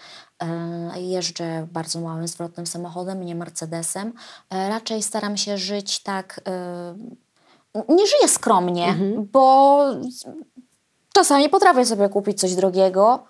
Y, 0.97 1.01
jeżdżę 1.01 1.67
bardzo 1.71 2.01
małym, 2.01 2.27
zwrotnym 2.27 2.67
samochodem, 2.67 3.23
nie 3.25 3.35
Mercedesem. 3.35 4.07
Y, 4.07 4.13
raczej 4.49 5.03
staram 5.03 5.37
się 5.37 5.57
żyć 5.57 6.03
tak... 6.03 6.41
Y, 7.77 7.83
nie 7.89 8.07
żyję 8.07 8.27
skromnie, 8.27 8.95
bo 9.31 9.79
czasami 11.13 11.49
potrafię 11.49 11.85
sobie 11.85 12.09
kupić 12.09 12.39
coś 12.39 12.55
drogiego, 12.55 13.23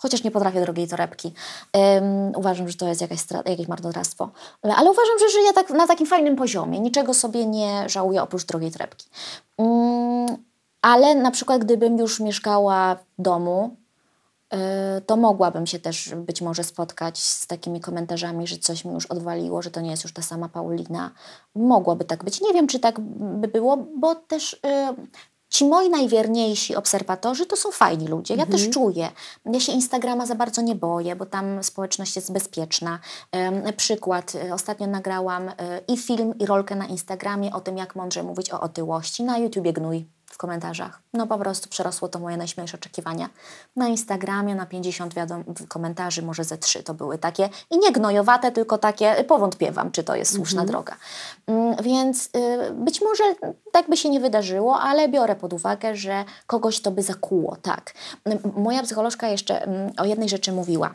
chociaż 0.00 0.24
nie 0.24 0.30
potrafię 0.30 0.60
drogiej 0.60 0.88
torebki. 0.88 1.32
Ym, 1.76 2.32
uważam, 2.36 2.68
że 2.68 2.74
to 2.74 2.88
jest 2.88 3.00
jakaś 3.00 3.20
jakieś 3.46 3.68
marnotrawstwo. 3.68 4.30
Ale, 4.62 4.90
uważam, 4.90 5.18
że 5.20 5.28
żyję 5.28 5.52
tak, 5.52 5.70
na 5.70 5.86
takim 5.86 6.06
fajnym 6.06 6.36
poziomie. 6.36 6.80
Niczego 6.80 7.14
sobie 7.14 7.46
nie 7.46 7.88
żałuję 7.88 8.22
oprócz 8.22 8.44
drogiej 8.44 8.72
torebki. 8.72 9.08
Ym, 9.60 10.36
ale 10.82 11.14
na 11.14 11.30
przykład 11.30 11.64
gdybym 11.64 11.98
już 11.98 12.20
mieszkała 12.20 12.94
w 12.94 13.22
domu, 13.22 13.76
y, 14.54 14.56
to 15.00 15.16
mogłabym 15.16 15.66
się 15.66 15.78
też 15.78 16.14
być 16.14 16.42
może 16.42 16.64
spotkać 16.64 17.18
z 17.18 17.46
takimi 17.46 17.80
komentarzami, 17.80 18.46
że 18.46 18.58
coś 18.58 18.84
mi 18.84 18.94
już 18.94 19.06
odwaliło, 19.06 19.62
że 19.62 19.70
to 19.70 19.80
nie 19.80 19.90
jest 19.90 20.02
już 20.02 20.12
ta 20.12 20.22
sama 20.22 20.48
Paulina. 20.48 21.10
Mogłoby 21.54 22.04
tak 22.04 22.24
być. 22.24 22.40
Nie 22.40 22.52
wiem, 22.52 22.66
czy 22.66 22.78
tak 22.78 23.00
by 23.00 23.48
było, 23.48 23.76
bo 23.76 24.14
też 24.14 24.54
y, 24.54 24.58
ci 25.50 25.64
moi 25.64 25.90
najwierniejsi 25.90 26.76
obserwatorzy 26.76 27.46
to 27.46 27.56
są 27.56 27.70
fajni 27.70 28.08
ludzie. 28.08 28.34
Ja 28.34 28.46
też 28.46 28.70
czuję. 28.70 29.08
Ja 29.46 29.60
się 29.60 29.72
Instagrama 29.72 30.26
za 30.26 30.34
bardzo 30.34 30.62
nie 30.62 30.74
boję, 30.74 31.16
bo 31.16 31.26
tam 31.26 31.62
społeczność 31.64 32.16
jest 32.16 32.32
bezpieczna. 32.32 32.98
Przykład. 33.76 34.34
y, 34.34 34.54
Ostatnio 34.54 34.86
nagrałam 34.86 35.48
y, 35.48 35.52
i 35.88 35.96
film, 35.96 36.38
i 36.38 36.46
rolkę 36.46 36.74
na 36.74 36.86
Instagramie 36.86 37.52
o 37.52 37.60
tym, 37.60 37.76
jak 37.76 37.96
mądrze 37.96 38.22
mówić 38.22 38.52
o 38.52 38.60
otyłości. 38.60 39.22
Na 39.22 39.38
YouTubie 39.38 39.72
Gnój. 39.72 40.06
W 40.30 40.36
komentarzach. 40.38 41.02
No 41.12 41.26
po 41.26 41.38
prostu 41.38 41.68
przerosło 41.68 42.08
to 42.08 42.18
moje 42.18 42.36
najśmielsze 42.36 42.76
oczekiwania. 42.76 43.28
Na 43.76 43.88
Instagramie 43.88 44.54
na 44.54 44.66
50 44.66 45.14
wiadom- 45.14 45.44
komentarzy, 45.68 46.22
może 46.22 46.44
ze 46.44 46.58
trzy 46.58 46.82
to 46.82 46.94
były 46.94 47.18
takie 47.18 47.48
i 47.70 47.78
nie 47.78 47.92
gnojowate, 47.92 48.52
tylko 48.52 48.78
takie 48.78 49.24
powątpiewam, 49.28 49.90
czy 49.92 50.04
to 50.04 50.14
jest 50.14 50.34
słuszna 50.34 50.64
droga. 50.64 50.96
Mm, 51.46 51.76
Więc 51.82 52.26
y, 52.26 52.30
być 52.74 53.00
może 53.02 53.24
tak 53.72 53.88
by 53.90 53.96
się 53.96 54.10
nie 54.10 54.20
wydarzyło, 54.20 54.80
ale 54.80 55.08
biorę 55.08 55.36
pod 55.36 55.52
uwagę, 55.52 55.96
że 55.96 56.24
kogoś 56.46 56.80
to 56.80 56.90
by 56.90 57.02
zakuło, 57.02 57.56
tak. 57.62 57.94
Moja 58.56 58.82
psycholożka 58.82 59.28
jeszcze 59.28 59.62
mm, 59.62 59.92
o 59.98 60.04
jednej 60.04 60.28
rzeczy 60.28 60.52
mówiła. 60.52 60.94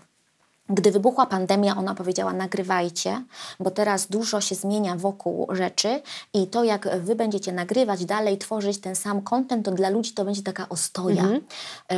Gdy 0.70 0.92
wybuchła 0.92 1.26
pandemia, 1.26 1.78
ona 1.78 1.96
powiedziała: 1.96 2.34
nagrywajcie, 2.34 3.24
bo 3.60 3.72
teraz 3.72 4.08
dużo 4.08 4.42
się 4.42 4.56
zmienia 4.56 4.96
wokół 4.96 5.48
rzeczy 5.50 6.02
i 6.34 6.48
to, 6.48 6.64
jak 6.64 7.02
wy 7.02 7.16
będziecie 7.16 7.52
nagrywać, 7.52 8.06
dalej 8.06 8.38
tworzyć 8.38 8.82
ten 8.82 8.96
sam 8.96 9.22
content, 9.22 9.66
to 9.66 9.72
dla 9.72 9.90
ludzi 9.90 10.14
to 10.14 10.26
będzie 10.26 10.44
taka 10.44 10.70
ostoja, 10.70 11.24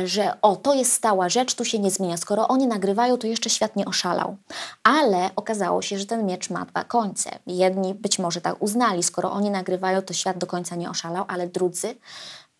że 0.04 0.40
o, 0.42 0.56
to 0.56 0.74
jest 0.74 0.92
stała 0.92 1.28
rzecz, 1.28 1.54
tu 1.54 1.64
się 1.64 1.78
nie 1.78 1.90
zmienia. 1.90 2.16
Skoro 2.16 2.48
oni 2.48 2.66
nagrywają, 2.66 3.18
to 3.18 3.26
jeszcze 3.26 3.50
świat 3.50 3.76
nie 3.76 3.84
oszalał. 3.84 4.36
Ale 4.82 5.30
okazało 5.36 5.82
się, 5.82 5.98
że 5.98 6.06
ten 6.06 6.26
miecz 6.26 6.50
ma 6.50 6.64
dwa 6.64 6.84
końce. 6.84 7.38
Jedni 7.46 7.94
być 7.94 8.18
może 8.18 8.40
tak 8.40 8.62
uznali, 8.62 9.02
skoro 9.02 9.32
oni 9.32 9.50
nagrywają, 9.50 10.02
to 10.02 10.14
świat 10.14 10.38
do 10.38 10.46
końca 10.46 10.76
nie 10.76 10.90
oszalał, 10.90 11.24
ale 11.28 11.46
drudzy. 11.46 11.94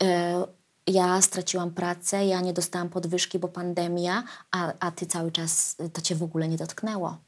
e, 0.03 0.58
ja 0.89 1.23
straciłam 1.23 1.71
pracę, 1.71 2.27
ja 2.27 2.41
nie 2.41 2.53
dostałam 2.53 2.89
podwyżki, 2.89 3.39
bo 3.39 3.49
pandemia, 3.49 4.23
a, 4.51 4.73
a 4.81 4.91
ty 4.91 5.07
cały 5.07 5.33
czas 5.33 5.77
y, 5.81 5.91
to 5.91 6.01
cię 6.01 6.15
w 6.15 6.23
ogóle 6.23 6.49
nie 6.49 6.57
dotknęło. 6.57 7.19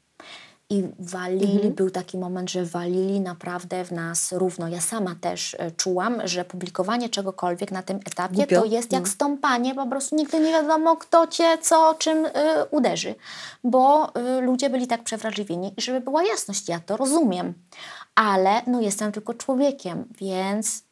I 0.71 0.83
walili, 0.99 1.69
był 1.69 1.89
taki 1.89 2.17
moment, 2.17 2.51
że 2.51 2.65
walili 2.65 3.21
naprawdę 3.21 3.85
w 3.85 3.91
nas 3.91 4.31
równo. 4.31 4.67
Ja 4.67 4.81
sama 4.81 5.15
też 5.21 5.55
e, 5.59 5.71
czułam, 5.71 6.27
że 6.27 6.45
publikowanie 6.45 7.09
czegokolwiek 7.09 7.71
na 7.71 7.83
tym 7.83 7.97
etapie 7.97 8.35
Głupio. 8.35 8.61
to 8.61 8.65
jest 8.65 8.91
jak 8.91 9.07
stąpanie, 9.07 9.75
po 9.75 9.87
prostu 9.87 10.15
nigdy 10.15 10.39
nie 10.39 10.51
wiadomo, 10.51 10.97
kto 10.97 11.27
cię 11.27 11.57
co, 11.61 11.95
czym 11.99 12.25
y, 12.25 12.31
uderzy. 12.71 13.15
Bo 13.63 14.11
y, 14.37 14.41
ludzie 14.41 14.69
byli 14.69 14.87
tak 14.87 15.03
przewrażliwieni. 15.03 15.73
I 15.77 15.81
żeby 15.81 16.01
była 16.01 16.23
jasność, 16.23 16.69
ja 16.69 16.79
to 16.79 16.97
rozumiem. 16.97 17.53
Ale 18.15 18.61
no, 18.67 18.81
jestem 18.81 19.11
tylko 19.11 19.33
człowiekiem, 19.33 20.07
więc 20.17 20.77
y, 20.77 20.83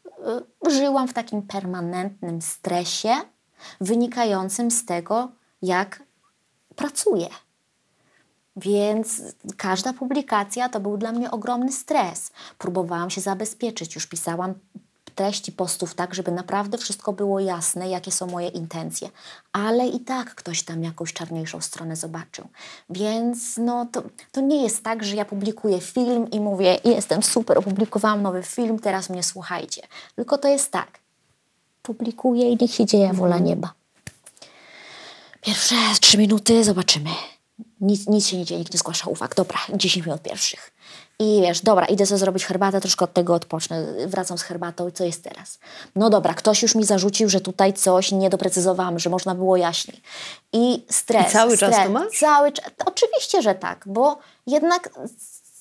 żyłam 0.69 1.07
w 1.07 1.13
takim 1.13 1.41
permanentnym 1.41 2.41
stresie 2.41 3.15
wynikającym 3.81 4.71
z 4.71 4.85
tego, 4.85 5.31
jak 5.61 6.03
pracuję. 6.75 7.27
Więc 8.55 9.21
każda 9.57 9.93
publikacja 9.93 10.69
to 10.69 10.79
był 10.79 10.97
dla 10.97 11.11
mnie 11.11 11.31
ogromny 11.31 11.71
stres. 11.71 12.31
Próbowałam 12.57 13.09
się 13.09 13.21
zabezpieczyć, 13.21 13.95
już 13.95 14.07
pisałam 14.07 14.53
treści 15.19 15.51
postów 15.51 15.95
tak, 15.95 16.15
żeby 16.15 16.31
naprawdę 16.31 16.77
wszystko 16.77 17.13
było 17.13 17.39
jasne, 17.39 17.89
jakie 17.89 18.11
są 18.11 18.27
moje 18.27 18.47
intencje. 18.47 19.09
Ale 19.53 19.87
i 19.87 19.99
tak 19.99 20.35
ktoś 20.35 20.63
tam 20.63 20.83
jakąś 20.83 21.13
czarniejszą 21.13 21.61
stronę 21.61 21.95
zobaczył. 21.95 22.47
Więc 22.89 23.57
no, 23.57 23.87
to, 23.91 24.03
to 24.31 24.41
nie 24.41 24.63
jest 24.63 24.83
tak, 24.83 25.03
że 25.03 25.15
ja 25.15 25.25
publikuję 25.25 25.81
film 25.81 26.31
i 26.31 26.39
mówię, 26.39 26.79
jestem 26.83 27.23
super, 27.23 27.57
opublikowałam 27.57 28.21
nowy 28.21 28.43
film, 28.43 28.79
teraz 28.79 29.09
mnie 29.09 29.23
słuchajcie. 29.23 29.81
Tylko 30.15 30.37
to 30.37 30.47
jest 30.47 30.71
tak, 30.71 30.99
publikuję 31.81 32.51
i 32.51 32.57
niech 32.61 32.73
się 32.73 32.85
dzieje 32.85 33.13
wola 33.13 33.39
nieba. 33.39 33.73
Pierwsze 35.41 35.75
trzy 36.01 36.17
minuty 36.17 36.63
zobaczymy. 36.63 37.09
Nic, 37.81 38.07
nic 38.07 38.27
się 38.27 38.37
nie 38.37 38.45
dzieje, 38.45 38.59
nikt 38.59 38.73
nie 38.73 38.79
zgłasza 38.79 39.09
uwag. 39.09 39.35
Dobra, 39.35 39.59
10 39.73 40.05
minut 40.05 40.21
pierwszych. 40.21 40.71
I 41.21 41.41
wiesz, 41.41 41.61
dobra, 41.61 41.85
idę 41.85 42.05
sobie 42.05 42.17
zrobić 42.19 42.45
herbatę, 42.45 42.81
troszkę 42.81 43.05
od 43.05 43.13
tego 43.13 43.33
odpocznę. 43.33 43.85
Wracam 44.07 44.37
z 44.37 44.41
herbatą 44.41 44.87
i 44.87 44.91
co 44.91 45.03
jest 45.03 45.23
teraz? 45.23 45.59
No 45.95 46.09
dobra, 46.09 46.33
ktoś 46.33 46.61
już 46.61 46.75
mi 46.75 46.83
zarzucił, 46.85 47.29
że 47.29 47.41
tutaj 47.41 47.73
coś 47.73 48.11
nie 48.11 48.29
doprecyzowałam, 48.29 48.99
że 48.99 49.09
można 49.09 49.35
było 49.35 49.57
jaśniej. 49.57 50.01
I 50.53 50.85
stres. 50.89 51.29
I 51.29 51.31
cały 51.33 51.57
czas 51.57 51.73
stres, 51.73 51.87
to 51.87 51.91
masz? 51.93 52.19
Cały 52.19 52.51
czas. 52.51 52.65
Oczywiście, 52.85 53.41
że 53.41 53.55
tak, 53.55 53.83
bo 53.85 54.17
jednak 54.47 54.89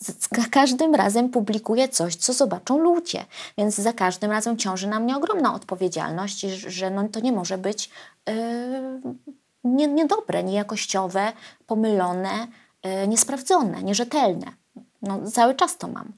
z- 0.01 0.25
z 0.25 0.29
ka- 0.29 0.49
każdym 0.51 0.95
razem 0.95 1.29
publikuję 1.29 1.89
coś, 1.89 2.17
co 2.17 2.33
zobaczą 2.33 2.79
ludzie. 2.79 3.25
Więc 3.59 3.75
za 3.75 3.93
każdym 3.93 4.31
razem 4.31 4.57
ciąży 4.57 4.87
na 4.87 5.01
mnie 5.01 5.17
ogromna 5.17 5.55
odpowiedzialność, 5.55 6.41
że 6.51 6.91
no, 6.91 7.09
to 7.09 7.21
nie 7.21 7.33
może 7.33 7.59
być 7.59 7.91
yy, 8.27 8.35
nie, 9.65 9.87
niedobre, 9.87 10.45
niejakościowe, 10.45 11.33
pomylone, 11.67 12.47
yy, 12.85 13.09
niesprawdzone, 13.09 13.83
nierzetelne. 13.83 14.47
No, 15.03 15.31
cały 15.31 15.55
czas 15.55 15.77
to 15.79 15.89
mam. 15.89 16.13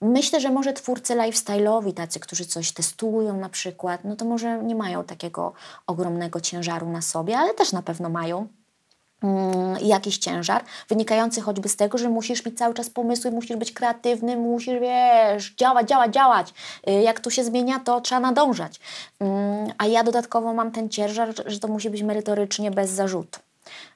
Myślę, 0.00 0.40
że 0.40 0.50
może 0.50 0.72
twórcy 0.72 1.14
lifestyle'owi, 1.14 1.92
tacy, 1.94 2.20
którzy 2.20 2.44
coś 2.46 2.72
testują 2.72 3.36
na 3.36 3.48
przykład, 3.48 4.04
no 4.04 4.16
to 4.16 4.24
może 4.24 4.62
nie 4.62 4.74
mają 4.74 5.04
takiego 5.04 5.52
ogromnego 5.86 6.40
ciężaru 6.40 6.88
na 6.90 7.02
sobie, 7.02 7.38
ale 7.38 7.54
też 7.54 7.72
na 7.72 7.82
pewno 7.82 8.08
mają 8.08 8.48
mm, 9.22 9.76
jakiś 9.82 10.18
ciężar, 10.18 10.64
wynikający 10.88 11.40
choćby 11.40 11.68
z 11.68 11.76
tego, 11.76 11.98
że 11.98 12.08
musisz 12.08 12.44
mieć 12.46 12.58
cały 12.58 12.74
czas 12.74 12.90
pomysły, 12.90 13.30
musisz 13.30 13.56
być 13.56 13.72
kreatywny, 13.72 14.36
musisz, 14.36 14.80
wiesz, 14.80 15.54
działać, 15.54 15.88
działać, 15.88 16.14
działać. 16.14 16.54
Y, 16.88 16.92
Jak 16.92 17.20
tu 17.20 17.30
się 17.30 17.44
zmienia, 17.44 17.80
to 17.80 18.00
trzeba 18.00 18.20
nadążać. 18.20 18.80
Mm, 19.20 19.72
A 19.78 19.86
ja 19.86 20.04
dodatkowo 20.04 20.54
mam 20.54 20.70
ten 20.70 20.88
ciężar, 20.88 21.36
że- 21.36 21.50
że 21.50 21.58
to 21.60 21.68
musi 21.68 21.90
być 21.90 22.02
merytorycznie 22.02 22.70
bez 22.70 22.90
zarzutu. 22.90 23.40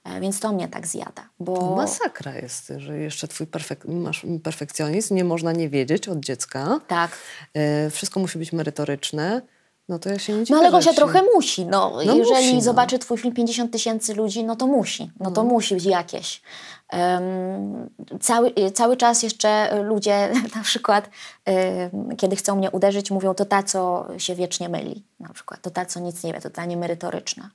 E, 0.07 0.21
Więc 0.21 0.41
to 0.41 0.53
mnie 0.53 0.69
tak 0.69 0.87
zjada, 0.87 1.29
bo... 1.41 1.77
Masakra 1.77 2.35
jest, 2.35 2.73
że 2.77 2.99
jeszcze 2.99 3.29
twój 3.29 3.47
perfek- 3.47 3.89
masz 3.95 4.27
perfekcjonizm, 4.43 5.15
nie 5.15 5.25
można 5.25 5.53
nie 5.53 5.69
wiedzieć 5.69 6.09
od 6.09 6.21
dziecka. 6.21 6.81
Tak. 6.89 7.11
E, 7.55 7.91
wszystko 7.91 8.21
musi 8.21 8.39
być 8.39 8.53
merytoryczne. 8.53 9.43
No 9.89 9.99
to 9.99 10.09
ja 10.09 10.19
się 10.19 10.33
nie 10.33 10.45
dziwię. 10.45 10.55
No 10.55 10.61
ale 10.63 10.71
Gosia 10.71 10.91
ci- 10.91 10.97
trochę 10.97 11.23
musi. 11.35 11.67
No, 11.67 11.93
No 12.07 12.15
jeżeli 12.15 12.45
musi, 12.45 12.55
no. 12.55 12.61
zobaczy 12.61 12.99
twój 12.99 13.19
film 13.19 13.35
50 13.35 13.73
tysięcy 13.73 14.15
ludzi, 14.15 14.45
no 14.45 14.57
to 14.57 14.67
musi. 14.67 15.11
No 15.21 15.31
to 15.31 15.45
musi 15.45 15.75
być 15.75 15.85
jakieś. 15.85 16.43
Em, 16.89 17.91
cały, 18.21 18.53
y, 18.59 18.71
cały 18.71 18.97
czas 18.97 19.23
jeszcze 19.23 19.83
ludzie 19.83 20.33
na 20.57 20.63
przykład, 20.63 21.11
em, 21.45 22.17
kiedy 22.17 22.37
chcą 22.37 22.57
mnie 22.57 22.71
uderzyć, 22.71 23.11
mówią 23.11 23.35
to 23.35 23.45
ta, 23.45 23.63
co 23.63 24.07
się 24.19 24.35
wiecznie 24.35 24.69
myli. 24.69 25.05
Na 25.21 25.29
przykład 25.29 25.63
to 25.63 25.71
ta, 25.71 25.87
co 25.87 26.01
nic 26.01 26.25
nie 26.25 26.33
wie, 26.33 26.41
to 26.41 26.51
ta 26.51 26.65
niemerytoryczna. 26.65 27.51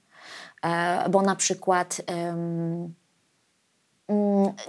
E, 0.66 1.09
bo 1.09 1.22
na 1.22 1.36
przykład 1.36 2.01
mm, 2.07 2.93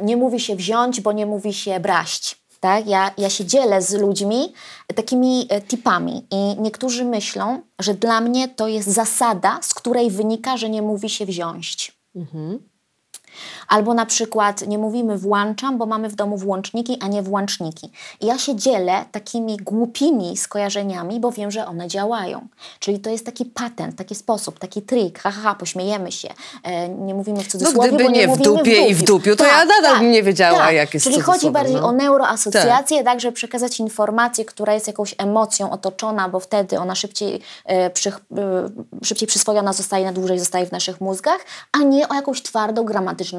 nie 0.02 0.16
mówi 0.16 0.40
się 0.40 0.56
wziąć, 0.56 1.00
bo 1.00 1.12
nie 1.12 1.26
mówi 1.26 1.54
się 1.54 1.80
braść. 1.80 2.42
Tak? 2.60 2.86
Ja, 2.86 3.10
ja 3.18 3.30
się 3.30 3.44
dzielę 3.44 3.82
z 3.82 3.92
ludźmi 3.92 4.52
takimi 4.94 5.46
e, 5.48 5.60
tipami 5.60 6.26
i 6.30 6.60
niektórzy 6.60 7.04
myślą, 7.04 7.62
że 7.78 7.94
dla 7.94 8.20
mnie 8.20 8.48
to 8.48 8.68
jest 8.68 8.88
zasada, 8.88 9.58
z 9.62 9.74
której 9.74 10.10
wynika, 10.10 10.56
że 10.56 10.70
nie 10.70 10.82
mówi 10.82 11.08
się 11.08 11.26
wziąć. 11.26 11.92
Albo 13.68 13.94
na 13.94 14.06
przykład 14.06 14.66
nie 14.66 14.78
mówimy 14.78 15.18
włączam, 15.18 15.78
bo 15.78 15.86
mamy 15.86 16.08
w 16.08 16.14
domu 16.14 16.36
włączniki, 16.36 16.98
a 17.00 17.08
nie 17.08 17.22
włączniki. 17.22 17.90
I 18.20 18.26
ja 18.26 18.38
się 18.38 18.56
dzielę 18.56 19.04
takimi 19.12 19.56
głupimi 19.56 20.36
skojarzeniami, 20.36 21.20
bo 21.20 21.32
wiem, 21.32 21.50
że 21.50 21.66
one 21.66 21.88
działają. 21.88 22.46
Czyli 22.78 23.00
to 23.00 23.10
jest 23.10 23.26
taki 23.26 23.44
patent, 23.44 23.96
taki 23.96 24.14
sposób, 24.14 24.58
taki 24.58 24.82
trik, 24.82 25.18
ha, 25.18 25.30
ha, 25.30 25.40
ha 25.42 25.54
pośmiejemy 25.54 26.12
się. 26.12 26.28
E, 26.62 26.88
nie 26.88 27.14
mówimy 27.14 27.38
w 27.38 27.44
No 27.44 27.50
cudzysłowie, 27.50 27.88
gdyby 27.88 28.04
bo 28.04 28.10
nie, 28.10 28.26
nie 28.26 28.34
w 28.34 28.38
dupie 28.38 28.86
i 28.86 28.94
w 28.94 29.02
dupiu, 29.02 29.36
to 29.36 29.46
ja 29.46 29.64
nadal 29.64 29.98
bym 29.98 30.10
nie 30.10 30.22
wiedziała, 30.22 30.72
jak 30.72 30.94
jest 30.94 31.04
Czyli 31.04 31.20
chodzi 31.20 31.26
cudzysłowem, 31.26 31.62
bardziej 31.62 31.80
no. 31.80 31.88
o 31.88 31.92
neuroasocjację, 31.92 33.04
tak. 33.04 33.20
żeby 33.20 33.34
przekazać 33.34 33.80
informację, 33.80 34.44
która 34.44 34.74
jest 34.74 34.86
jakąś 34.86 35.14
emocją 35.18 35.70
otoczona, 35.70 36.28
bo 36.28 36.40
wtedy 36.40 36.78
ona 36.78 36.94
szybciej, 36.94 37.40
e, 37.64 37.90
przy, 37.90 38.08
e, 38.10 38.14
szybciej 39.04 39.28
przyswojona 39.28 39.72
zostaje, 39.72 40.04
na 40.04 40.12
dłużej 40.12 40.38
zostaje 40.38 40.66
w 40.66 40.72
naszych 40.72 41.00
mózgach, 41.00 41.38
a 41.72 41.78
nie 41.78 42.08
o 42.08 42.14
jakąś 42.14 42.42
twardą, 42.42 42.84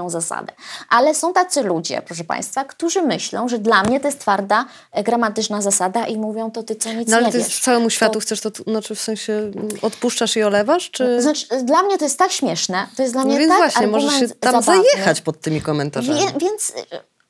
zasadę. 0.10 0.54
Ale 0.90 1.16
są 1.16 1.34
tacy 1.34 1.62
ludzie, 1.64 2.02
proszę 2.06 2.24
Państwa, 2.24 2.64
którzy 2.66 3.02
myślą, 3.02 3.48
że 3.48 3.60
dla 3.60 3.84
mnie 3.84 4.00
to 4.00 4.08
jest 4.08 4.20
twarda, 4.20 4.66
e, 4.92 5.04
gramatyczna 5.04 5.62
zasada 5.62 6.08
i 6.08 6.18
mówią, 6.18 6.52
to 6.52 6.64
ty 6.64 6.76
co 6.76 6.94
nic 6.94 7.10
No 7.10 7.18
ale 7.18 7.26
nie 7.26 7.32
ty 7.32 7.38
wiesz. 7.38 7.60
całemu 7.60 7.90
światu 7.90 8.14
To- 8.14 8.20
chcesz 8.20 8.42
to, 8.42 8.50
znaczy 8.68 8.96
w 8.96 9.00
sensie 9.02 9.34
mm, 9.34 9.68
odpuszczasz 9.82 10.38
i 10.38 10.44
olewasz, 10.44 10.92
czy... 10.92 11.22
Znaczy, 11.22 11.48
dla 11.64 11.84
mnie 11.84 11.98
to 11.98 12.06
jest 12.06 12.20
tak 12.20 12.32
śmieszne, 12.32 12.88
to 12.96 13.02
jest 13.02 13.14
dla 13.16 13.22
No 13.22 13.28
mnie 13.28 13.38
więc 13.40 13.50
tak 13.52 13.58
właśnie, 13.60 13.88
możesz 13.88 14.14
się 14.20 14.28
tam 14.30 14.52
zabawny. 14.64 14.84
zajechać 14.92 15.22
pod 15.22 15.42
tymi 15.42 15.62
komentarzami. 15.62 16.20
Wie, 16.20 16.26
więc 16.40 16.70
y, 16.70 16.74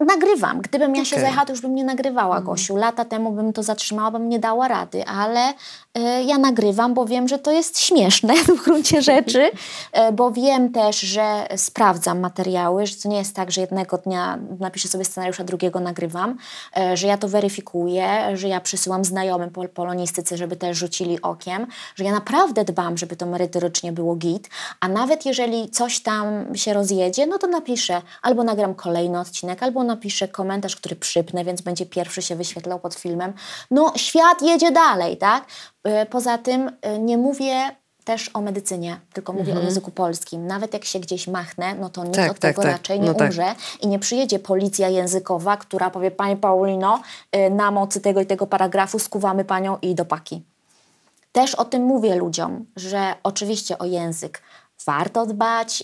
nagrywam. 0.06 0.62
Gdybym 0.62 0.95
ja 0.95 1.06
się 1.06 1.16
Okej. 1.16 1.22
zajechała, 1.24 1.45
to 1.45 1.51
już 1.54 1.62
bym 1.62 1.76
nie 1.76 1.84
nagrywała, 1.84 2.41
Gosiu. 2.41 2.76
Lata 2.78 3.06
temu 3.06 3.32
bym 3.32 3.54
to 3.54 3.64
zatrzymała, 3.64 4.12
bym 4.12 4.30
nie 4.30 4.39
dała 4.39 4.68
rady, 4.68 5.06
ale 5.06 5.54
ja 6.25 6.37
nagrywam, 6.37 6.93
bo 6.93 7.05
wiem, 7.05 7.27
że 7.27 7.39
to 7.39 7.51
jest 7.51 7.79
śmieszne 7.79 8.35
w 8.35 8.63
gruncie 8.63 9.01
rzeczy, 9.01 9.41
y, 9.41 10.11
bo 10.13 10.31
wiem 10.31 10.71
też, 10.71 10.99
że 10.99 11.47
sprawdzam 11.57 12.19
materiały, 12.19 12.87
że 12.87 12.95
to 12.95 13.09
nie 13.09 13.17
jest 13.17 13.35
tak, 13.35 13.51
że 13.51 13.61
jednego 13.61 13.97
dnia 13.97 14.39
napiszę 14.59 14.87
sobie 14.87 15.05
scenariusz, 15.05 15.39
a 15.39 15.43
drugiego 15.43 15.79
nagrywam, 15.79 16.37
y, 16.93 16.97
że 16.97 17.07
ja 17.07 17.17
to 17.17 17.27
weryfikuję, 17.27 18.37
że 18.37 18.47
ja 18.47 18.61
przysyłam 18.61 19.05
znajomym 19.05 19.49
pol 19.49 19.69
polonistyce, 19.69 20.37
żeby 20.37 20.55
też 20.55 20.77
rzucili 20.77 21.21
okiem, 21.21 21.67
że 21.95 22.03
ja 22.03 22.11
naprawdę 22.11 22.65
dbam, 22.65 22.97
żeby 22.97 23.15
to 23.15 23.25
merytorycznie 23.25 23.91
było 23.91 24.15
git, 24.15 24.49
a 24.79 24.87
nawet 24.87 25.25
jeżeli 25.25 25.69
coś 25.69 25.99
tam 25.99 26.55
się 26.55 26.73
rozjedzie, 26.73 27.27
no 27.27 27.37
to 27.37 27.47
napiszę, 27.47 28.01
albo 28.21 28.43
nagram 28.43 28.75
kolejny 28.75 29.19
odcinek, 29.19 29.63
albo 29.63 29.83
napiszę 29.83 30.27
komentarz, 30.27 30.75
który 30.75 30.95
przypnę, 30.95 31.45
więc 31.45 31.61
będzie 31.61 31.85
pierwszy 31.85 32.21
się 32.21 32.35
wyświetlał 32.35 32.79
pod 32.79 32.93
filmem. 32.93 33.33
No, 33.71 33.93
świat 33.95 34.41
jedzie 34.41 34.71
dalej, 34.71 35.17
tak? 35.17 35.45
Y, 35.88 36.05
Poza 36.05 36.38
tym 36.38 36.71
y, 36.95 36.99
nie 36.99 37.17
mówię 37.17 37.75
też 38.03 38.29
o 38.34 38.41
medycynie, 38.41 38.99
tylko 39.13 39.34
mówię 39.34 39.57
o 39.57 39.61
języku 39.61 39.91
polskim. 39.91 40.47
Nawet 40.47 40.73
jak 40.73 40.86
się 40.86 40.99
gdzieś 40.99 41.27
machnę, 41.27 41.75
no 41.75 41.89
to 41.89 42.03
nikt 42.03 42.15
Tak, 42.15 42.31
od 42.31 42.39
tak, 42.39 42.51
tego 42.51 42.61
tak. 42.61 42.71
raczej 42.71 42.99
nie 42.99 43.11
No 43.11 43.25
umrze 43.25 43.55
i 43.81 43.88
nie 43.88 43.99
przyjedzie 43.99 44.39
policja 44.39 44.89
językowa, 44.89 45.57
która 45.57 45.89
powie, 45.89 46.11
Pani 46.11 46.36
Paulino, 46.36 47.01
y, 47.36 47.49
na 47.49 47.71
mocy 47.71 48.01
tego 48.01 48.21
i 48.21 48.25
tego 48.25 48.47
paragrafu 48.47 48.99
skuwamy 48.99 49.45
Panią 49.45 49.77
i 49.81 49.95
do 49.95 50.05
paki. 50.05 50.43
Też 51.31 51.55
o 51.55 51.65
tym 51.65 51.84
mówię 51.84 52.15
ludziom, 52.15 52.65
że 52.75 53.15
oczywiście 53.23 53.77
o 53.77 53.86
język 53.86 54.41
warto 54.86 55.25
dbać. 55.25 55.84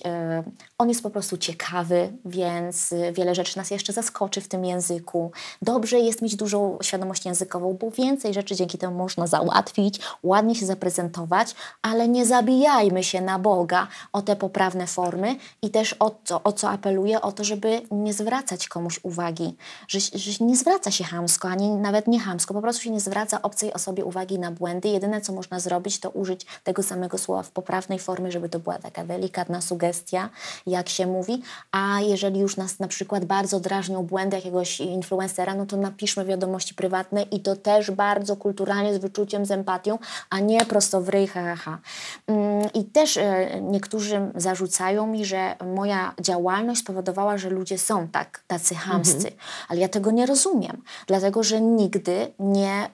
On 0.82 0.90
jest 0.90 1.04
po 1.04 1.10
prostu 1.10 1.38
ciekawy, 1.38 2.14
więc 2.26 2.92
y, 2.92 3.12
wiele 3.12 3.36
rzeczy 3.36 3.58
nas 3.58 3.72
jeszcze 3.72 3.94
zaskoczy 3.94 4.42
w 4.42 4.48
tym 4.48 4.66
języku. 4.66 5.32
Dobrze 5.62 6.00
jest 6.00 6.22
mieć 6.22 6.36
dużą 6.36 6.78
świadomość 6.82 7.26
językową, 7.26 7.74
bo 7.74 7.92
więcej 7.92 8.34
rzeczy 8.34 8.56
dzięki 8.56 8.78
temu 8.78 8.98
można 8.98 9.28
załatwić, 9.28 10.00
ładnie 10.24 10.56
się 10.56 10.66
zaprezentować, 10.66 11.56
ale 11.82 12.08
nie 12.08 12.26
zabijajmy 12.26 13.04
się 13.04 13.22
na 13.22 13.40
Boga 13.40 13.88
o 14.14 14.22
te 14.22 14.36
poprawne 14.36 14.88
formy 14.88 15.36
i 15.62 15.70
też 15.70 15.94
o 15.94 16.10
to, 16.10 16.44
o 16.44 16.54
co 16.54 16.70
apeluję, 16.70 17.22
o 17.22 17.32
to, 17.32 17.44
żeby 17.44 17.82
nie 17.92 18.14
zwracać 18.14 18.68
komuś 18.68 19.00
uwagi, 19.04 19.56
że, 19.88 20.00
że 20.00 20.46
nie 20.46 20.58
zwraca 20.58 20.92
się 20.92 21.04
chamsko, 21.04 21.48
ani 21.48 21.70
nawet 21.70 22.08
nie 22.08 22.20
chamsko, 22.20 22.54
po 22.54 22.62
prostu 22.62 22.84
się 22.84 22.90
nie 22.90 23.00
zwraca 23.00 23.42
obcej 23.42 23.74
osobie 23.74 24.06
uwagi 24.06 24.40
na 24.40 24.52
błędy. 24.52 24.90
Jedyne, 24.90 25.22
co 25.22 25.34
można 25.34 25.60
zrobić, 25.60 26.00
to 26.00 26.10
użyć 26.10 26.46
tego 26.64 26.84
samego 26.84 27.18
słowa 27.18 27.44
w 27.44 27.52
poprawnej 27.52 28.00
formie, 28.00 28.32
żeby 28.32 28.50
to 28.50 28.60
była 28.60 28.80
taka 28.80 29.06
delikatna 29.06 29.62
sugestia, 29.62 30.30
jak 30.70 30.90
się 30.90 31.08
mówi, 31.08 31.42
a 31.72 32.02
jeżeli 32.02 32.40
już 32.40 32.58
nas 32.58 32.80
na 32.80 32.88
przykład 32.88 33.26
bardzo 33.26 33.60
drażnią 33.60 34.04
błędy 34.04 34.36
jakiegoś 34.36 34.80
influencera, 34.80 35.56
no 35.56 35.66
to 35.66 35.78
napiszmy 35.78 36.26
wiadomości 36.26 36.76
prywatne 36.76 37.22
i 37.22 37.40
to 37.40 37.56
też 37.56 37.92
bardzo 37.92 38.36
kulturalnie, 38.36 38.94
z 38.94 38.98
wyczuciem, 38.98 39.46
z 39.46 39.52
empatią, 39.52 39.98
a 40.30 40.40
nie 40.40 40.66
prosto 40.66 41.02
w 41.02 41.10
ryj, 41.10 41.28
ha, 41.28 41.56
ha. 41.56 41.80
Mm, 42.28 42.68
I 42.74 42.86
też 42.86 43.18
e, 43.18 43.62
niektórzy 43.62 44.32
zarzucają 44.36 45.08
mi, 45.08 45.26
że 45.26 45.56
moja 45.76 46.14
działalność 46.22 46.82
spowodowała, 46.82 47.38
że 47.38 47.50
ludzie 47.50 47.78
są 47.78 48.08
tak, 48.08 48.44
tacy 48.48 48.76
chamscy, 48.76 49.32
ale 49.68 49.80
ja 49.80 49.90
tego 49.90 50.12
nie 50.12 50.26
rozumiem, 50.26 50.82
dlatego 51.08 51.44
że 51.44 51.62
nigdy 51.62 52.34
nie 52.40 52.90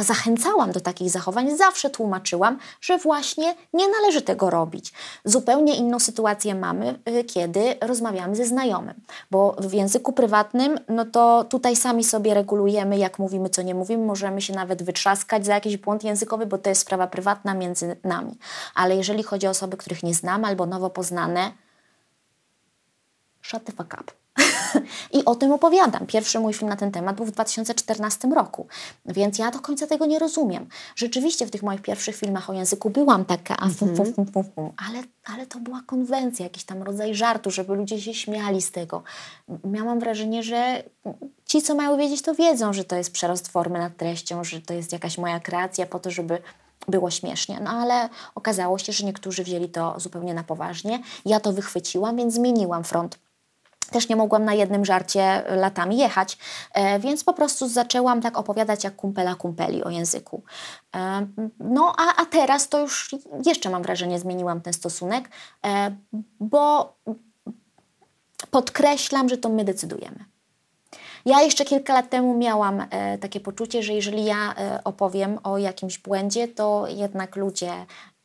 zachęcałam 0.00 0.72
do 0.72 0.80
takich 0.80 1.10
zachowań, 1.10 1.56
zawsze 1.56 1.90
tłumaczyłam, 1.90 2.58
że 2.80 2.98
właśnie 2.98 3.54
nie 3.72 3.88
należy 3.88 4.22
tego 4.22 4.50
robić. 4.50 4.92
Zupełnie 5.24 5.76
inną 5.76 5.98
sytuację 5.98 6.54
mamy, 6.54 6.98
y, 7.08 7.24
kiedy 7.24 7.74
rozmawiamy 7.80 8.36
ze 8.36 8.44
znajomym, 8.44 8.94
bo 9.30 9.56
w 9.58 9.72
języku 9.72 10.12
prywatnym, 10.12 10.78
no 10.88 11.04
to 11.04 11.44
tutaj 11.44 11.76
sami 11.76 12.04
sobie 12.04 12.34
regulujemy, 12.34 12.98
jak 12.98 13.18
mówimy, 13.18 13.50
co 13.50 13.62
nie 13.62 13.74
mówimy, 13.74 14.04
możemy 14.04 14.40
się 14.40 14.52
nawet 14.52 14.82
wytrzaskać 14.82 15.46
za 15.46 15.54
jakiś 15.54 15.76
błąd 15.76 16.04
językowy, 16.04 16.46
bo 16.46 16.58
to 16.58 16.68
jest 16.68 16.80
sprawa 16.80 17.06
prywatna 17.06 17.54
między 17.54 17.96
nami. 18.04 18.38
Ale 18.74 18.96
jeżeli 18.96 19.22
chodzi 19.22 19.46
o 19.46 19.50
osoby, 19.50 19.76
których 19.76 20.02
nie 20.02 20.14
znamy 20.14 20.46
albo 20.46 20.66
nowo 20.66 20.90
poznane, 20.90 21.52
shut 23.42 23.64
the 23.64 23.72
fuck 23.72 23.96
up. 24.00 24.19
I 25.18 25.24
o 25.24 25.34
tym 25.34 25.52
opowiadam. 25.52 26.06
Pierwszy 26.06 26.40
mój 26.40 26.54
film 26.54 26.68
na 26.68 26.76
ten 26.76 26.92
temat 26.92 27.16
był 27.16 27.26
w 27.26 27.30
2014 27.30 28.28
roku, 28.28 28.66
więc 29.06 29.38
ja 29.38 29.50
do 29.50 29.58
końca 29.60 29.86
tego 29.86 30.06
nie 30.06 30.18
rozumiem. 30.18 30.66
Rzeczywiście 30.96 31.46
w 31.46 31.50
tych 31.50 31.62
moich 31.62 31.82
pierwszych 31.82 32.16
filmach 32.16 32.50
o 32.50 32.52
języku 32.52 32.90
byłam 32.90 33.24
taka, 33.24 33.56
a 33.56 33.68
fum, 33.68 33.96
fum, 33.96 34.14
fum, 34.14 34.26
fum, 34.26 34.44
fum. 34.54 34.72
Ale, 34.88 35.02
ale 35.34 35.46
to 35.46 35.58
była 35.58 35.82
konwencja, 35.86 36.44
jakiś 36.44 36.64
tam 36.64 36.82
rodzaj 36.82 37.14
żartu, 37.14 37.50
żeby 37.50 37.74
ludzie 37.74 38.00
się 38.00 38.14
śmiali 38.14 38.62
z 38.62 38.70
tego. 38.70 39.02
Miałam 39.64 40.00
wrażenie, 40.00 40.42
że 40.42 40.82
ci, 41.44 41.62
co 41.62 41.74
mają 41.74 41.96
wiedzieć, 41.96 42.22
to 42.22 42.34
wiedzą, 42.34 42.72
że 42.72 42.84
to 42.84 42.96
jest 42.96 43.12
przerost 43.12 43.48
formy 43.48 43.78
nad 43.78 43.96
treścią, 43.96 44.44
że 44.44 44.60
to 44.60 44.74
jest 44.74 44.92
jakaś 44.92 45.18
moja 45.18 45.40
kreacja 45.40 45.86
po 45.86 45.98
to, 45.98 46.10
żeby 46.10 46.38
było 46.88 47.10
śmiesznie. 47.10 47.60
No 47.60 47.70
ale 47.70 48.08
okazało 48.34 48.78
się, 48.78 48.92
że 48.92 49.06
niektórzy 49.06 49.44
wzięli 49.44 49.68
to 49.68 50.00
zupełnie 50.00 50.34
na 50.34 50.44
poważnie. 50.44 51.02
Ja 51.24 51.40
to 51.40 51.52
wychwyciłam, 51.52 52.16
więc 52.16 52.34
zmieniłam 52.34 52.84
front 52.84 53.18
też 53.90 54.08
nie 54.08 54.16
mogłam 54.16 54.44
na 54.44 54.54
jednym 54.54 54.84
żarcie 54.84 55.42
latami 55.48 55.98
jechać, 55.98 56.38
e, 56.74 56.98
więc 56.98 57.24
po 57.24 57.32
prostu 57.32 57.68
zaczęłam 57.68 58.20
tak 58.20 58.38
opowiadać 58.38 58.84
jak 58.84 58.96
kumpela 58.96 59.34
kumpeli 59.34 59.84
o 59.84 59.90
języku. 59.90 60.42
E, 60.96 61.26
no 61.60 61.94
a, 61.98 62.22
a 62.22 62.26
teraz 62.26 62.68
to 62.68 62.80
już 62.80 63.14
jeszcze 63.46 63.70
mam 63.70 63.82
wrażenie 63.82 64.18
zmieniłam 64.18 64.60
ten 64.60 64.72
stosunek, 64.72 65.28
e, 65.66 65.96
bo 66.40 66.94
podkreślam, 68.50 69.28
że 69.28 69.38
to 69.38 69.48
my 69.48 69.64
decydujemy. 69.64 70.24
Ja 71.26 71.42
jeszcze 71.42 71.64
kilka 71.64 71.94
lat 71.94 72.10
temu 72.10 72.38
miałam 72.38 72.86
e, 72.90 73.18
takie 73.18 73.40
poczucie, 73.40 73.82
że 73.82 73.92
jeżeli 73.92 74.24
ja 74.24 74.54
e, 74.54 74.84
opowiem 74.84 75.38
o 75.42 75.58
jakimś 75.58 75.98
błędzie, 75.98 76.48
to 76.48 76.86
jednak 76.88 77.36
ludzie 77.36 77.72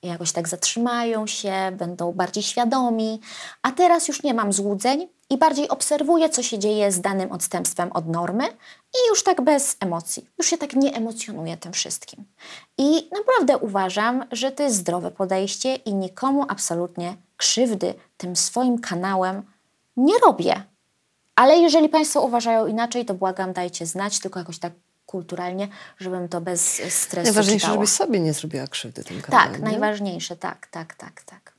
jakoś 0.08 0.32
tak 0.32 0.48
zatrzymają 0.48 1.28
się, 1.28 1.54
będą 1.72 2.12
bardziej 2.12 2.44
świadomi, 2.44 3.20
a 3.62 3.72
teraz 3.72 4.08
już 4.08 4.24
nie 4.24 4.34
mam 4.34 4.54
złudzeń 4.54 5.08
i 5.30 5.38
bardziej 5.38 5.70
obserwuję, 5.70 6.30
co 6.30 6.44
się 6.44 6.60
dzieje 6.60 6.92
z 6.92 7.02
danym 7.02 7.32
odstępstwem 7.32 7.92
od 7.92 8.08
normy 8.08 8.48
i 8.94 9.10
już 9.10 9.24
tak 9.24 9.42
bez 9.42 9.78
emocji, 9.80 10.30
już 10.38 10.48
się 10.48 10.58
tak 10.58 10.74
nie 10.74 10.94
emocjonuję 10.96 11.58
tym 11.58 11.74
wszystkim. 11.74 12.26
I 12.78 13.10
naprawdę 13.12 13.58
uważam, 13.58 14.26
że 14.32 14.52
to 14.52 14.64
jest 14.64 14.76
zdrowe 14.76 15.12
podejście 15.12 15.76
i 15.76 15.94
nikomu 15.94 16.46
absolutnie 16.50 17.18
krzywdy 17.38 17.94
tym 18.18 18.36
swoim 18.36 18.80
kanałem 18.80 19.44
nie 19.98 20.20
robię. 20.20 20.64
Ale 21.36 21.58
jeżeli 21.58 21.90
Państwo 21.90 22.22
uważają 22.22 22.68
inaczej, 22.68 23.06
to 23.06 23.14
błagam, 23.14 23.54
dajcie 23.54 23.86
znać, 23.86 24.20
tylko 24.20 24.40
jakoś 24.40 24.60
tak 24.60 24.74
kulturalnie, 25.06 25.68
żebym 26.00 26.30
to 26.30 26.42
bez 26.42 26.82
stresu 26.94 27.26
Najważniejsze, 27.26 27.60
czytała. 27.60 27.74
żebyś 27.74 27.90
sobie 27.90 28.20
nie 28.20 28.34
zrobiła 28.34 28.68
krzywdy 28.68 29.04
tym 29.04 29.22
kanałem. 29.22 29.52
Tak, 29.52 29.62
nie? 29.62 29.70
najważniejsze, 29.70 30.36
tak, 30.36 30.68
tak, 30.68 30.94
tak, 30.94 31.24
tak. 31.24 31.54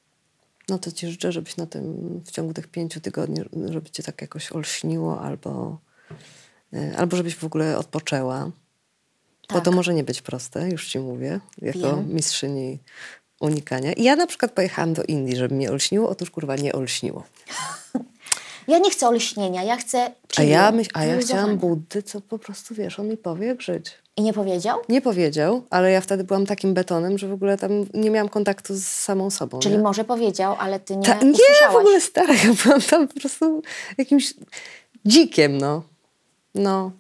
No 0.68 0.78
to 0.78 0.92
ci 0.92 1.08
życzę, 1.08 1.32
żebyś 1.32 1.56
na 1.56 1.66
tym 1.66 1.96
w 2.26 2.30
ciągu 2.30 2.54
tych 2.54 2.66
pięciu 2.68 3.00
tygodni, 3.00 3.40
żeby 3.68 3.90
cię 3.90 4.02
tak 4.02 4.22
jakoś 4.22 4.52
olśniło 4.52 5.20
albo, 5.20 5.78
e, 6.72 6.96
albo 6.98 7.16
żebyś 7.16 7.36
w 7.36 7.44
ogóle 7.44 7.78
odpoczęła. 7.78 8.50
Bo 9.48 9.54
Tak. 9.54 9.64
to 9.64 9.72
może 9.72 9.94
nie 9.94 10.04
być 10.04 10.22
proste, 10.22 10.68
już 10.68 10.88
ci 10.88 10.98
mówię, 10.98 11.40
jako 11.62 11.78
Wiem. 11.96 12.14
mistrzyni 12.14 12.78
unikania. 13.40 13.92
I 13.92 14.02
ja 14.02 14.16
na 14.16 14.26
przykład 14.26 14.52
pojechałam 14.52 14.94
do 14.94 15.02
Indii, 15.02 15.36
żeby 15.36 15.54
mnie 15.54 15.70
olśniło. 15.72 16.08
Otóż 16.08 16.30
kurwa 16.30 16.56
nie 16.56 16.72
olśniło. 16.72 17.24
Ja 18.68 18.78
nie 18.78 18.90
chcę 18.90 19.08
olśnienia, 19.08 19.62
ja 19.62 19.76
chcę 19.76 20.10
A 20.36 20.42
ja, 20.42 20.72
myśl, 20.72 20.90
a 20.94 21.04
ja 21.04 21.18
chciałam. 21.18 21.56
Buddy, 21.56 22.02
co 22.02 22.20
po 22.20 22.38
prostu, 22.38 22.74
wiesz, 22.74 22.98
on 22.98 23.08
mi 23.08 23.16
powie 23.16 23.46
jak 23.46 23.62
żyć. 23.62 23.92
I 24.16 24.22
nie 24.22 24.32
powiedział? 24.32 24.78
Nie 24.88 25.02
powiedział, 25.02 25.62
ale 25.70 25.90
ja 25.90 26.00
wtedy 26.00 26.24
byłam 26.24 26.46
takim 26.46 26.74
betonem, 26.74 27.18
że 27.18 27.28
w 27.28 27.32
ogóle 27.32 27.58
tam 27.58 27.70
nie 27.94 28.10
miałam 28.10 28.28
kontaktu 28.28 28.74
z 28.74 28.84
samą 28.84 29.30
sobą. 29.30 29.58
Czyli 29.58 29.76
nie? 29.76 29.82
może 29.82 30.04
powiedział, 30.04 30.56
ale 30.58 30.80
ty 30.80 30.96
nie 30.96 31.06
Ta, 31.06 31.18
nie, 31.22 31.72
w 31.72 31.76
ogóle 31.76 32.00
stara, 32.00 32.34
ja 32.34 32.54
byłam 32.64 32.80
tam 32.80 33.08
po 33.08 33.20
prostu 33.20 33.62
jakimś 33.98 34.34
dzikiem, 35.04 35.58
no. 35.58 35.82
No. 36.54 36.90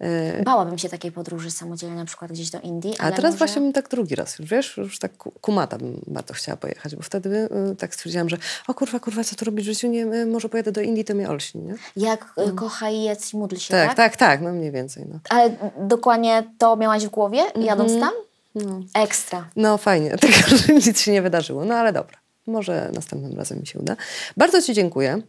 E, 0.00 0.42
Bałabym 0.42 0.78
się 0.78 0.88
takiej 0.88 1.12
podróży 1.12 1.50
samodzielnie, 1.50 1.96
na 1.96 2.04
przykład 2.04 2.32
gdzieś 2.32 2.50
do 2.50 2.60
Indii, 2.60 2.94
a 2.98 3.02
ale 3.02 3.16
teraz 3.16 3.32
może... 3.32 3.38
właśnie 3.38 3.62
bym 3.62 3.72
tak 3.72 3.88
drugi 3.88 4.14
raz 4.14 4.38
już, 4.38 4.50
wiesz, 4.50 4.76
już 4.76 4.98
tak 4.98 5.16
ku- 5.16 5.32
kumata 5.40 5.78
bym 5.78 6.00
bardzo 6.06 6.34
chciała 6.34 6.56
pojechać, 6.56 6.96
bo 6.96 7.02
wtedy 7.02 7.48
y, 7.72 7.76
tak 7.76 7.94
stwierdziłam, 7.94 8.28
że 8.28 8.36
o 8.68 8.74
kurwa, 8.74 9.00
kurwa, 9.00 9.24
co 9.24 9.36
tu 9.36 9.44
robić 9.44 9.64
w 9.64 9.68
życiu, 9.68 9.88
nie, 9.88 10.06
y, 10.06 10.26
może 10.26 10.48
pojadę 10.48 10.72
do 10.72 10.80
Indii, 10.80 11.04
to 11.04 11.14
mnie 11.14 11.28
olśni, 11.28 11.62
nie? 11.62 11.74
Jak 11.96 12.32
y, 12.48 12.52
kocha 12.52 12.90
i 12.90 13.02
jedz 13.02 13.32
i 13.34 13.36
módl 13.36 13.56
się, 13.56 13.70
Tak, 13.74 13.88
tak? 13.88 13.96
tak, 13.96 14.16
tak, 14.16 14.40
no 14.40 14.52
mniej 14.52 14.70
więcej, 14.72 15.06
no. 15.12 15.18
Ale 15.28 15.44
mm, 15.44 15.58
dokładnie 15.88 16.44
to 16.58 16.76
miałaś 16.76 17.06
w 17.06 17.10
głowie, 17.10 17.42
jadąc 17.56 18.00
tam? 18.00 18.12
No, 18.54 18.80
Ekstra. 18.94 19.48
no 19.56 19.78
fajnie, 19.78 20.10
tylko 20.20 20.56
że 20.56 20.74
nic 20.74 21.00
się 21.00 21.12
nie 21.12 21.22
wydarzyło, 21.22 21.64
no 21.64 21.74
ale 21.74 21.92
dobra. 21.92 22.16
Może 22.46 22.90
następnym 22.94 23.36
razem 23.38 23.58
mi 23.60 23.66
się 23.66 23.78
uda. 23.78 23.96
Bardzo 24.36 24.62
Ci 24.62 24.74
dziękuję. 24.74 25.22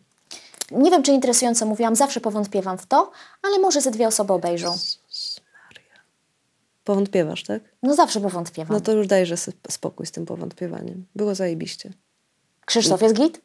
Nie 0.72 0.91
wiem, 0.91 1.03
czy 1.03 1.11
interesująco 1.11 1.65
mówiłam, 1.65 1.95
zawsze 1.95 2.22
powątpiewam 2.22 2.78
w 2.78 2.86
to, 2.86 3.11
ale 3.43 3.59
może 3.59 3.82
ze 3.82 3.91
dwie 3.91 4.07
osoby 4.07 4.34
obejrzą. 4.34 4.76
Powątpiewasz, 6.84 7.43
tak? 7.43 7.63
No 7.84 7.95
zawsze 7.95 8.22
powątpiewam. 8.22 8.78
No 8.78 8.82
to 8.82 8.91
już 8.91 9.07
dajże 9.07 9.36
spokój 9.69 10.05
z 10.05 10.11
tym 10.11 10.26
powątpiewaniem. 10.26 11.05
Było 11.15 11.36
zajebiście. 11.36 11.93
Krzysztof 12.65 13.01
jest 13.01 13.15
git? 13.15 13.41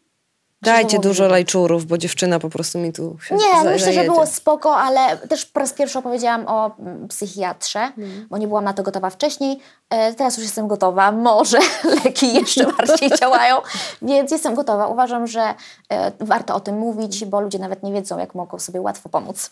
Dajcie 0.63 0.99
dużo 0.99 1.29
lajczurów, 1.29 1.87
bo 1.87 1.99
dziewczyna 1.99 2.39
po 2.39 2.49
prostu 2.51 2.79
mi 2.79 2.93
tu 2.93 3.17
się 3.23 3.35
Nie, 3.35 3.41
za- 3.41 3.57
myślę, 3.65 3.79
że 3.79 3.85
zajedzie. 3.85 4.05
było 4.05 4.27
spoko, 4.27 4.77
ale 4.77 5.17
też 5.17 5.47
po 5.47 5.61
raz 5.61 5.73
pierwszy 5.73 5.99
opowiedziałam 5.99 6.45
o 6.49 6.77
mm, 6.79 7.09
psychiatrze, 7.09 7.81
Mhm. 7.81 8.27
bo 8.31 8.39
nie 8.39 8.49
byłam 8.49 8.65
na 8.65 8.73
to 8.73 8.83
gotowa 8.83 9.11
wcześniej. 9.11 9.59
E, 9.91 10.15
teraz 10.15 10.37
już 10.37 10.45
jestem 10.47 10.69
gotowa. 10.69 11.13
Może 11.13 11.59
leki 12.05 12.35
jeszcze 12.35 12.73
bardziej 12.73 13.11
działają, 13.21 13.57
więc 14.03 14.31
jestem 14.31 14.55
gotowa. 14.55 14.87
Uważam, 14.87 15.27
że 15.27 15.55
e, 15.93 16.13
warto 16.21 16.55
o 16.55 16.61
tym 16.61 16.79
mówić, 16.79 17.25
bo 17.25 17.41
ludzie 17.41 17.59
nawet 17.59 17.83
nie 17.83 17.93
wiedzą, 17.93 18.19
jak 18.19 18.35
mogą 18.35 18.59
sobie 18.59 18.81
łatwo 18.81 19.09
pomóc. 19.09 19.51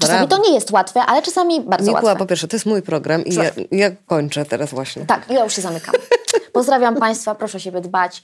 Czasami 0.00 0.26
Brawo. 0.26 0.42
to 0.42 0.48
nie 0.48 0.54
jest 0.54 0.70
łatwe, 0.70 1.00
ale 1.02 1.22
czasami 1.22 1.60
bardzo 1.60 1.84
Mikuła, 1.92 2.02
łatwe. 2.10 2.18
po 2.18 2.26
pierwsze, 2.26 2.48
to 2.48 2.56
jest 2.56 2.66
mój 2.66 2.82
program 2.82 3.24
i 3.24 3.34
ja, 3.34 3.44
ja 3.72 3.90
kończę 4.06 4.44
teraz 4.44 4.70
właśnie. 4.70 5.06
Tak, 5.06 5.30
ja 5.30 5.44
już 5.44 5.52
się 5.54 5.62
zamykam. 5.62 5.94
Pozdrawiam 6.52 6.96
Państwa, 6.96 7.34
proszę 7.34 7.60
siebie 7.60 7.80
dbać. 7.80 8.22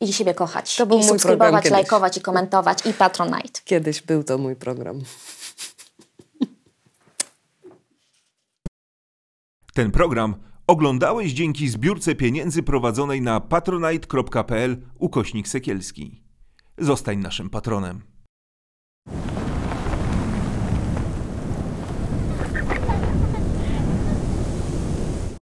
I 0.00 0.12
siebie 0.12 0.34
kochać. 0.34 0.76
To 0.76 0.86
był 0.86 0.98
I 0.98 1.04
subskrybować, 1.04 1.62
kiedyś. 1.62 1.72
lajkować 1.72 2.16
i 2.16 2.20
komentować 2.20 2.86
i 2.86 2.92
Patronite. 2.92 3.60
Kiedyś 3.64 4.02
był 4.02 4.24
to 4.24 4.38
mój 4.38 4.56
program. 4.56 5.00
Ten 9.74 9.90
program 9.90 10.34
oglądałeś 10.66 11.32
dzięki 11.32 11.68
zbiórce 11.68 12.14
pieniędzy 12.14 12.62
prowadzonej 12.62 13.22
na 13.22 13.40
patronite.pl 13.40 14.76
ukośnik 14.98 15.48
sekielski. 15.48 16.22
Zostań 16.78 17.18
naszym 17.18 17.50
patronem. 17.50 18.02